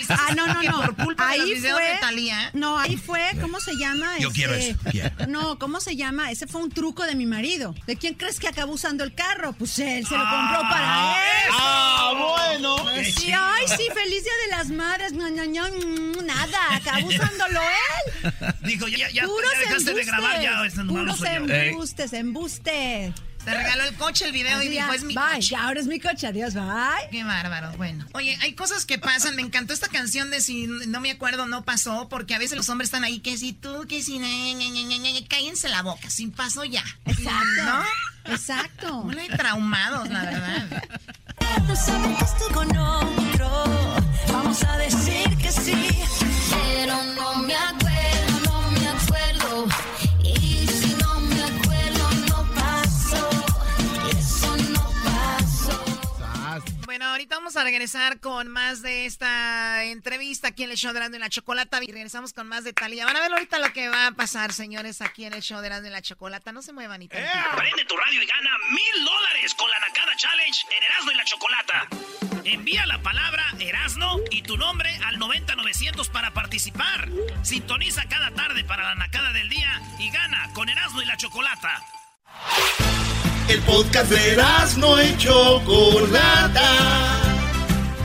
[0.09, 0.83] ah, no, no, no.
[1.17, 1.99] ahí fue...
[2.53, 4.19] No, ahí fue, ¿cómo se llama?
[4.19, 4.77] Yo quiero eso.
[5.27, 6.29] No, ¿cómo se llama?
[6.29, 7.73] Ese fue un truco de mi marido.
[7.87, 9.53] ¿De quién crees que acabó usando el carro?
[9.53, 11.51] Pues él se lo compró para ah, él.
[11.53, 12.13] Ah,
[12.53, 12.77] bueno.
[13.03, 15.13] sí, ay, sí, feliz día de las madres.
[15.13, 18.33] Mm, nada, acabó usándolo él.
[18.63, 19.27] Dijo, ya, ya, ya
[19.59, 20.65] dejaste de grabar ya.
[20.65, 23.13] Este Puros embustes, embustes.
[23.45, 25.35] Te regaló el coche, el video y dijo, es mi bye.
[25.35, 25.55] coche.
[25.55, 27.09] ahora es mi coche, adiós, bye.
[27.09, 28.05] Qué bárbaro, bueno.
[28.13, 29.35] Oye, hay cosas que pasan.
[29.35, 32.67] Me encantó esta canción de si no me acuerdo, no pasó, porque a veces los
[32.67, 34.19] hombres están ahí, que si tú, que si...
[35.29, 36.83] Cállense la boca, sin paso ya.
[37.05, 37.63] Exacto.
[37.63, 37.83] ¿No?
[38.33, 39.03] Exacto.
[39.03, 40.83] Muy traumados, la verdad.
[44.31, 45.89] Vamos a decir que sí,
[46.49, 49.67] pero no me acuerdo, no me acuerdo.
[56.99, 60.97] Bueno, ahorita vamos a regresar con más de esta entrevista aquí en el show de
[60.97, 61.79] Erasmo y la Chocolata.
[61.81, 63.05] Y regresamos con más de Talía.
[63.05, 65.67] Van a ver ahorita lo que va a pasar, señores, aquí en el show de
[65.67, 66.51] Erasmo y la Chocolata.
[66.51, 67.25] No se muevan ni tanto.
[67.55, 71.23] Prende tu radio y gana mil dólares con la Nakada Challenge en Erasmo y la
[71.23, 71.87] Chocolata.
[72.43, 77.07] Envía la palabra Erasno y tu nombre al 90900 para participar.
[77.43, 81.81] Sintoniza cada tarde para la Nakada del día y gana con Erasno y la Chocolata.
[83.49, 86.61] El podcast de Erasno y Chocolata.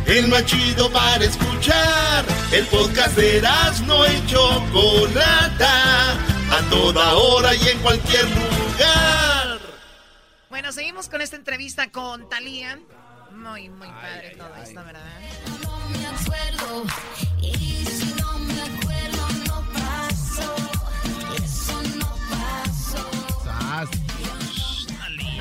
[0.07, 2.25] El más chido para escuchar.
[2.51, 6.13] El podcast de Erasno y Chocolata.
[6.51, 9.59] A toda hora y en cualquier lugar.
[10.49, 12.81] Bueno, seguimos con esta entrevista con Talía.
[13.31, 15.03] Muy, muy padre todo esto, ¿verdad?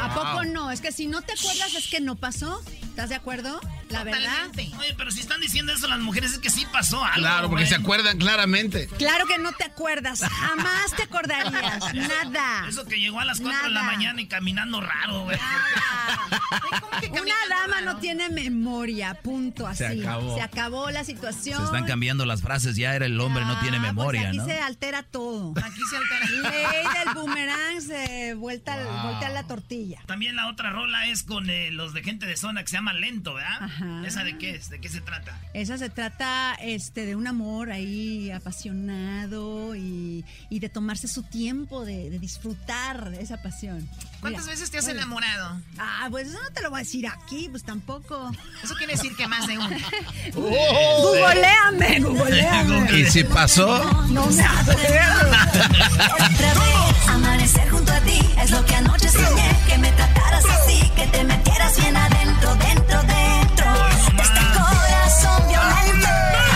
[0.04, 0.72] ¿A poco no?
[0.72, 2.62] Es que si no te acuerdas es que no pasó.
[2.82, 3.60] ¿Estás de acuerdo?
[3.90, 4.52] La verdad.
[4.54, 7.22] Oye, pero si están diciendo eso las mujeres es que sí pasó algo.
[7.22, 8.88] Claro, porque se acuerdan claramente.
[9.00, 10.22] Claro que no te acuerdas.
[10.22, 11.94] Jamás te acordarías.
[11.94, 12.68] Nada.
[12.68, 15.40] Eso que llegó a las 4 de la mañana y caminando raro, güey.
[17.10, 19.84] Una dama no tiene memoria, punto, así.
[19.84, 20.36] Se acabó.
[20.36, 21.58] Se acabó la situación.
[21.58, 24.38] Se están cambiando las frases, ya era el hombre, no tiene ah, pues memoria, aquí
[24.38, 24.46] ¿no?
[24.46, 25.54] se altera todo.
[25.64, 26.52] Aquí se altera.
[26.52, 29.93] Ley del boomerang se vuelta, voltea la tortilla.
[30.06, 32.94] También la otra rola es con eh, los de gente de zona que se llama
[32.94, 33.70] Lento, ¿verdad?
[34.06, 34.70] ¿Esa de qué es?
[34.70, 35.40] ¿De qué se trata?
[35.54, 42.10] Esa se trata este, de un amor ahí apasionado y, de tomarse su tiempo, de,
[42.20, 43.88] disfrutar esa pasión.
[44.22, 45.62] ¿Cuántas veces te has enamorado?
[45.78, 48.32] Ah, pues eso no te lo voy a decir aquí, pues tampoco.
[48.64, 49.78] Eso quiere decir que más de uno.
[50.36, 53.00] oh, googleame, googleame.
[53.00, 53.84] ¿Y si pasó?
[54.10, 55.32] No me acuerdo.
[57.10, 61.24] Amanecer junto a ti es lo que anoche soñé, que me trataras así, que te
[61.26, 63.68] metieras bien adentro, dentro, dentro
[64.18, 66.08] de este corazón violento.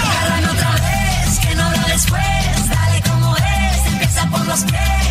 [0.01, 5.07] Agárrame otra vez, que no habrá después, dale como es, empieza por los pies.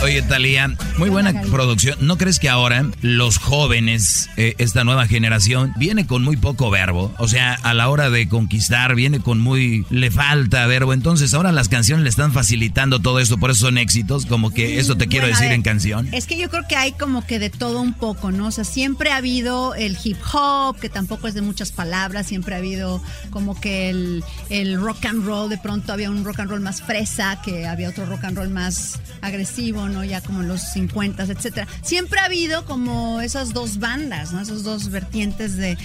[0.00, 1.96] Oye, Talía, muy buena producción.
[2.00, 7.14] ¿No crees que ahora los jóvenes, eh, esta nueva generación, viene con muy poco verbo?
[7.18, 9.86] O sea, a la hora de conquistar, viene con muy.
[9.90, 10.92] le falta verbo.
[10.92, 14.26] Entonces, ahora las canciones le están facilitando todo esto, por eso son éxitos.
[14.26, 16.08] Como que eso te quiero decir en canción.
[16.12, 18.48] Es que yo creo que hay como que de todo un poco, ¿no?
[18.48, 22.54] O sea, siempre ha habido el hip hop, que tampoco es de muchas palabras, siempre
[22.54, 23.00] ha habido
[23.30, 26.82] como que el, el rock and roll, de pronto había un rock and roll más
[26.82, 30.04] fresa, que había otro rock and roll más agresivo, ¿no?
[30.04, 31.66] Ya como los 50, etcétera.
[31.82, 34.40] Siempre ha habido como esas dos bandas, ¿no?
[34.40, 35.76] Esas dos vertientes de,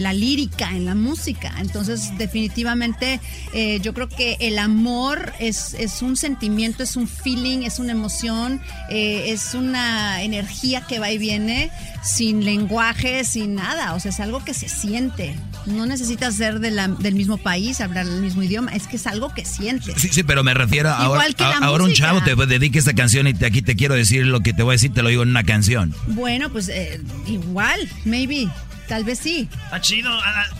[0.00, 1.54] la lírica en la música.
[1.58, 3.20] Entonces, definitivamente,
[3.52, 7.92] eh, yo creo que el amor es, es un sentimiento, es un feeling, es una
[7.92, 8.60] emoción,
[8.90, 11.70] eh, es una energía que va y viene
[12.02, 13.94] sin lenguaje, sin nada.
[13.94, 15.34] O sea, es algo que se siente.
[15.66, 19.32] No necesitas ser de del mismo país, hablar el mismo idioma, es que es algo
[19.34, 19.94] que sientes.
[20.00, 21.24] Sí, sí, pero me refiero a ahora,
[21.60, 24.62] ahora un chavo te dedique esta canción y aquí te quiero decir lo que te
[24.62, 25.94] voy a decir, te lo digo en una canción.
[26.08, 28.48] Bueno, pues eh, igual, maybe.
[28.88, 29.48] Tal vez sí.
[29.64, 30.10] Está chido.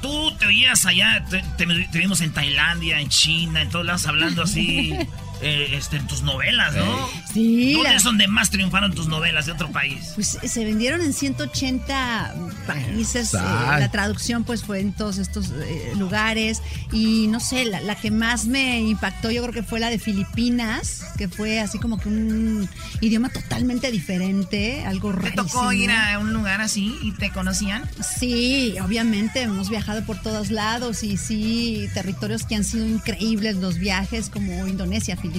[0.01, 1.25] Tú te oías allá,
[1.59, 1.67] te,
[1.99, 4.95] vimos en Tailandia, en China, en todos lados hablando así.
[5.43, 7.09] Eh, este, en tus novelas, ¿no?
[7.33, 7.73] Sí.
[7.75, 10.13] ¿Dónde la- es donde más triunfaron tus novelas de otro país?
[10.15, 12.35] Pues se vendieron en 180
[12.67, 13.35] países.
[13.35, 16.63] eh, la traducción pues fue en todos estos eh, lugares.
[16.93, 19.99] Y no sé, la, la que más me impactó yo creo que fue la de
[19.99, 22.69] Filipinas, que fue así como que un
[23.01, 25.45] idioma totalmente diferente, algo ¿Te rarísimo.
[25.45, 27.83] tocó ir a un lugar así y te conocían?
[28.19, 33.79] Sí, obviamente hemos viajado por todos lados y sí, territorios que han sido increíbles los
[33.79, 35.32] viajes como Indonesia, Filipinas,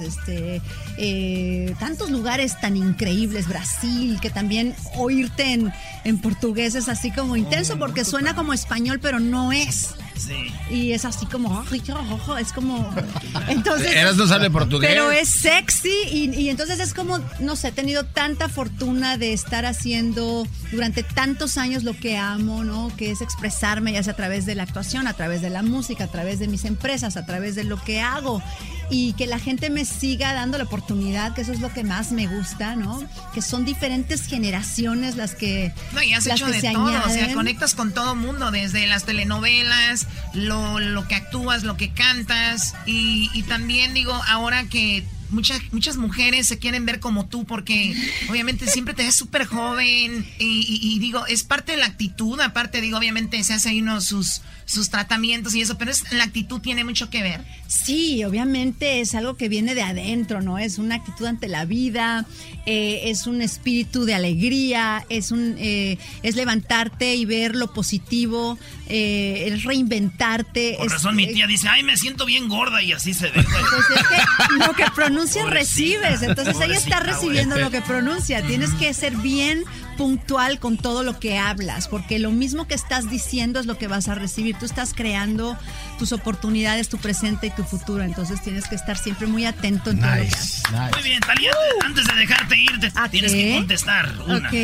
[0.00, 0.60] este,
[0.96, 5.72] eh, tantos lugares tan increíbles, Brasil, que también oírte en,
[6.04, 9.94] en portugués es así como intenso porque suena como español pero no es.
[10.18, 10.52] Sí.
[10.70, 12.92] Y es así como, "Ay, qué ojo", es como,
[13.48, 13.92] entonces.
[13.94, 14.90] Eras no sabe portugués.
[14.90, 19.32] Pero es sexy y, y entonces es como, no sé, he tenido tanta fortuna de
[19.32, 22.90] estar haciendo durante tantos años lo que amo, ¿no?
[22.96, 26.04] Que es expresarme ya sea a través de la actuación, a través de la música,
[26.04, 28.42] a través de mis empresas, a través de lo que hago
[28.90, 32.10] y que la gente me siga dando la oportunidad, que eso es lo que más
[32.10, 33.02] me gusta, ¿no?
[33.34, 36.84] Que son diferentes generaciones las que, No, y has las hecho que de se todo,
[36.86, 37.34] o sea, añaden.
[37.34, 43.42] conectas con todo mundo, desde las telenovelas, lo, lo que actúas, lo que cantas, y,
[43.48, 47.94] también digo, ahora que muchas, muchas mujeres se quieren ver como tú, porque
[48.28, 52.98] obviamente siempre te ves súper joven, y digo, es parte de la actitud, aparte digo,
[52.98, 56.84] obviamente se hace ahí uno sus, sus tratamientos y eso, pero es, la actitud tiene
[56.84, 57.42] mucho que ver.
[57.68, 60.58] Sí, obviamente es algo que viene de adentro, ¿no?
[60.58, 62.26] Es una actitud ante la vida,
[62.66, 68.58] eh, es un espíritu de alegría, es un es es levantarte y ver lo positivo,
[68.88, 70.74] eh, es reinventarte.
[70.76, 73.30] Por es- razón mi eh, tía dice, ay, me siento bien gorda y así se
[73.30, 73.42] ve.
[73.42, 78.42] Pues es que lo que pronuncias recibes, entonces ella está recibiendo lo que pronuncia.
[78.42, 79.64] Tienes que ser bien
[79.98, 83.88] puntual con todo lo que hablas, porque lo mismo que estás diciendo es lo que
[83.88, 84.56] vas a recibir.
[84.56, 85.58] Tú estás creando
[85.98, 89.98] tus oportunidades, tu presente y tu futuro, entonces tienes que estar siempre muy atento en
[89.98, 90.62] todo lo que haces.
[90.94, 91.50] Muy bien, Talía,
[91.84, 93.38] antes de dejarte ir, te tienes qué?
[93.38, 94.48] que contestar una.
[94.48, 94.54] Ok.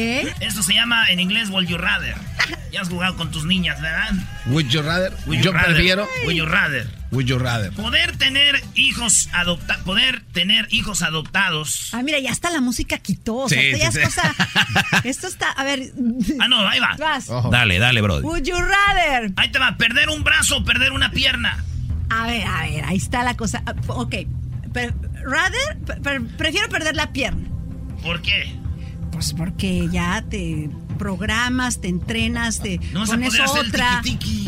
[0.41, 2.15] Esto se llama en inglés Would You Rather.
[2.75, 4.11] Ya has jugado con tus niñas, ¿verdad?
[4.47, 5.13] Would you rather?
[5.27, 5.75] Would you Yo rather?
[5.75, 6.09] prefiero.
[6.25, 6.91] Would you rather?
[7.13, 7.71] Would you rather?
[7.73, 11.91] Poder tener hijos adopta poder tener hijos adoptados.
[11.95, 13.37] Ah, mira, ya hasta la música quitó.
[13.37, 14.21] O sea, Sí, esto ya sí, es sí.
[14.21, 14.35] cosa.
[15.05, 15.51] Esto está.
[15.53, 15.93] A ver.
[16.41, 16.97] Ah, no, ahí va.
[16.99, 17.29] Vas.
[17.53, 18.19] Dale, dale, bro.
[18.23, 19.33] Would you rather?
[19.37, 21.63] Ahí te va, perder un brazo o perder una pierna.
[22.11, 23.63] A ver, a ver, ahí está la cosa.
[23.67, 24.17] Ah, Ok.
[24.73, 24.93] Per-
[25.23, 27.47] rather, per- prefiero perder la pierna.
[28.03, 28.53] ¿Por qué?
[29.15, 30.69] Pues porque ya te
[30.99, 34.03] programas, te entrenas, te No pones otra.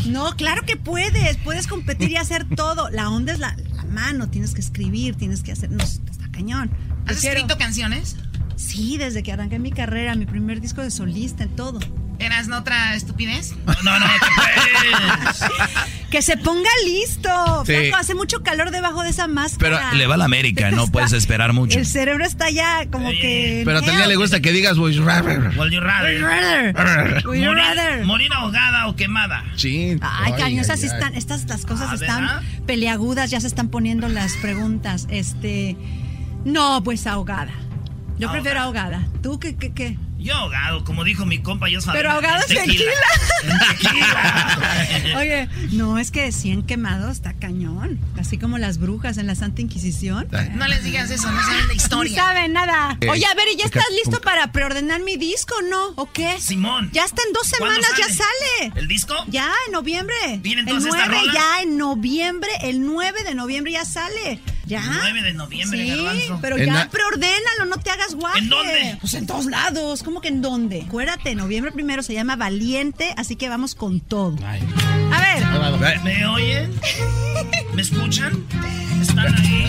[0.07, 2.89] No, claro que puedes, puedes competir y hacer todo.
[2.89, 6.69] La onda es la, la mano, tienes que escribir, tienes que hacer, no, está cañón.
[7.05, 8.17] ¿Has Prefiero- escrito canciones?
[8.57, 11.79] Sí, desde que arranqué mi carrera, mi primer disco de solista, en todo.
[12.19, 13.53] ¿Eras no otra estupidez?
[13.83, 14.05] No, no,
[16.09, 17.29] Que se ponga listo.
[17.65, 17.73] Sí.
[17.75, 19.79] Flaco, hace mucho calor debajo de esa máscara.
[19.89, 21.77] Pero le va a la América, no puedes esperar mucho.
[21.77, 23.61] El cerebro está ya como que.
[23.65, 25.51] Pero a Talía le gusta que digas would you rather.
[25.57, 26.13] Would you rather?
[26.13, 27.23] Would you rather?
[27.25, 28.05] Would you Morir, rather?
[28.05, 29.43] morir ahogada o quemada.
[29.57, 29.97] Sí.
[30.01, 32.41] Ay, caño, esas sí están, estas las cosas Ah, están ¿verdad?
[32.65, 35.07] peleagudas, ya se están poniendo las preguntas.
[35.09, 35.75] Este,
[36.45, 37.51] no, pues ahogada.
[38.17, 39.05] Yo prefiero ahogada.
[39.21, 39.97] ¿Tú qué, qué, qué?
[40.19, 41.99] Yo ahogado, como dijo mi compa, yo sabía.
[42.01, 42.91] Pero ahogado es tequila.
[43.69, 45.17] tequila.
[45.19, 47.99] Oye, no, es que 100 quemados está cañón.
[48.19, 50.27] Así como las brujas en la Santa Inquisición.
[50.55, 52.15] No les digas eso, no saben la historia.
[52.15, 52.97] saben nada.
[53.09, 55.89] Oye, a ver, ¿y ya estás listo para preordenar mi disco, no?
[55.95, 56.39] ¿O qué?
[56.39, 56.89] Simón.
[56.93, 58.73] Ya está en dos ¿Cuándo semanas, ya sale?
[58.75, 59.13] ¿El disco?
[59.27, 60.15] Ya, en noviembre.
[60.41, 61.35] ¿Vienen el todas estas 9 rolas?
[61.35, 64.39] ya en noviembre, el 9 de noviembre ya sale.
[64.65, 64.81] Ya.
[64.83, 66.39] 9 de noviembre, Sí, garbanzo.
[66.41, 68.39] pero En ya la- preordénalo, no te hagas guaje.
[68.39, 68.97] ¿En dónde?
[68.99, 70.03] Pues en todos lados.
[70.07, 70.83] ¿Cómo que en dónde?
[70.87, 74.37] Acuérdate, noviembre primero se llama Valiente, así que vamos con todo.
[74.41, 74.51] A
[75.19, 75.99] ver.
[76.05, 76.71] ¿Me oyen?
[77.73, 78.45] ¿Me escuchan?
[79.01, 79.67] ¿Están ahí?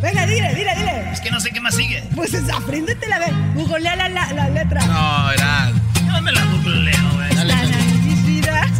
[0.00, 1.10] Venga, dile, dile, dile.
[1.10, 2.04] Es que no sé qué más sigue.
[2.14, 3.34] Pues es, apréndetela, a ver.
[3.56, 4.86] Googlea la, la, la letra.
[4.86, 5.72] No, era.
[5.96, 7.28] Yo me la googleo, güey.
[7.30, 8.70] Están ahí mis vidas.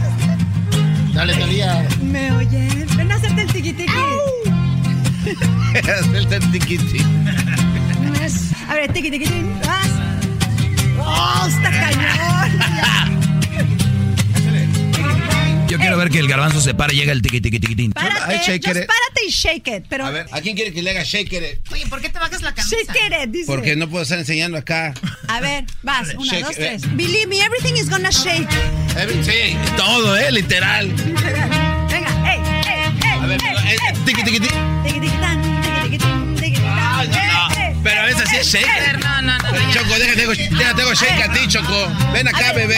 [1.15, 1.85] Dale, Talía.
[2.01, 2.87] ¿Me oyen?
[2.97, 3.93] Ven a hacerte el tiqui tiqui.
[6.15, 6.99] el tiquiti.
[8.69, 9.43] A ver, tiqui tiqui tiqui.
[9.67, 10.08] Vas.
[11.01, 13.19] ¡Oh, está cañón!
[15.69, 17.93] Yo quiero ver que el garbanzo se pare y llega el tiqui tiqui tiquitín.
[17.93, 19.85] Párate, Ay, shake just párate y shake it.
[19.91, 21.71] Pero A ver, ¿a quién quiere que le haga shake it?
[21.71, 22.75] Oye, ¿por qué te bajas la camisa?
[22.75, 23.47] shake it, dice.
[23.47, 24.95] Porque no puedo estar enseñando acá.
[25.29, 26.15] A ver, vas.
[26.17, 26.57] Una, Shake dos, it.
[26.57, 26.97] tres.
[26.97, 28.49] Believe me, everything is gonna shake.
[29.23, 30.33] Sí, todo, ¿eh?
[30.33, 30.89] Literal.
[30.89, 33.21] Venga, ey, ey, ey.
[33.21, 33.95] A ver, ey, eh, ey.
[34.07, 34.55] tiqui, tiqui, tiqui.
[34.87, 35.17] Tiqui tiqui
[38.45, 39.05] sí es shake it.
[39.05, 39.73] No, no, no.
[39.73, 41.89] Choco, déjate, déjate, déjate, shake a ti, Choco.
[42.13, 42.77] Ven acá, bebé.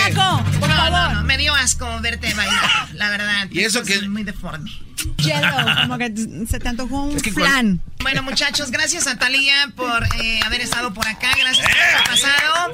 [0.59, 1.13] por favor.
[1.13, 3.49] No, me dio asco verte bailar, la verdad.
[3.51, 4.01] Y eso que...
[4.09, 4.71] muy deforme.
[5.17, 6.13] Hielo, como que
[6.49, 7.81] se te antojó un flan.
[8.03, 11.31] Bueno, muchachos, gracias a Talía por eh, haber estado por acá.
[11.39, 12.73] Gracias por haber pasado.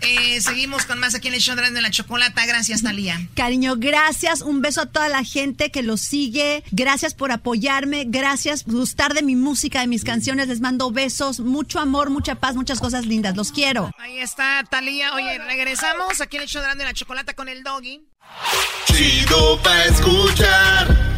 [0.00, 2.46] Eh, seguimos con más aquí en el show de la chocolata.
[2.46, 3.20] Gracias, Talía.
[3.34, 4.42] Cariño, gracias.
[4.42, 6.62] Un beso a toda la gente que lo sigue.
[6.70, 8.04] Gracias por apoyarme.
[8.06, 10.48] Gracias por gustar de mi música, de mis canciones.
[10.48, 13.36] Les mando besos, mucho amor, mucha paz, muchas cosas lindas.
[13.36, 13.90] Los quiero.
[13.98, 15.12] Ahí está, Talía.
[15.14, 18.00] Oye, regresamos aquí en el show de la chocolata con el doggy.
[18.86, 21.17] Chido pa' escuchar.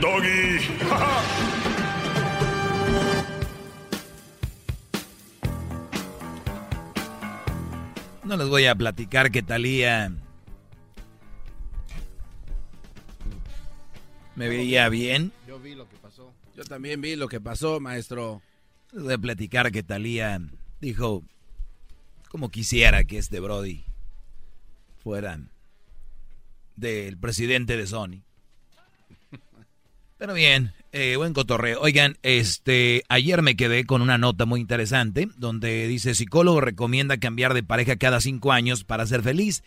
[0.00, 0.60] el doggy.
[8.22, 10.12] No les voy a platicar que Talía
[14.36, 15.32] me veía bien.
[15.48, 16.32] Yo vi lo que pasó.
[16.56, 18.40] Yo también vi lo que pasó, maestro.
[18.92, 20.40] Les voy a platicar que Talía
[20.80, 21.24] dijo,
[22.28, 23.84] como quisiera que este Brody
[25.02, 25.40] fuera
[26.76, 28.22] del presidente de Sony.
[30.20, 31.80] Pero bien, eh, buen cotorreo.
[31.80, 37.54] Oigan, este, ayer me quedé con una nota muy interesante donde dice psicólogo recomienda cambiar
[37.54, 39.64] de pareja cada cinco años para ser feliz.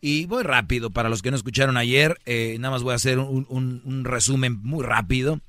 [0.00, 3.18] Y voy rápido, para los que no escucharon ayer, eh, nada más voy a hacer
[3.18, 5.40] un, resumen muy rápido.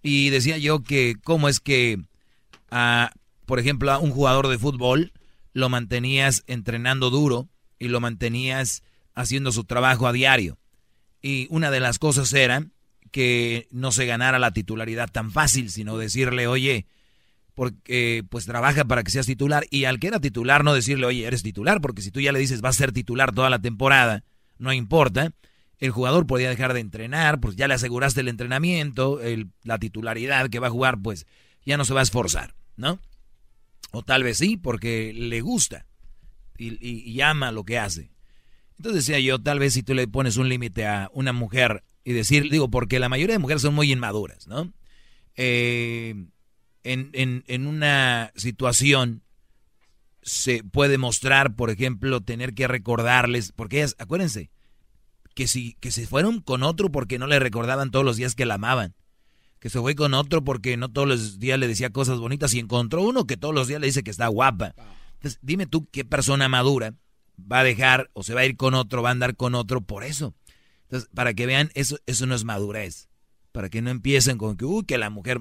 [0.00, 1.98] Y decía yo que cómo es que,
[2.70, 3.10] a,
[3.46, 5.12] por ejemplo, a un jugador de fútbol
[5.54, 7.48] lo mantenías entrenando duro
[7.80, 8.84] y lo mantenías
[9.16, 10.56] haciendo su trabajo a diario.
[11.20, 12.64] Y una de las cosas era
[13.10, 16.86] que no se ganara la titularidad tan fácil, sino decirle, oye,
[17.54, 21.26] porque pues trabaja para que seas titular y al que era titular no decirle, oye,
[21.26, 24.22] eres titular, porque si tú ya le dices vas a ser titular toda la temporada,
[24.58, 25.32] no importa,
[25.78, 30.50] el jugador podía dejar de entrenar, pues ya le aseguraste el entrenamiento, el, la titularidad
[30.50, 31.26] que va a jugar, pues
[31.64, 33.00] ya no se va a esforzar, ¿no?
[33.90, 35.86] O tal vez sí, porque le gusta
[36.56, 38.10] y, y, y ama lo que hace.
[38.76, 42.14] Entonces decía yo, tal vez si tú le pones un límite a una mujer y
[42.14, 44.72] decir, digo, porque la mayoría de mujeres son muy inmaduras, ¿no?
[45.36, 46.14] Eh,
[46.82, 49.22] en, una situación
[50.22, 54.50] se puede mostrar, por ejemplo, tener que recordarles, porque ellas, acuérdense,
[55.34, 58.46] que si que se fueron con otro porque no le recordaban todos los días que
[58.46, 58.94] la amaban,
[59.60, 62.58] que se fue con otro porque no todos los días le decía cosas bonitas y
[62.58, 64.74] encontró uno que todos los días le dice que está guapa.
[65.16, 66.94] Entonces, dime tú qué persona madura
[67.36, 69.82] va a dejar o se va a ir con otro, va a andar con otro
[69.82, 70.34] por eso.
[70.88, 73.08] Entonces, para que vean, eso, eso no es madurez.
[73.52, 75.40] Para que no empiecen con que, uy, que la mujer,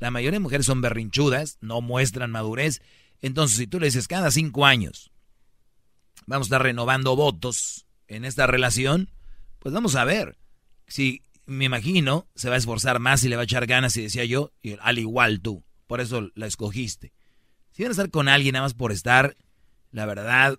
[0.00, 2.82] la mayoría de mujeres son berrinchudas, no muestran madurez.
[3.22, 5.12] Entonces, si tú le dices cada cinco años,
[6.26, 9.10] vamos a estar renovando votos en esta relación,
[9.60, 10.36] pues vamos a ver.
[10.88, 14.02] Si me imagino, se va a esforzar más y le va a echar ganas, y
[14.02, 15.64] decía yo, al igual tú.
[15.86, 17.12] Por eso la escogiste.
[17.70, 19.36] Si van a estar con alguien nada más por estar,
[19.92, 20.58] la verdad,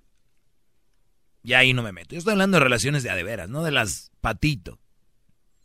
[1.44, 2.16] ya ahí no me meto.
[2.16, 4.80] Yo estoy hablando de relaciones de adeveras, no de las patito,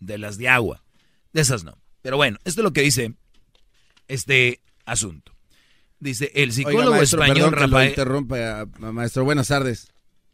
[0.01, 0.83] de las de agua.
[1.33, 1.79] De esas no.
[2.03, 3.15] Pero bueno, esto es lo que dice
[4.09, 5.33] este asunto.
[5.99, 7.71] Dice el psicólogo español Rafael.
[7.71, 9.25] Que lo interrumpa, maestro.
[9.25, 9.89] Buenas tardes.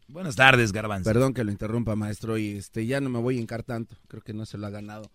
[0.07, 1.09] Buenas tardes, Garbanzo.
[1.09, 2.37] Perdón que lo interrumpa, maestro.
[2.37, 3.95] Y este ya no me voy a hincar tanto.
[4.07, 5.09] Creo que no se lo ha ganado.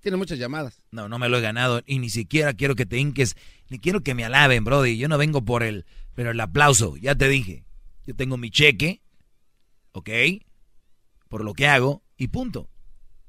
[0.00, 0.82] Tiene muchas llamadas.
[0.90, 1.82] No, no me lo he ganado.
[1.86, 3.36] Y ni siquiera quiero que te hinques.
[3.68, 4.98] Ni quiero que me alaben, Brody.
[4.98, 5.86] Yo no vengo por el.
[6.14, 7.64] Pero el aplauso, ya te dije.
[8.04, 9.00] Yo tengo mi cheque
[9.92, 10.10] ¿ok?
[11.28, 12.68] Por lo que hago y punto.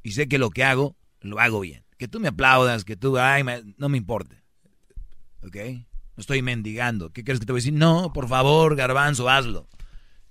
[0.01, 1.83] Y sé que lo que hago, lo hago bien.
[1.97, 3.43] Que tú me aplaudas, que tú, ay,
[3.77, 4.35] no me importa.
[5.45, 5.55] ¿Ok?
[6.15, 7.11] No estoy mendigando.
[7.11, 7.73] ¿Qué crees que te voy a decir?
[7.73, 9.67] No, por favor, garbanzo, hazlo.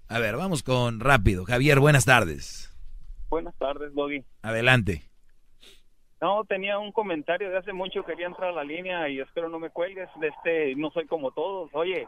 [0.09, 1.45] A ver, vamos con rápido.
[1.45, 2.73] Javier, buenas tardes.
[3.31, 4.23] Buenas tardes, Boggy.
[4.43, 5.03] Adelante.
[6.21, 9.59] No, tenía un comentario de hace mucho, quería entrar a la línea y espero no
[9.59, 10.09] me cuelgues.
[10.21, 11.71] De este, no soy como todos.
[11.73, 12.07] Oye,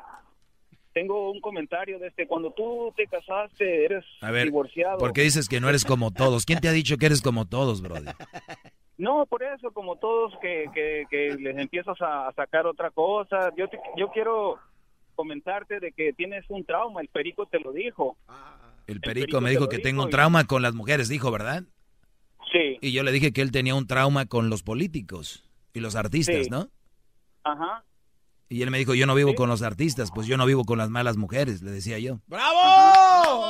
[0.95, 4.99] tengo un comentario de este, cuando tú te casaste, eres a ver, divorciado.
[4.99, 6.47] ¿Por qué dices que no eres como todos?
[6.47, 8.15] ¿Quién te ha dicho que eres como todos, brother?
[8.97, 10.67] No, por eso, como todos, que,
[11.11, 13.53] que, les empiezas a, sacar otra cosa.
[13.57, 13.67] Yo,
[13.97, 14.61] yo quiero
[15.17, 18.17] comentarte de que tienes un trauma, el perico te lo dijo.
[18.87, 21.65] El perico, me dijo que tengo un trauma con las mujeres, dijo, ¿verdad?
[22.53, 22.79] Sí.
[22.81, 25.43] Y yo le dije que él tenía un trauma con los políticos
[25.73, 26.69] y los artistas, ¿no?
[27.43, 27.83] Ajá.
[28.49, 30.79] Y él me dijo, yo no vivo con los artistas, pues yo no vivo con
[30.79, 32.19] las malas mujeres, le decía yo.
[32.27, 33.49] ¡Bravo!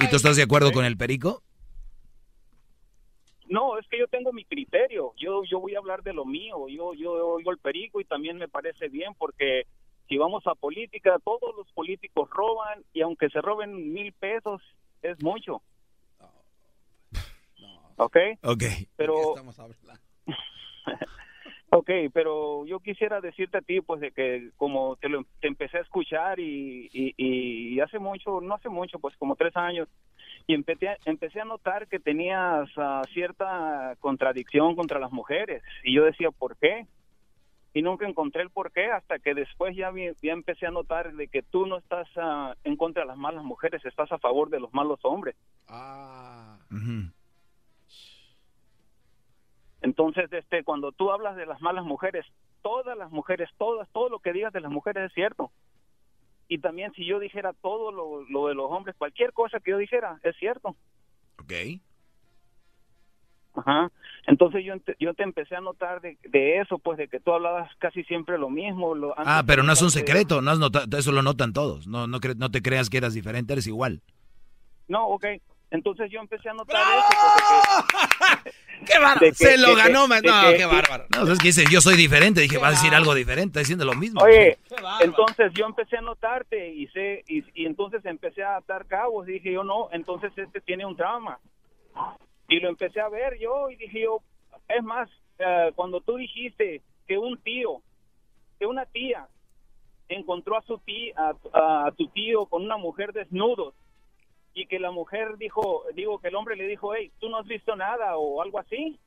[0.00, 1.42] ¿Y tú estás de acuerdo con el perico?
[3.48, 5.12] No, es que yo tengo mi criterio.
[5.16, 6.68] Yo yo voy a hablar de lo mío.
[6.68, 9.66] Yo yo oigo el perico y también me parece bien porque
[10.08, 14.62] si vamos a política, todos los políticos roban y aunque se roben mil pesos
[15.02, 15.62] es mucho.
[17.96, 18.16] ¿Ok?
[18.42, 18.64] Ok.
[18.96, 19.34] Pero
[21.76, 25.78] Ok, pero yo quisiera decirte a ti, pues, de que como te, lo, te empecé
[25.78, 29.88] a escuchar y, y, y hace mucho, no hace mucho, pues como tres años,
[30.46, 35.64] y empecé, a- empecé a notar que tenías ah, cierta contradicción contra las mujeres.
[35.82, 36.86] Y yo decía, ¿por qué?
[37.72, 41.12] Y nunca encontré el por qué hasta que después ya, vi- ya empecé a notar
[41.14, 44.48] de que tú no estás ah, en contra de las malas mujeres, estás a favor
[44.48, 45.34] de los malos hombres.
[46.70, 47.10] Ujú.
[49.84, 52.24] Entonces, este, cuando tú hablas de las malas mujeres,
[52.62, 55.50] todas las mujeres, todas, todo lo que digas de las mujeres es cierto.
[56.48, 59.76] Y también si yo dijera todo lo, lo de los hombres, cualquier cosa que yo
[59.76, 60.74] dijera, es cierto.
[61.38, 61.52] Ok.
[63.56, 63.92] Ajá.
[64.26, 67.70] Entonces yo, yo te empecé a notar de, de eso, pues de que tú hablabas
[67.76, 68.94] casi siempre lo mismo.
[68.94, 71.86] Lo, Ah, pero no es un secreto, no has notado, eso lo notan todos.
[71.86, 74.00] No, no, no te creas que eras diferente, eres igual.
[74.88, 75.26] No, ok.
[75.70, 77.06] Entonces yo empecé a notar eso.
[77.20, 78.56] pues, de que-
[78.92, 79.20] ¡Qué bárbaro!
[79.20, 81.06] de que- Se lo de ganó, de No, que- qué bárbaro.
[81.16, 82.40] No, es que dice, yo soy diferente.
[82.40, 84.20] Dije, va a decir algo diferente, está diciendo lo mismo.
[84.22, 84.58] Oye,
[85.00, 89.26] entonces yo empecé a notarte y sé y, y entonces empecé a atar cabos.
[89.26, 91.38] Dije yo no, entonces este tiene un trauma.
[92.48, 94.18] Y lo empecé a ver yo y dije yo,
[94.68, 95.08] es más,
[95.38, 97.80] eh, cuando tú dijiste que un tío,
[98.58, 99.26] que una tía
[100.08, 101.14] encontró a su tía,
[101.52, 103.72] a, a tu tío con una mujer desnudo
[104.54, 107.46] y que la mujer dijo, digo que el hombre le dijo, hey, tú no has
[107.46, 108.98] visto nada o algo así.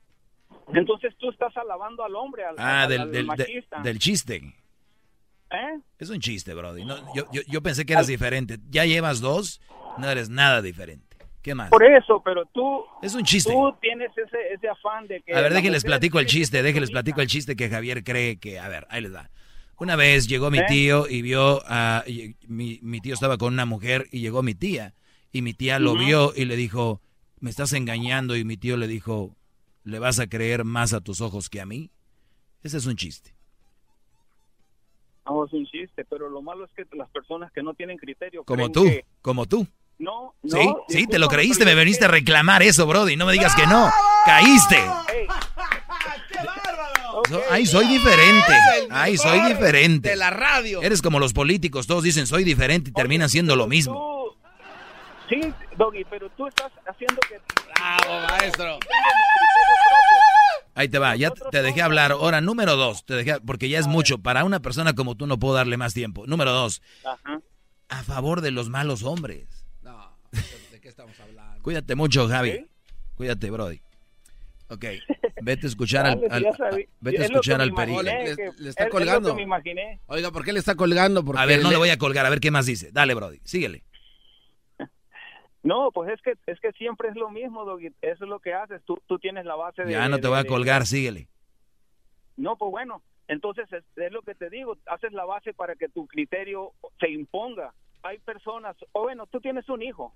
[0.74, 3.80] Entonces tú estás alabando al hombre, al, Ah, al- del, al del, de- machista.
[3.80, 4.36] del chiste.
[5.50, 5.78] ¿Eh?
[5.98, 6.84] Es un chiste, Brody.
[6.84, 8.58] No, yo, yo, yo pensé que eras diferente.
[8.68, 9.60] Ya llevas dos,
[9.96, 11.06] no eres nada diferente.
[11.42, 11.70] ¿Qué más?
[11.70, 12.84] Por eso, pero tú...
[13.00, 13.50] Es un chiste.
[13.52, 15.34] Tú tienes ese, ese afán de que...
[15.34, 18.58] A ver, déjenles platico el chiste, déjenles platico el chiste que Javier cree que...
[18.58, 19.30] A ver, ahí les da.
[19.78, 20.64] Una vez llegó mi ¿Eh?
[20.68, 22.04] tío y vio a...
[22.46, 24.92] Mi, mi tío estaba con una mujer y llegó mi tía.
[25.32, 27.00] Y mi tía lo vio y le dijo,
[27.40, 28.36] me estás engañando.
[28.36, 29.34] Y mi tío le dijo,
[29.84, 31.90] ¿le vas a creer más a tus ojos que a mí?
[32.62, 33.34] Ese es un chiste.
[35.26, 38.44] No, es un chiste, pero lo malo es que las personas que no tienen criterio
[38.44, 39.66] Como creen tú, que- como tú.
[39.98, 43.16] No, Sí, no, sí, te lo creíste, me que- a reclamar eso, Brody.
[43.16, 43.90] No me digas que no.
[44.24, 44.78] Caíste.
[47.28, 48.52] So- Ay, soy diferente.
[48.90, 50.10] Ay, soy diferente.
[50.10, 50.80] de la radio.
[50.82, 54.17] Eres como los políticos, todos dicen soy diferente y terminan siendo lo mismo.
[55.28, 55.40] Sí,
[55.76, 57.38] Doggy, pero tú estás haciendo que...
[57.74, 58.78] Bravo, maestro.
[60.74, 62.12] Ahí te va, ya te dejé hablar.
[62.12, 64.18] Ahora, número dos, te dejé, porque ya es mucho.
[64.18, 66.26] Para una persona como tú no puedo darle más tiempo.
[66.26, 67.40] Número dos, Ajá.
[67.88, 69.66] a favor de los malos hombres.
[69.82, 70.16] No,
[70.70, 71.62] ¿de qué estamos hablando?
[71.62, 72.66] Cuídate mucho, Javi.
[73.16, 73.80] Cuídate, Brody.
[74.70, 74.84] Ok,
[75.42, 76.88] vete a escuchar al, Dale, al- sabí.
[77.00, 78.02] vete a escuchar al perico.
[78.02, 79.30] Le- está es lo colgando.
[79.30, 80.00] que me imaginé.
[80.06, 81.24] Oiga, ¿por qué le está colgando?
[81.24, 82.90] Porque A ver, no le- le voy a colgar, a ver qué más dice.
[82.92, 83.82] Dale, Brody, síguele.
[85.68, 87.88] No, pues es que es que siempre es lo mismo, Doggy.
[88.00, 88.82] Eso es lo que haces.
[88.86, 89.92] Tú, tú tienes la base de...
[89.92, 91.28] Ya no te de- voy a de- colgar, síguele.
[92.38, 95.88] No, pues bueno, entonces es, es lo que te digo, haces la base para que
[95.90, 97.74] tu criterio se imponga.
[98.02, 100.14] Hay personas, o bueno, tú tienes un hijo.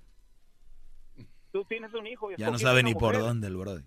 [1.53, 2.33] Tú tienes un hijo.
[2.33, 3.85] y Ya no sabe ni por dónde el Brody.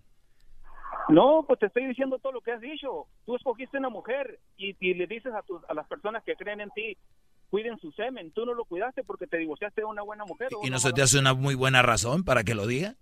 [1.09, 3.07] No, pues te estoy diciendo todo lo que has dicho.
[3.25, 6.61] Tú escogiste una mujer y, y le dices a, tus, a las personas que creen
[6.61, 6.95] en ti,
[7.49, 8.31] cuiden su semen.
[8.31, 10.49] Tú no lo cuidaste porque te divorciaste de una buena mujer.
[10.63, 12.95] ¿Y no se te hace una muy buena razón para que lo diga?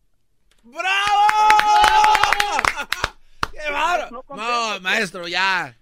[3.52, 4.24] ¡Qué bárbaro!
[4.36, 5.76] No, maestro, ya.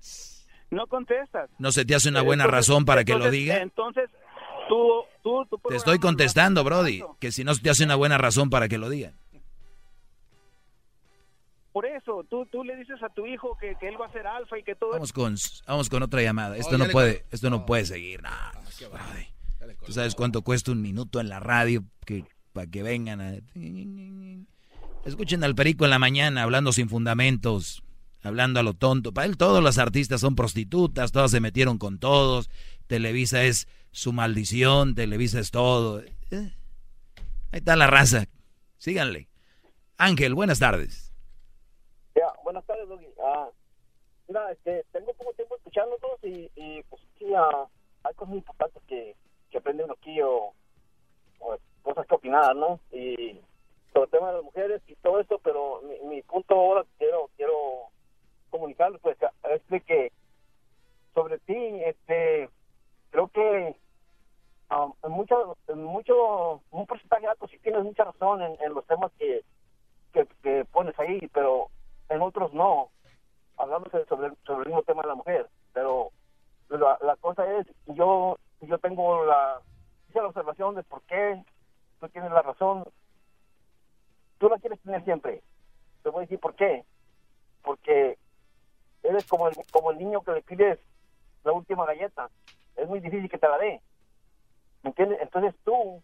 [0.69, 1.49] No contestas.
[1.59, 3.57] ¿No se te hace una buena Entonces- razón para que lo diga?
[3.57, 4.09] Entonces,
[4.69, 8.17] tú, tú, tú Te estoy contestando, Brody, que si no se te hace una buena
[8.17, 9.13] razón para que lo diga.
[11.71, 14.27] Por eso, tú, tú le dices a tu hijo que, que él va a ser
[14.27, 15.35] alfa y que todo Vamos con,
[15.65, 16.57] vamos con otra llamada.
[16.57, 18.21] Esto Oh, no puede, esto no puede seguir.
[18.21, 18.29] No,
[18.89, 19.75] Brody.
[19.85, 23.35] ¿Tú sabes cuánto cuesta un minuto en la radio que, para que vengan a...
[25.05, 27.83] Escuchen al perico en la mañana hablando sin fundamentos,
[28.21, 29.13] hablando a lo tonto.
[29.13, 32.49] Para él todos los artistas son prostitutas, todas se metieron con todos.
[32.87, 36.01] Televisa es su maldición, Televisa es todo.
[36.01, 36.53] Eh,
[37.51, 38.25] Ahí está la raza.
[38.77, 39.27] Síganle.
[39.97, 41.11] Ángel, buenas tardes.
[42.15, 43.07] Ya, buenas tardes, Doggy.
[43.25, 43.47] Ah,
[44.31, 47.67] mira, este, tengo poco tiempo escuchándolos y, y pues sí, ah,
[48.03, 49.13] hay cosas importantes que,
[49.49, 50.53] que aprende uno aquí o,
[51.39, 52.79] o cosas que opinar, ¿no?
[52.93, 53.37] Y
[53.91, 57.29] sobre el tema de las mujeres y todo esto, pero mi, mi punto ahora quiero,
[57.35, 57.89] quiero
[58.49, 59.17] comunicarles, pues,
[59.49, 60.13] es de que
[61.13, 62.49] sobre ti, este,
[63.09, 63.75] creo que
[64.69, 69.11] ah, en mucho, mucho, un porcentaje alto sí tienes mucha razón en, en los temas
[69.19, 69.43] que,
[70.13, 71.67] que, que pones ahí, pero
[72.07, 72.91] en otros no.
[73.61, 76.11] Hablamos sobre, sobre el mismo tema de la mujer, pero
[76.69, 79.59] la, cosa es, yo yo tengo la,
[80.13, 81.43] la observación de por qué
[81.99, 82.85] tú tienes la razón.
[84.37, 85.41] Tú la quieres tener siempre.
[86.03, 86.83] Te voy a decir por qué.
[87.63, 88.17] Porque
[89.03, 90.79] eres como el, como el niño que le pides
[91.43, 92.29] la última galleta.
[92.75, 93.81] Es muy difícil que te la dé.
[94.83, 94.93] ¿Me?
[94.97, 96.01] Entonces tú,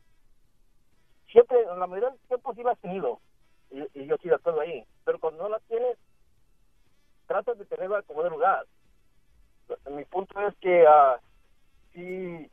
[1.32, 3.20] siempre, en la mayoría del tiempo sí la has tenido.
[3.72, 4.86] Y, yo sí la acuerdo ahí.
[5.04, 5.98] Pero cuando no la tienes,
[7.28, 8.66] tratas de tenerla como de lugar.
[9.92, 11.18] Mi punto es que ah,
[11.94, 12.50] si,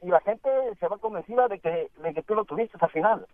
[0.00, 3.26] si la gente se va convencida de que, de que tú lo tuviste al final,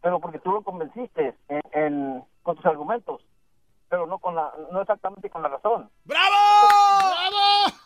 [0.00, 3.22] pero porque tú lo convenciste en, en- con tus argumentos,
[3.88, 5.90] pero no con la, no exactamente con la razón.
[6.04, 6.36] ¡Bravo!
[7.00, 7.76] ¡Bravo!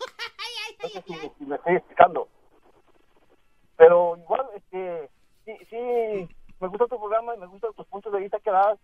[0.82, 2.28] No sé si, si me estoy explicando.
[3.76, 5.10] Pero igual, este,
[5.44, 6.28] sí, sí,
[6.60, 8.78] me gusta tu programa y me gustan tus puntos de vista que das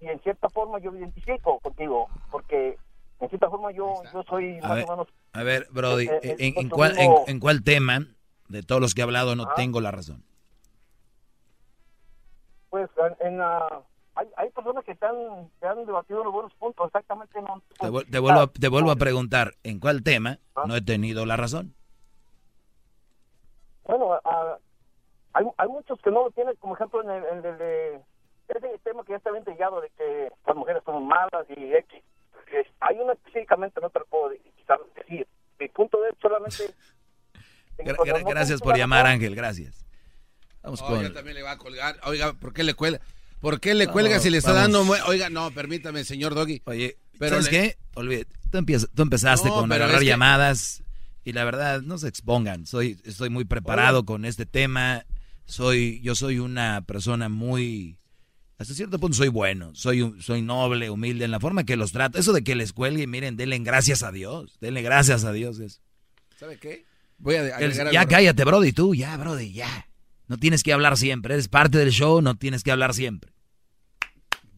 [0.00, 2.78] y en cierta forma yo me identifico contigo, porque
[3.20, 6.20] en cierta forma yo, yo soy A más ver, o menos a ver, Brody, Eh,
[6.22, 8.00] eh, ¿en, cuál, en, cuál tema
[8.48, 9.52] de todos los que he hablado no Ah.
[9.56, 10.24] tengo la razón?
[12.70, 12.88] pues
[13.20, 13.82] en, en, ah,
[14.14, 17.60] hay, hay personas que te han, te han debatido los buenos puntos, exactamente no.
[17.80, 21.26] Te, vu- te vuelvo, a- te vuelvo a preguntar, ¿en cuál tema no he tenido
[21.26, 21.74] la razón?
[23.84, 24.56] Bueno, ah,
[25.32, 28.00] hay, hay muchos que no lo tienen, como ejemplo en el, en el de
[28.58, 32.02] ese tema que ya está bien trillado de que las mujeres son malas y X.
[32.52, 35.26] Es- hay uno específicamente, no te lo puedo decir.
[35.58, 36.64] Mi punto es solamente...
[37.78, 39.84] de Gra- gra- no gracias por la llamar, Ángel, gracias.
[40.62, 41.14] Vamos Oiga, con...
[41.14, 41.96] también le va a colgar.
[42.04, 43.00] Oiga, ¿por qué le cuelga?
[43.40, 44.72] ¿Por qué le Vamos, cuelga si le está vamos.
[44.72, 44.84] dando...
[44.84, 46.62] mue- Oiga, no, permítame, señor Doggy.
[46.66, 47.76] Oye, pero ¿sabes le- qué?
[47.94, 50.82] Olvídate, tú, empiezas- tú empezaste No, con agarrar es que- llamadas
[51.24, 52.66] y la verdad, no se expongan.
[52.66, 55.04] Soy, estoy muy preparado con este tema.
[55.44, 57.98] Soy, yo soy una persona muy...
[58.60, 62.18] Hasta cierto punto soy bueno, soy, soy noble, humilde en la forma que los trato.
[62.18, 65.58] Eso de que les cuelgue, miren, denle gracias a Dios, denle gracias a Dios.
[65.60, 65.80] eso.
[66.38, 66.84] ¿Sabe qué?
[67.16, 69.88] Voy a El- ya cállate, Brody, tú, ya, Brody, ya.
[70.28, 73.32] No tienes que hablar siempre, eres parte del show, no tienes que hablar siempre.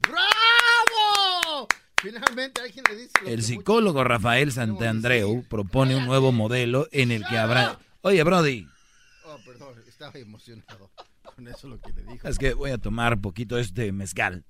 [0.00, 1.68] ¡Bravo!
[2.00, 7.12] Finalmente alguien le dice lo El que psicólogo Rafael Santandreu propone un nuevo modelo en
[7.12, 7.78] el que habrá...
[8.00, 8.66] Oye, Brody,
[9.24, 10.90] Oh, perdón, estaba emocionado
[11.34, 12.28] con eso lo que le dijo.
[12.28, 14.44] es que voy a tomar poquito este mezcal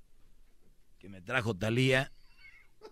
[0.99, 2.11] que me trajo Talía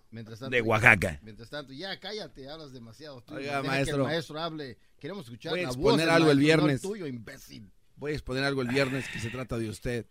[0.09, 1.19] Mientras tanto, de Oaxaca.
[1.23, 3.21] Mientras tanto, ya cállate, hablas demasiado.
[3.21, 3.95] Tú, Oiga, deja que maestro.
[3.97, 4.77] el maestro hable.
[4.99, 6.81] Queremos escuchar Voy a la voz exponer algo el no viernes.
[6.81, 7.71] tuyo, imbécil.
[7.95, 10.05] Voy a exponer algo el viernes que se trata de usted.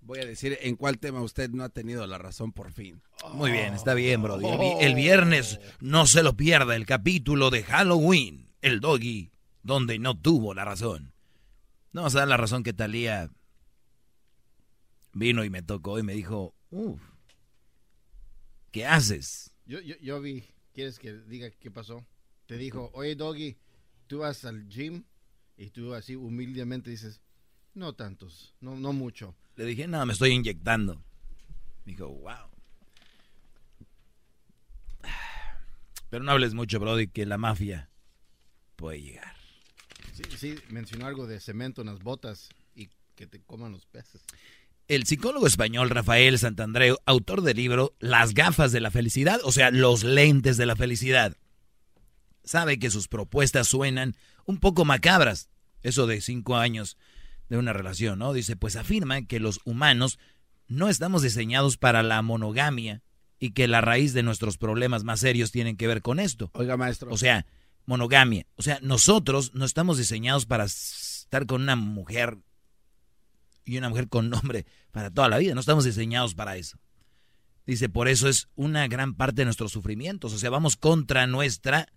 [0.00, 3.00] Voy a decir en cuál tema usted no ha tenido la razón por fin.
[3.32, 4.46] Muy bien, está bien, Brody.
[4.46, 9.30] El, vi- el viernes no se lo pierda el capítulo de Halloween, el doggy,
[9.62, 11.13] donde no tuvo la razón.
[11.94, 13.30] No vamos a dar la razón que Talía
[15.12, 17.00] vino y me tocó y me dijo, uff,
[18.72, 19.54] ¿qué haces?
[19.64, 22.04] Yo, yo, yo vi, ¿quieres que diga qué pasó?
[22.46, 23.56] Te dijo, oye, Doggy,
[24.08, 25.04] tú vas al gym
[25.56, 27.20] y tú así humildemente dices,
[27.74, 29.36] no tantos, no, no mucho.
[29.54, 30.96] Le dije, no, me estoy inyectando.
[31.84, 32.50] Me dijo, wow.
[36.10, 37.88] Pero no hables mucho, Brody, que la mafia
[38.74, 39.33] puede llegar.
[40.14, 44.22] Sí, sí, mencionó algo de cemento en las botas y que te coman los peces.
[44.86, 49.70] El psicólogo español Rafael Santandreu, autor del libro Las gafas de la felicidad, o sea,
[49.70, 51.36] los lentes de la felicidad,
[52.44, 54.14] sabe que sus propuestas suenan
[54.46, 55.48] un poco macabras.
[55.82, 56.96] Eso de cinco años
[57.48, 58.32] de una relación, ¿no?
[58.32, 60.18] Dice, pues afirma que los humanos
[60.68, 63.02] no estamos diseñados para la monogamia
[63.38, 66.50] y que la raíz de nuestros problemas más serios tienen que ver con esto.
[66.54, 67.10] Oiga, maestro.
[67.12, 67.46] O sea,
[67.86, 68.46] monogamia.
[68.56, 72.38] O sea, nosotros no estamos diseñados para estar con una mujer
[73.64, 75.54] y una mujer con nombre para toda la vida.
[75.54, 76.78] No estamos diseñados para eso.
[77.66, 80.32] Dice, por eso es una gran parte de nuestros sufrimientos.
[80.32, 81.88] O sea, vamos contra nuestra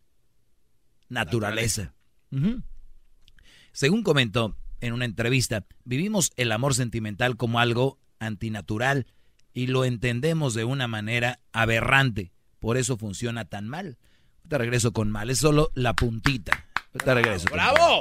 [1.09, 1.93] naturaleza.
[3.73, 9.07] Según comentó en una entrevista, vivimos el amor sentimental como algo antinatural
[9.53, 12.31] y lo entendemos de una manera aberrante.
[12.59, 13.97] Por eso funciona tan mal.
[14.47, 16.65] Te regreso con mal, es solo la puntita.
[17.03, 17.47] Te regreso.
[17.51, 17.99] ¡Bravo!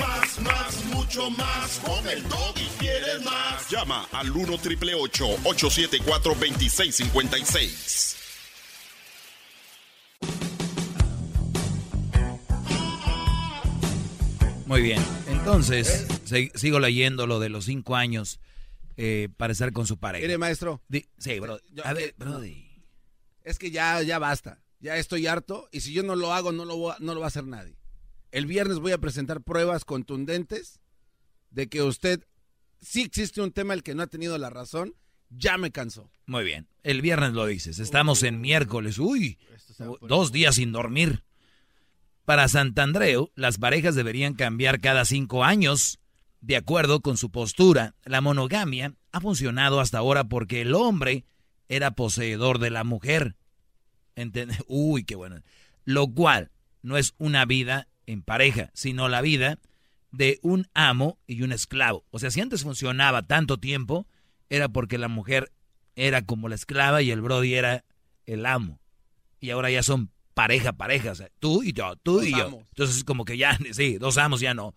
[0.00, 1.80] Más, más, mucho más.
[1.84, 3.68] Con el doggy quieres más.
[3.68, 8.16] Llama al 1 triple 874 2656.
[14.66, 15.00] Muy bien.
[15.28, 18.40] Entonces, se- sigo leyendo lo de los cinco años
[18.96, 20.22] eh, para estar con su pareja.
[20.22, 20.82] Mire, maestro.
[20.88, 21.60] Di- sí, bro.
[21.72, 22.66] Yo- A ver, eh, Brody.
[23.44, 24.58] Es que ya, ya basta.
[24.86, 25.68] Ya estoy harto.
[25.72, 27.44] Y si yo no lo hago, no lo, voy a- no lo va a hacer
[27.46, 27.76] nadie.
[28.32, 30.80] el viernes voy a presentar pruebas contundentes
[31.50, 32.26] de que usted
[32.80, 34.94] sí existe un tema el que no ha tenido la razón,
[35.30, 36.10] ya me cansó.
[36.26, 39.38] Muy bien, el viernes lo dices, estamos en miércoles, uy,
[40.02, 41.24] dos días sin dormir.
[42.26, 45.98] Para Santandreu, las parejas deberían cambiar cada cinco años.
[46.40, 51.24] De acuerdo con su postura, la monogamia ha funcionado hasta ahora porque el hombre
[51.68, 53.36] era poseedor de la mujer.
[54.66, 55.42] Uy, qué bueno.
[55.84, 56.50] Lo cual
[56.82, 59.58] no es una vida en pareja, sino la vida
[60.10, 62.04] de un amo y un esclavo.
[62.10, 64.06] O sea, si antes funcionaba tanto tiempo,
[64.48, 65.52] era porque la mujer
[65.94, 67.84] era como la esclava y el Brody era
[68.24, 68.80] el amo.
[69.40, 71.12] Y ahora ya son pareja, pareja.
[71.12, 72.62] O sea, tú y yo, tú y yo.
[72.68, 74.74] Entonces, como que ya, sí, dos amos ya no.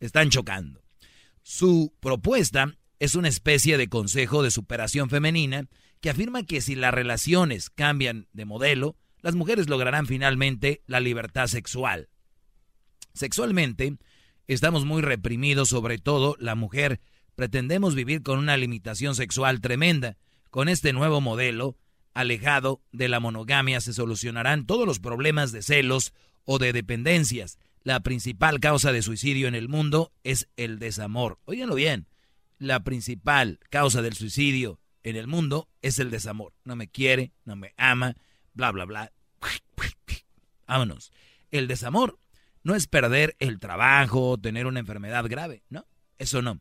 [0.00, 0.82] Están chocando.
[1.42, 5.66] Su propuesta es una especie de consejo de superación femenina
[6.04, 11.46] que afirma que si las relaciones cambian de modelo, las mujeres lograrán finalmente la libertad
[11.46, 12.10] sexual.
[13.14, 13.96] Sexualmente,
[14.46, 17.00] estamos muy reprimidos, sobre todo la mujer.
[17.36, 20.18] Pretendemos vivir con una limitación sexual tremenda.
[20.50, 21.78] Con este nuevo modelo,
[22.12, 26.12] alejado de la monogamia, se solucionarán todos los problemas de celos
[26.44, 27.56] o de dependencias.
[27.82, 31.38] La principal causa de suicidio en el mundo es el desamor.
[31.46, 32.08] Óiganlo bien,
[32.58, 36.52] la principal causa del suicidio en el mundo es el desamor.
[36.64, 38.16] No me quiere, no me ama,
[38.54, 39.12] bla, bla, bla.
[40.66, 41.12] Vámonos.
[41.50, 42.18] El desamor
[42.62, 45.86] no es perder el trabajo, o tener una enfermedad grave, ¿no?
[46.18, 46.60] Eso no.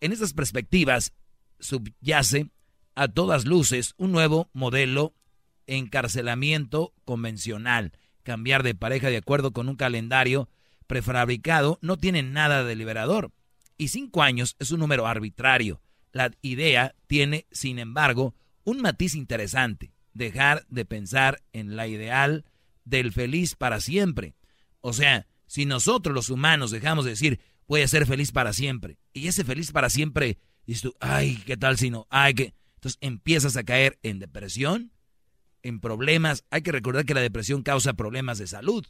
[0.00, 1.12] En estas perspectivas
[1.60, 2.50] subyace
[2.94, 5.14] a todas luces un nuevo modelo
[5.66, 7.92] encarcelamiento convencional.
[8.22, 10.48] Cambiar de pareja de acuerdo con un calendario
[10.86, 13.32] prefabricado no tiene nada de liberador.
[13.76, 15.80] Y cinco años es un número arbitrario.
[16.12, 18.34] La idea tiene, sin embargo,
[18.64, 19.92] un matiz interesante.
[20.14, 22.44] Dejar de pensar en la ideal
[22.84, 24.34] del feliz para siempre.
[24.80, 28.98] O sea, si nosotros los humanos dejamos de decir, voy a ser feliz para siempre,
[29.12, 32.06] y ese feliz para siempre, dices tú, ay, ¿qué tal si no?
[32.34, 32.54] Que...
[32.74, 34.90] Entonces empiezas a caer en depresión,
[35.62, 36.44] en problemas.
[36.50, 38.84] Hay que recordar que la depresión causa problemas de salud.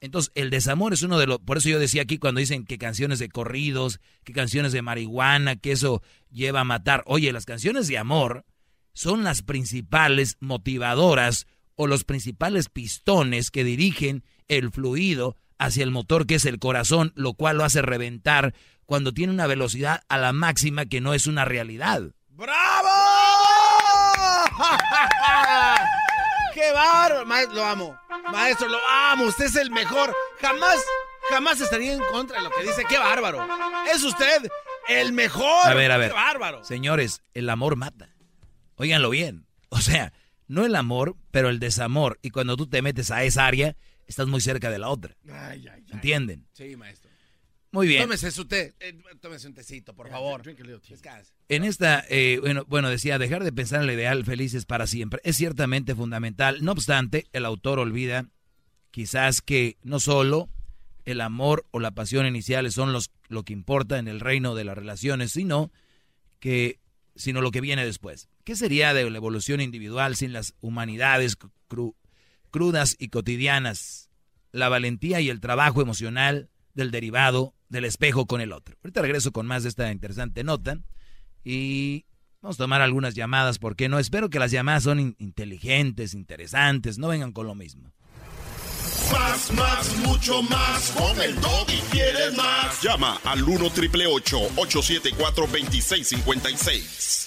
[0.00, 1.38] Entonces, el desamor es uno de los...
[1.38, 5.56] Por eso yo decía aquí cuando dicen que canciones de corridos, que canciones de marihuana,
[5.56, 7.02] que eso lleva a matar.
[7.06, 8.44] Oye, las canciones de amor
[8.92, 16.26] son las principales motivadoras o los principales pistones que dirigen el fluido hacia el motor
[16.26, 18.54] que es el corazón, lo cual lo hace reventar
[18.84, 22.12] cuando tiene una velocidad a la máxima que no es una realidad.
[22.28, 22.88] ¡Bravo!
[26.56, 27.26] ¡Qué bárbaro!
[27.26, 28.00] Maestro, lo amo.
[28.32, 29.24] Maestro, lo amo.
[29.24, 30.16] Usted es el mejor.
[30.40, 30.78] Jamás,
[31.28, 32.82] jamás estaría en contra de lo que dice.
[32.88, 33.46] ¡Qué bárbaro!
[33.92, 34.48] Es usted
[34.88, 35.66] el mejor.
[35.66, 36.12] A ver, a ver.
[36.12, 36.64] ¡Qué bárbaro!
[36.64, 38.08] Señores, el amor mata.
[38.76, 39.46] Óiganlo bien.
[39.68, 40.14] O sea,
[40.48, 42.18] no el amor, pero el desamor.
[42.22, 43.76] Y cuando tú te metes a esa área,
[44.06, 45.14] estás muy cerca de la otra.
[45.30, 45.84] Ay, ay, ay.
[45.92, 46.48] ¿Entienden?
[46.54, 47.05] Sí, maestro.
[47.76, 48.04] Muy bien.
[48.04, 48.74] Tómese su té.
[48.80, 50.42] Eh, tómese un tecito, por favor.
[50.42, 51.34] Descanse.
[51.50, 55.20] En esta, eh, bueno, bueno, decía, dejar de pensar en el ideal felices para siempre
[55.24, 56.64] es ciertamente fundamental.
[56.64, 58.30] No obstante, el autor olvida
[58.90, 60.48] quizás que no solo
[61.04, 64.64] el amor o la pasión iniciales son los, lo que importa en el reino de
[64.64, 65.70] las relaciones, sino
[66.40, 66.80] que
[67.14, 68.30] sino lo que viene después.
[68.44, 71.36] ¿Qué sería de la evolución individual sin las humanidades
[72.50, 74.08] crudas y cotidianas?
[74.50, 78.76] La valentía y el trabajo emocional del derivado del espejo con el otro.
[78.84, 80.78] Ahorita regreso con más de esta interesante nota
[81.42, 82.06] y
[82.40, 83.98] vamos a tomar algunas llamadas, porque no?
[83.98, 87.92] Espero que las llamadas son inteligentes, interesantes, no vengan con lo mismo.
[89.12, 90.90] Más, más, mucho más.
[90.92, 92.82] Con el y quieres más.
[92.82, 97.25] Llama al 1 triple 874 2656.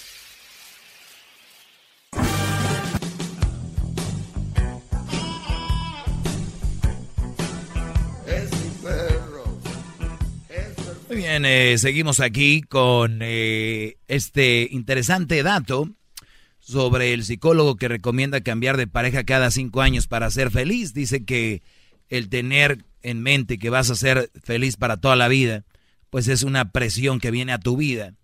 [11.10, 15.90] Muy bien, eh, seguimos aquí con eh, este interesante dato
[16.60, 20.94] sobre el psicólogo que recomienda cambiar de pareja cada cinco años para ser feliz.
[20.94, 21.62] Dice que
[22.10, 25.64] el tener en mente que vas a ser feliz para toda la vida,
[26.10, 28.14] pues es una presión que viene a tu vida.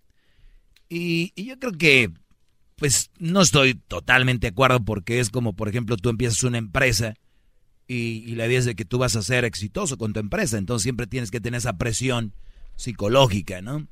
[0.87, 2.09] Y, yo creo que,
[2.77, 7.15] pues no estoy totalmente de acuerdo porque es como, por ejemplo, tú empiezas una empresa
[7.85, 10.57] y, y la idea es de que tú vas a ser exitoso con tu empresa,
[10.57, 12.33] entonces siempre tienes que tener esa presión
[12.77, 13.87] psicológica, ¿no?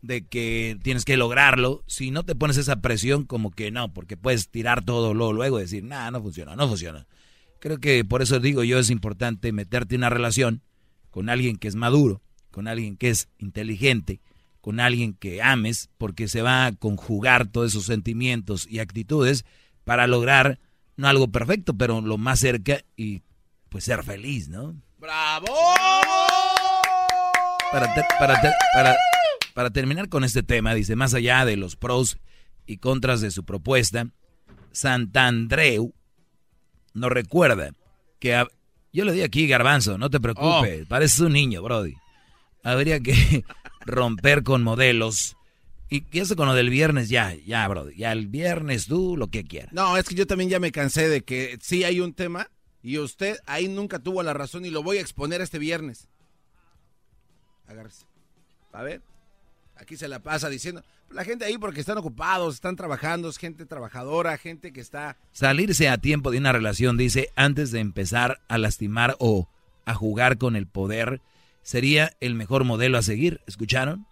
[0.00, 1.84] De que tienes que lograrlo.
[1.86, 5.58] Si no te pones esa presión, como que no, porque puedes tirar todo luego, luego
[5.58, 7.06] y decir, nada, no funciona, no funciona.
[7.58, 10.62] Creo que por eso digo yo es importante meterte en una relación
[11.10, 14.20] con alguien que es maduro, con alguien que es inteligente,
[14.60, 19.44] con alguien que ames, porque se va a conjugar todos esos sentimientos y actitudes
[19.84, 20.58] para lograr
[20.96, 23.22] no algo perfecto, pero lo más cerca y
[23.68, 24.74] pues ser feliz, ¿no?
[24.98, 25.46] ¡Bravo!
[27.72, 27.94] Para,
[28.74, 28.96] para,
[29.54, 32.18] para, terminar con este tema, dice, más allá de los pros
[32.66, 34.08] y contras de su propuesta,
[34.72, 35.94] Santandreu
[36.92, 37.74] nos recuerda
[38.20, 38.44] que...
[38.92, 40.88] yo le di aquí garbanzo, no te preocupes, oh.
[40.88, 41.94] pareces un niño, Brody.
[42.62, 43.44] Habría que
[43.86, 45.36] romper con modelos.
[45.88, 47.96] Y eso con lo del viernes, ya, ya, Brody.
[47.96, 49.72] Ya el viernes tú, lo que quieras.
[49.72, 52.50] No, es que yo también ya me cansé de que sí hay un tema
[52.82, 56.08] y usted ahí nunca tuvo la razón y lo voy a exponer este viernes.
[57.72, 58.06] Agárrese.
[58.72, 59.02] A ver.
[59.76, 60.82] Aquí se la pasa diciendo.
[61.10, 65.16] La gente ahí porque están ocupados, están trabajando, es gente trabajadora, gente que está...
[65.32, 69.48] Salirse a tiempo de una relación, dice, antes de empezar a lastimar o
[69.84, 71.20] a jugar con el poder,
[71.62, 73.40] sería el mejor modelo a seguir.
[73.46, 74.06] ¿Escucharon?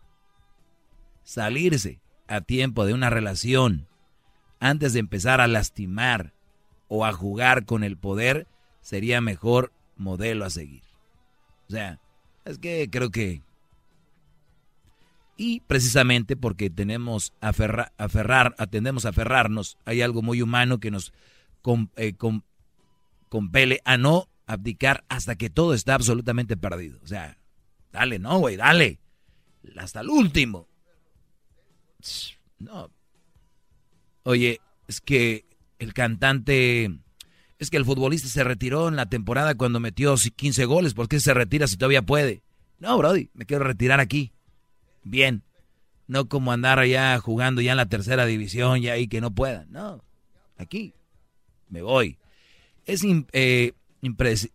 [1.23, 3.87] Salirse a tiempo de una relación
[4.59, 6.33] antes de empezar a lastimar
[6.89, 8.47] o a jugar con el poder
[8.83, 10.83] sería mejor modelo a seguir.
[11.69, 12.01] O sea,
[12.45, 13.43] es que creo que...
[15.43, 21.15] Y precisamente porque tenemos aferrar, aferrar, atendemos a aferrarnos, hay algo muy humano que nos
[21.97, 22.15] eh,
[23.31, 27.01] compele a no abdicar hasta que todo está absolutamente perdido.
[27.03, 27.39] O sea,
[27.91, 29.01] dale, no, güey, dale.
[29.79, 30.69] Hasta el último.
[32.59, 32.91] No.
[34.25, 35.47] Oye, es que
[35.79, 37.01] el cantante
[37.59, 40.93] es que el futbolista se retiró en la temporada cuando metió 15 goles.
[40.93, 42.43] ¿Por qué se retira si todavía puede?
[42.79, 44.35] No, Brody, me quiero retirar aquí.
[45.03, 45.45] Bien.
[46.07, 49.67] No como andar allá jugando ya en la tercera división, ya ahí que no pueda.
[49.69, 50.03] No,
[50.57, 50.93] aquí.
[51.69, 52.19] Me voy.
[52.85, 53.73] Es eh,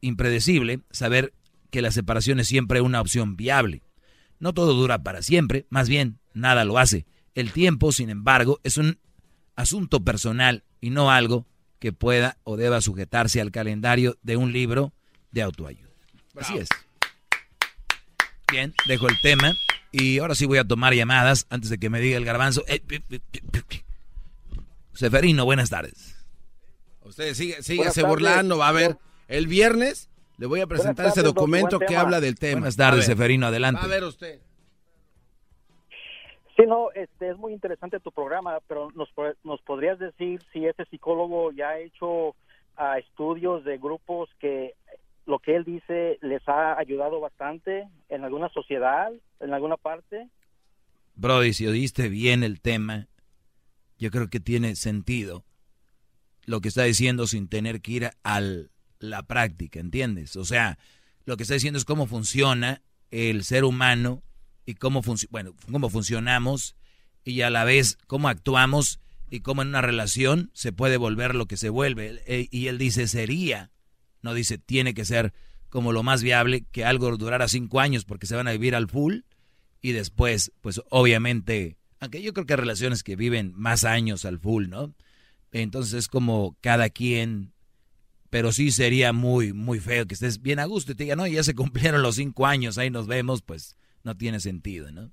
[0.02, 1.34] impredecible saber
[1.72, 3.84] que la separación es siempre una opción viable.
[4.40, 7.06] No todo dura para siempre, más bien, nada lo hace.
[7.36, 9.00] El tiempo, sin embargo, es un
[9.56, 11.48] asunto personal y no algo
[11.80, 14.94] que pueda o deba sujetarse al calendario de un libro
[15.32, 15.90] de autoayuda.
[16.36, 16.68] Así es.
[18.52, 19.54] Bien, dejo el tema
[19.98, 22.64] y ahora sí voy a tomar llamadas antes de que me diga el garbanzo.
[22.68, 22.82] Eh,
[24.94, 26.16] Seferino, buenas tardes.
[27.04, 28.98] Usted sigue, síguese burlando, va a ver.
[29.28, 32.62] El viernes le voy a presentar ese documento que habla del tema.
[32.62, 33.82] Buenas tardes, Seferino, adelante.
[33.84, 34.42] a ver usted.
[36.58, 39.10] Sí, no, este, es muy interesante tu programa, pero nos,
[39.44, 44.74] nos podrías decir si ese psicólogo ya ha hecho uh, estudios de grupos que
[45.26, 50.30] lo que él dice les ha ayudado bastante en alguna sociedad, en alguna parte.
[51.16, 53.08] Brody, si oíste bien el tema,
[53.98, 55.44] yo creo que tiene sentido
[56.46, 58.42] lo que está diciendo sin tener que ir a
[59.00, 60.36] la práctica, ¿entiendes?
[60.36, 60.78] O sea,
[61.26, 62.82] lo que está diciendo es cómo funciona
[63.12, 64.22] el ser humano
[64.66, 66.76] y cómo, bueno, cómo funcionamos
[67.24, 69.00] y a la vez cómo actuamos
[69.30, 72.22] y cómo en una relación se puede volver lo que se vuelve.
[72.28, 73.72] E, y él dice sería,
[74.26, 75.34] no dice tiene que ser
[75.70, 78.90] como lo más viable que algo durara cinco años porque se van a vivir al
[78.90, 79.20] full
[79.82, 84.40] y después, pues obviamente, aunque yo creo que hay relaciones que viven más años al
[84.40, 84.96] full, ¿no?
[85.52, 87.54] Entonces es como cada quien,
[88.30, 91.28] pero sí sería muy, muy feo que estés bien a gusto y te diga, no,
[91.28, 95.12] ya se cumplieron los cinco años, ahí nos vemos, pues no tiene sentido, ¿no?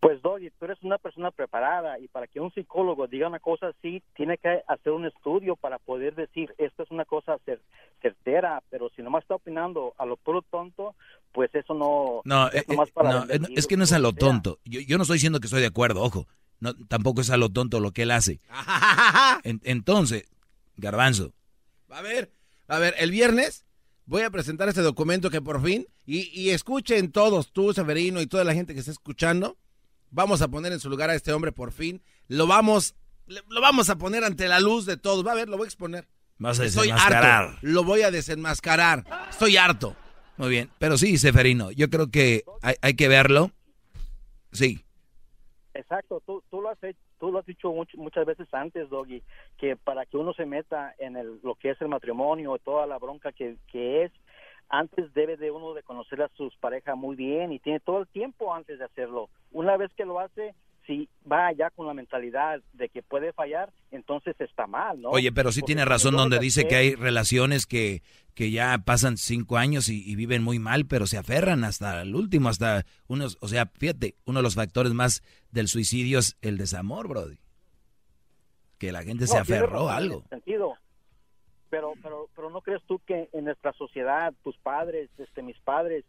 [0.00, 3.68] Pues Doggy, tú eres una persona preparada y para que un psicólogo diga una cosa
[3.68, 7.38] así, tiene que hacer un estudio para poder decir, esto es una cosa
[8.00, 10.94] certera, pero si nomás está opinando a lo puro tonto,
[11.32, 12.22] pues eso no...
[12.24, 12.76] No, es, eh,
[13.28, 14.58] eh, es que no es a lo tonto.
[14.64, 16.26] Yo, yo, no estoy diciendo que estoy de acuerdo, ojo.
[16.60, 18.40] No, tampoco es a lo tonto lo que él hace.
[19.44, 20.30] entonces,
[20.76, 21.32] Garbanzo.
[21.90, 22.30] A ver,
[22.68, 23.66] a ver, el viernes
[24.06, 28.44] voy a presentar este documento que por fin, y, escuchen todos, tú, Severino, y toda
[28.44, 29.56] la gente que está escuchando,
[30.12, 32.94] vamos a poner en su lugar a este hombre por fin, lo vamos,
[33.26, 35.68] lo vamos a poner ante la luz de todos, va a ver, lo voy a
[35.68, 36.06] exponer.
[36.38, 39.96] Vas a Estoy harto, lo voy a desenmascarar, estoy harto.
[40.36, 43.50] Muy bien, pero sí, Seferino, yo creo que hay, que verlo,
[44.52, 44.84] sí.
[45.74, 49.22] Exacto, tú, tú lo has hecho tú lo has dicho muchas veces antes, Doggy,
[49.56, 52.98] que para que uno se meta en el, lo que es el matrimonio, toda la
[52.98, 54.12] bronca que, que es,
[54.72, 58.08] antes debe de uno de conocer a sus parejas muy bien y tiene todo el
[58.08, 59.28] tiempo antes de hacerlo.
[59.52, 60.54] Una vez que lo hace,
[60.86, 65.10] si va allá con la mentalidad de que puede fallar, entonces está mal, ¿no?
[65.10, 68.02] Oye, pero sí tiene razón donde dice que hay relaciones que,
[68.34, 72.48] que ya pasan cinco años y, viven muy mal, pero se aferran hasta el último,
[72.48, 77.08] hasta unos, o sea, fíjate, uno de los factores más del suicidio es el desamor,
[77.08, 77.36] Brody.
[78.78, 80.24] Que la gente se aferró a algo.
[80.30, 80.74] Sentido.
[81.72, 86.04] Pero, pero, pero no crees tú que en nuestra sociedad, tus padres, este, mis padres,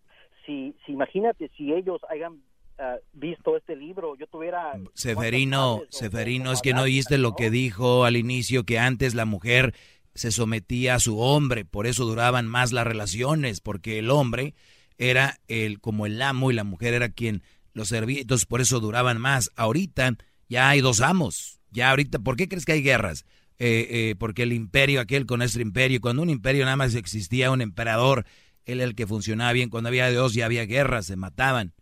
[0.46, 2.44] si, si imagínate si ellos hayan
[2.80, 4.74] Ah, visto este libro, yo tuviera...
[4.96, 9.76] Seferino, Seferino, es que no oíste lo que dijo al inicio, que antes la mujer
[10.16, 14.56] se sometía a su hombre, por eso duraban más las relaciones, porque el hombre
[14.98, 18.80] era el como el amo y la mujer era quien lo servía, entonces por eso
[18.80, 19.52] duraban más.
[19.56, 20.16] Ahorita
[20.50, 23.24] ya hay dos amos, ya ahorita, ¿por qué crees que hay guerras?
[23.60, 27.52] Eh, eh, porque el imperio aquel con nuestro imperio, cuando un imperio nada más existía
[27.52, 28.26] un emperador,
[28.66, 31.74] él era el que funcionaba bien, cuando había Dios ya había guerras, se mataban.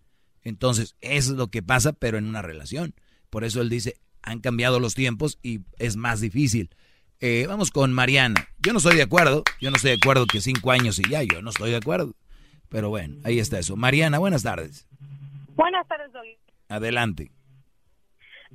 [0.43, 2.93] Entonces, eso es lo que pasa, pero en una relación.
[3.29, 6.69] Por eso él dice, han cambiado los tiempos y es más difícil.
[7.19, 8.47] Eh, vamos con Mariana.
[8.59, 11.21] Yo no estoy de acuerdo, yo no estoy de acuerdo que cinco años y ya,
[11.21, 12.15] yo no estoy de acuerdo.
[12.69, 13.75] Pero bueno, ahí está eso.
[13.75, 14.87] Mariana, buenas tardes.
[15.55, 16.37] Buenas tardes, Doggy.
[16.69, 17.31] Adelante.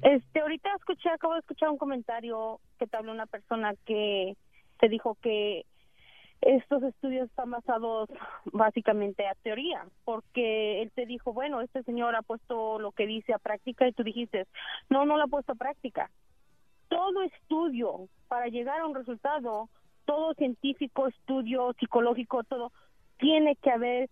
[0.06, 4.36] Este, ahorita escuché, acabo de escuchar un comentario que te habló una persona que
[4.78, 5.66] te dijo que
[6.42, 8.08] estos estudios están basados
[8.52, 13.34] básicamente a teoría, porque él te dijo, bueno, este señor ha puesto lo que dice
[13.34, 14.46] a práctica y tú dijiste,
[14.90, 16.08] no, no lo ha puesto a práctica.
[16.86, 19.68] Todo estudio para llegar a un resultado,
[20.04, 22.70] todo científico, estudio psicológico, todo,
[23.18, 24.08] tiene que haber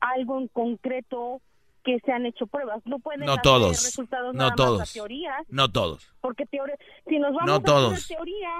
[0.00, 1.40] algo en concreto
[1.84, 2.80] que se han hecho pruebas.
[2.84, 3.84] No pueden no todos.
[3.84, 4.78] resultados no nada todos.
[4.80, 6.12] más a teorías, No todos.
[6.20, 6.76] porque teoría,
[7.08, 8.06] si nos vamos No a todos.
[8.08, 8.50] teoría,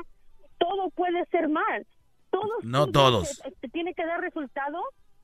[0.59, 1.87] todo puede ser mal.
[2.31, 3.41] Todo No todos.
[3.43, 4.79] que- que tiene que dar resultado.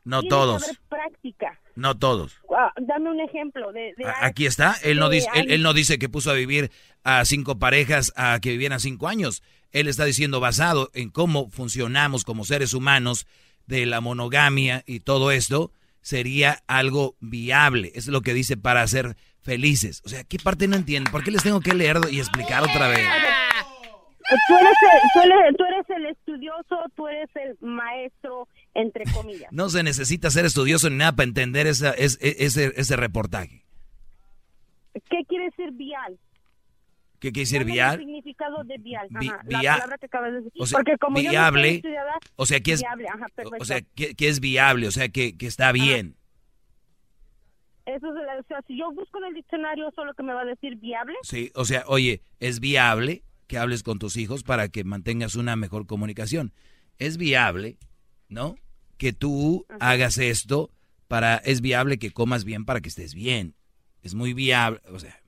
[0.04, 0.62] No todos.
[0.64, 1.60] Que haber práctica.
[1.74, 2.36] No todos.
[2.56, 3.92] Ah, dame un ejemplo de.
[3.96, 4.74] de A- Aquí está.
[4.84, 6.70] Él no dice, él no dice que puso a vivir
[7.04, 9.42] a cinco parejas a que vivieran cinco años.
[9.72, 13.26] Él está diciendo basado en cómo funcionamos como seres humanos
[13.66, 15.70] de la monogamia y todo esto
[16.06, 17.90] sería algo viable.
[17.96, 20.02] Es lo que dice para ser felices.
[20.04, 21.10] O sea, ¿qué parte no entienden?
[21.10, 23.00] ¿Por qué les tengo que leer y explicar otra vez?
[24.48, 29.48] Tú eres, el, tú, eres, tú eres el estudioso, tú eres el maestro, entre comillas.
[29.52, 33.64] No se necesita ser estudioso ni nada para entender esa, es- e- ese, ese reportaje.
[35.10, 36.18] ¿Qué quiere decir vial?
[37.26, 39.08] ¿Qué quiere decir Dame El significado de vial.
[39.10, 40.62] Vi- Ajá, via- la palabra que acabas de decir.
[40.62, 43.26] o sea, Porque como yo no viable, soy estudiada, o sea, que es- viable, ajá.
[43.58, 46.14] O sea, que, que es viable, o sea, que, que está bien.
[47.86, 50.44] Eso es, o sea, si yo busco en el diccionario solo que me va a
[50.44, 54.82] decir viable, Sí, o sea, oye, es viable que hables con tus hijos para que
[54.82, 56.52] mantengas una mejor comunicación.
[56.98, 57.78] Es viable,
[58.28, 58.56] ¿no?
[58.98, 60.70] Que tú hagas esto
[61.06, 63.54] para, es viable que comas bien para que estés bien.
[64.02, 65.20] Es muy viable, o sea,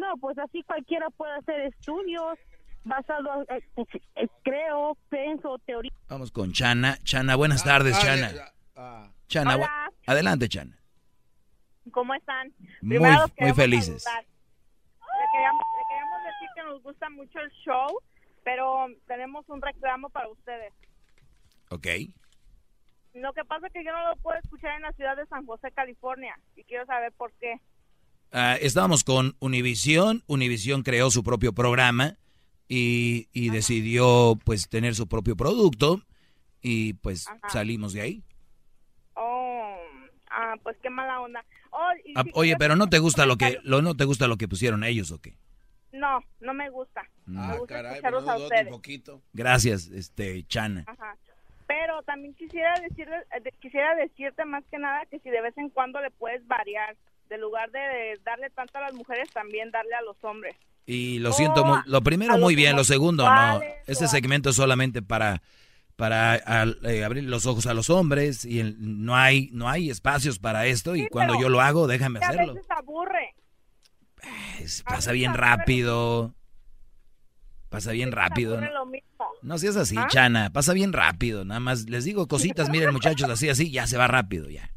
[0.00, 2.38] no, pues así cualquiera puede hacer estudios
[2.84, 3.62] basados, eh,
[4.16, 5.92] eh, creo, pienso, teoría.
[6.08, 6.96] vamos con Chana.
[7.04, 8.32] Chana, buenas tardes, ah, Chana.
[8.32, 9.92] ya, Chana, Hola.
[10.06, 10.76] adelante, Chana.
[11.92, 12.52] ¿Cómo están?
[12.82, 14.04] Muy, muy felices.
[14.06, 17.88] Le queríamos, le queríamos decir que nos gusta mucho el show,
[18.44, 20.72] pero tenemos un reclamo para ustedes.
[21.70, 21.86] Ok.
[23.14, 25.44] Lo que pasa es que yo no lo puedo escuchar en la ciudad de San
[25.46, 27.60] José, California, y quiero saber por qué.
[28.32, 30.22] Ah, estábamos con Univisión.
[30.26, 32.16] Univisión creó su propio programa
[32.68, 36.02] y, y decidió pues tener su propio producto
[36.62, 38.22] y pues salimos de ahí.
[39.14, 39.76] Oh,
[40.30, 41.44] ah, pues qué mala onda.
[41.70, 44.28] Oh, y Ah, si oye, pero no te gusta lo que lo no te gusta
[44.28, 45.34] lo que pusieron ellos o qué?
[45.92, 47.00] No, no me gusta.
[47.02, 48.66] Ah, me gusta caray, escucharlos pero a no dudó ustedes.
[48.66, 49.22] un poquito.
[49.32, 50.84] Gracias, este Chana.
[50.86, 51.16] Ajá.
[51.66, 55.70] Pero también quisiera decirle, eh, quisiera decirte más que nada que si de vez en
[55.70, 56.96] cuando le puedes variar,
[57.30, 60.54] de lugar de darle tanto a las mujeres, también darle a los hombres.
[60.84, 63.60] Y lo siento, Oh, lo primero muy bien, lo segundo no.
[63.86, 65.40] Este a- segmento es solamente para
[65.96, 66.36] para
[66.84, 70.64] eh, abrir los ojos a los hombres y el- no hay no hay espacios para
[70.66, 72.54] esto y cuando yo lo hago, déjame Que a hacerlo.
[72.54, 73.34] veces aburre.
[74.60, 76.34] Es- pasa bien rápido.
[77.68, 78.60] Pasa bien rápido.
[78.60, 78.68] ¿no?
[79.42, 80.08] No seas así, ¿Ah?
[80.10, 81.44] Chana, pasa bien rápido.
[81.44, 84.70] Nada más les digo cositas, miren muchachos, así, así, ya se va rápido, ya.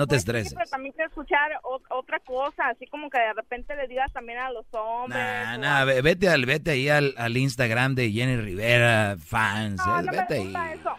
[0.00, 0.54] No te Pues sí, estreses.
[0.54, 4.38] pero también quiero escuchar o- otra cosa, así como que de repente le digas también
[4.38, 5.20] a los hombres.
[5.22, 10.02] Nah, nah, vete, al, vete ahí al, al Instagram de Jenny Rivera, fans, No, eh,
[10.04, 10.44] no vete me ahí.
[10.44, 10.90] gusta eso.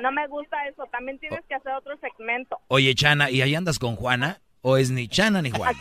[0.00, 0.84] No me gusta eso.
[0.90, 2.58] También tienes que hacer otro segmento.
[2.66, 4.40] Oye, Chana, ¿y ahí andas con Juana?
[4.60, 5.78] ¿O es ni Chana ni Juana?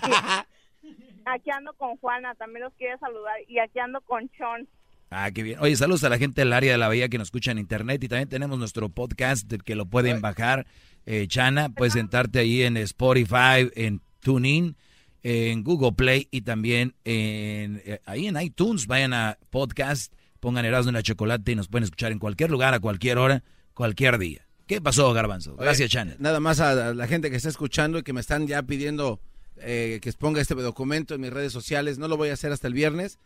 [1.25, 3.33] Aquí ando con Juana, también los quiere saludar.
[3.47, 4.67] Y aquí ando con Sean.
[5.09, 5.59] Ah, qué bien.
[5.61, 8.03] Oye, saludos a la gente del área de la bahía que nos escucha en internet
[8.03, 10.65] y también tenemos nuestro podcast del que lo pueden bajar.
[11.05, 14.77] Eh, Chana, puedes sentarte ahí en Spotify, en TuneIn,
[15.21, 18.87] en Google Play y también en, eh, ahí en iTunes.
[18.87, 22.73] Vayan a podcast, pongan Erasmo en la Chocolate y nos pueden escuchar en cualquier lugar,
[22.73, 23.43] a cualquier hora,
[23.73, 24.47] cualquier día.
[24.67, 25.55] ¿Qué pasó, Garbanzo?
[25.57, 26.15] Gracias, Chana.
[26.19, 29.19] Nada más a la gente que está escuchando y que me están ya pidiendo
[29.57, 31.97] eh, que exponga este documento en mis redes sociales.
[31.97, 33.19] No lo voy a hacer hasta el viernes.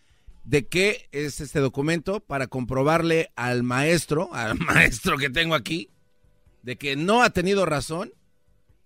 [0.44, 2.22] ¿De qué es este documento?
[2.22, 5.90] Para comprobarle al maestro, al maestro que tengo aquí,
[6.62, 8.12] de que no ha tenido razón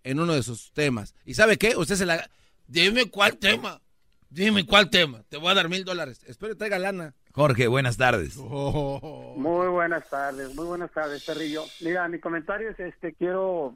[0.03, 1.15] en uno de sus temas.
[1.25, 1.75] ¿Y sabe qué?
[1.75, 2.29] Usted se la...
[2.67, 3.81] Dime cuál tema.
[4.29, 5.23] Dime cuál tema.
[5.29, 6.23] Te voy a dar mil dólares.
[6.25, 7.13] Espero que traiga lana.
[7.33, 8.37] Jorge, buenas tardes.
[8.37, 11.63] Muy buenas tardes, muy buenas tardes, Perrillo.
[11.81, 13.75] Mira, mi comentario es este, quiero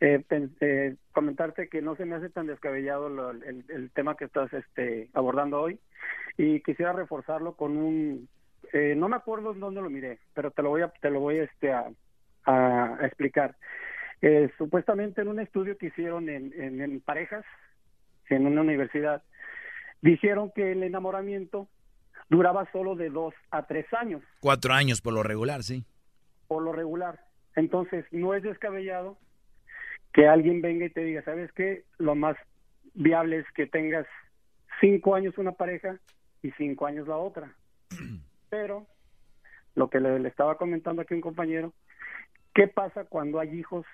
[0.00, 0.22] eh,
[0.60, 5.60] eh, comentarte que no se me hace tan descabellado el, tema que estás este, abordando
[5.60, 5.80] hoy
[6.36, 8.28] y quisiera reforzarlo con un,
[8.72, 11.20] eh, no me acuerdo en dónde lo miré, pero te lo voy a, te lo
[11.20, 11.90] voy este, a,
[12.48, 13.56] a, explicar.
[14.56, 17.44] supuestamente en un estudio que hicieron en, en parejas
[18.28, 19.22] en una universidad,
[20.02, 21.68] dijeron que el enamoramiento
[22.28, 24.22] duraba solo de dos a tres años.
[24.40, 25.84] Cuatro años por lo regular, sí.
[26.46, 27.20] Por lo regular.
[27.56, 29.18] Entonces, no es descabellado
[30.12, 31.84] que alguien venga y te diga, ¿sabes qué?
[31.98, 32.36] Lo más
[32.94, 34.06] viable es que tengas
[34.80, 35.98] cinco años una pareja
[36.42, 37.54] y cinco años la otra.
[38.50, 38.86] Pero,
[39.74, 41.72] lo que le, estaba comentando aquí un compañero,
[42.58, 43.86] ¿qué pasa cuando hay hijos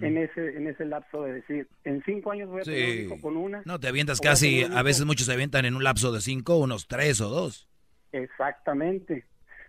[0.00, 3.20] en ese en ese lapso de decir, en cinco años voy a tener un hijo
[3.20, 3.62] con una?
[3.64, 6.86] No, te avientas casi, a veces muchos se avientan en un lapso de cinco, unos
[6.86, 7.68] tres o dos.
[8.12, 9.24] Exactamente.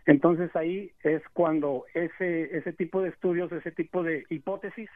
[0.05, 4.91] Entonces ahí es cuando ese, ese tipo de estudios, ese tipo de hipótesis,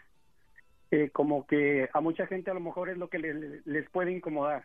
[0.91, 4.63] eh, como que a mucha gente a lo mejor es lo que les puede incomodar.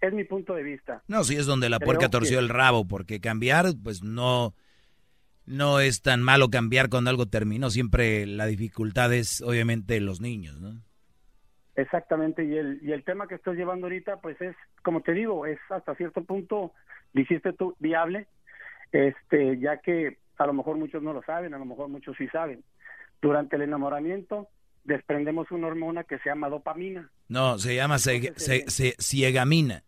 [0.00, 1.02] Es mi punto de vista.
[1.08, 4.54] No, sí es donde la puerca torció el rabo, porque cambiar, pues no,
[5.46, 7.70] no es tan malo cambiar cuando algo terminó.
[7.70, 10.80] Siempre la dificultad es obviamente los niños, ¿no?
[11.76, 15.46] Exactamente, y el, y el tema que estás llevando ahorita, pues es, como te digo,
[15.46, 16.72] es hasta cierto punto
[17.12, 18.26] dijiste tú, viable,
[18.92, 22.28] este, ya que a lo mejor muchos no lo saben, a lo mejor muchos sí
[22.28, 22.64] saben.
[23.20, 24.48] Durante el enamoramiento
[24.84, 27.10] desprendemos una hormona que se llama dopamina.
[27.28, 28.32] No, se llama se,
[28.98, 29.84] ciegamina.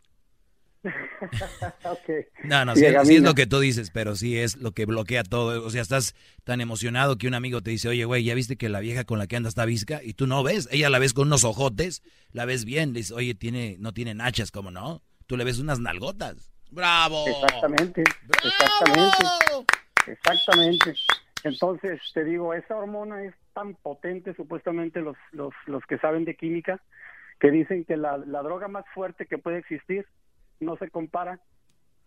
[2.44, 5.64] No, no, sí, es lo que tú dices, pero sí es lo que bloquea todo.
[5.64, 6.14] O sea, estás
[6.44, 9.18] tan emocionado que un amigo te dice, oye, güey, ¿ya viste que la vieja con
[9.18, 10.00] la que anda está visca?
[10.02, 12.02] Y tú no ves, ella la ves con unos ojotes,
[12.32, 15.02] la ves bien, le dices, oye, tiene, no tiene nachas, ¿cómo no?
[15.26, 16.52] Tú le ves unas nalgotas.
[16.70, 17.26] Bravo.
[17.26, 18.02] Exactamente.
[18.44, 19.24] Exactamente.
[20.06, 20.94] Exactamente.
[21.44, 26.36] Entonces, te digo, esa hormona es tan potente, supuestamente los, los, los que saben de
[26.36, 26.80] química,
[27.40, 30.06] que dicen que la, la droga más fuerte que puede existir
[30.60, 31.40] no se compara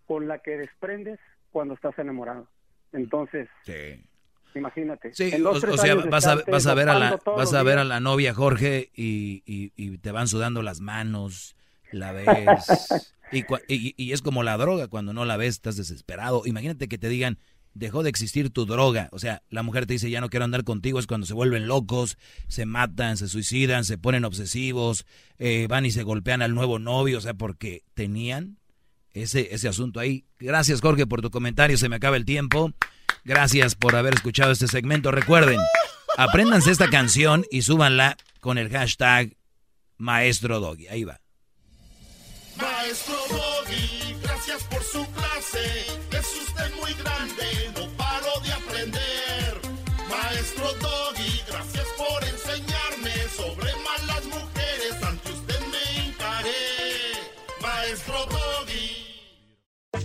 [0.08, 1.20] con la que desprendes
[1.52, 2.48] cuando estás enamorado.
[2.94, 3.50] Entonces,
[4.54, 5.14] imagínate.
[5.14, 8.00] Sí, o, sea, vas a, vas a ver a la vas a ver a la
[8.00, 11.56] novia Jorge y, y, y, te van sudando las manos,
[11.92, 13.14] la ves
[13.68, 16.44] Y, es como la droga, cuando no la ves estás desesperado.
[16.46, 17.40] Imagínate que te digan,
[17.76, 19.10] dejó de existir tu droga.
[19.12, 21.68] O sea, la mujer te dice, ya no quiero andar contigo, es cuando se vuelven
[21.68, 25.06] locos, se matan, se suicidan, se ponen obsesivos,
[25.38, 28.58] eh, van y se golpean al nuevo novio, o sea, porque tenían
[29.12, 30.26] ese, ese asunto ahí.
[30.40, 32.72] Gracias Jorge por tu comentario, se me acaba el tiempo.
[33.24, 35.12] Gracias por haber escuchado este segmento.
[35.12, 35.60] Recuerden,
[36.18, 39.36] apréndanse esta canción y súbanla con el hashtag
[39.98, 40.88] Maestro Doggy.
[40.88, 41.20] Ahí va.
[42.56, 46.05] Maestro Doggy, gracias por su clase.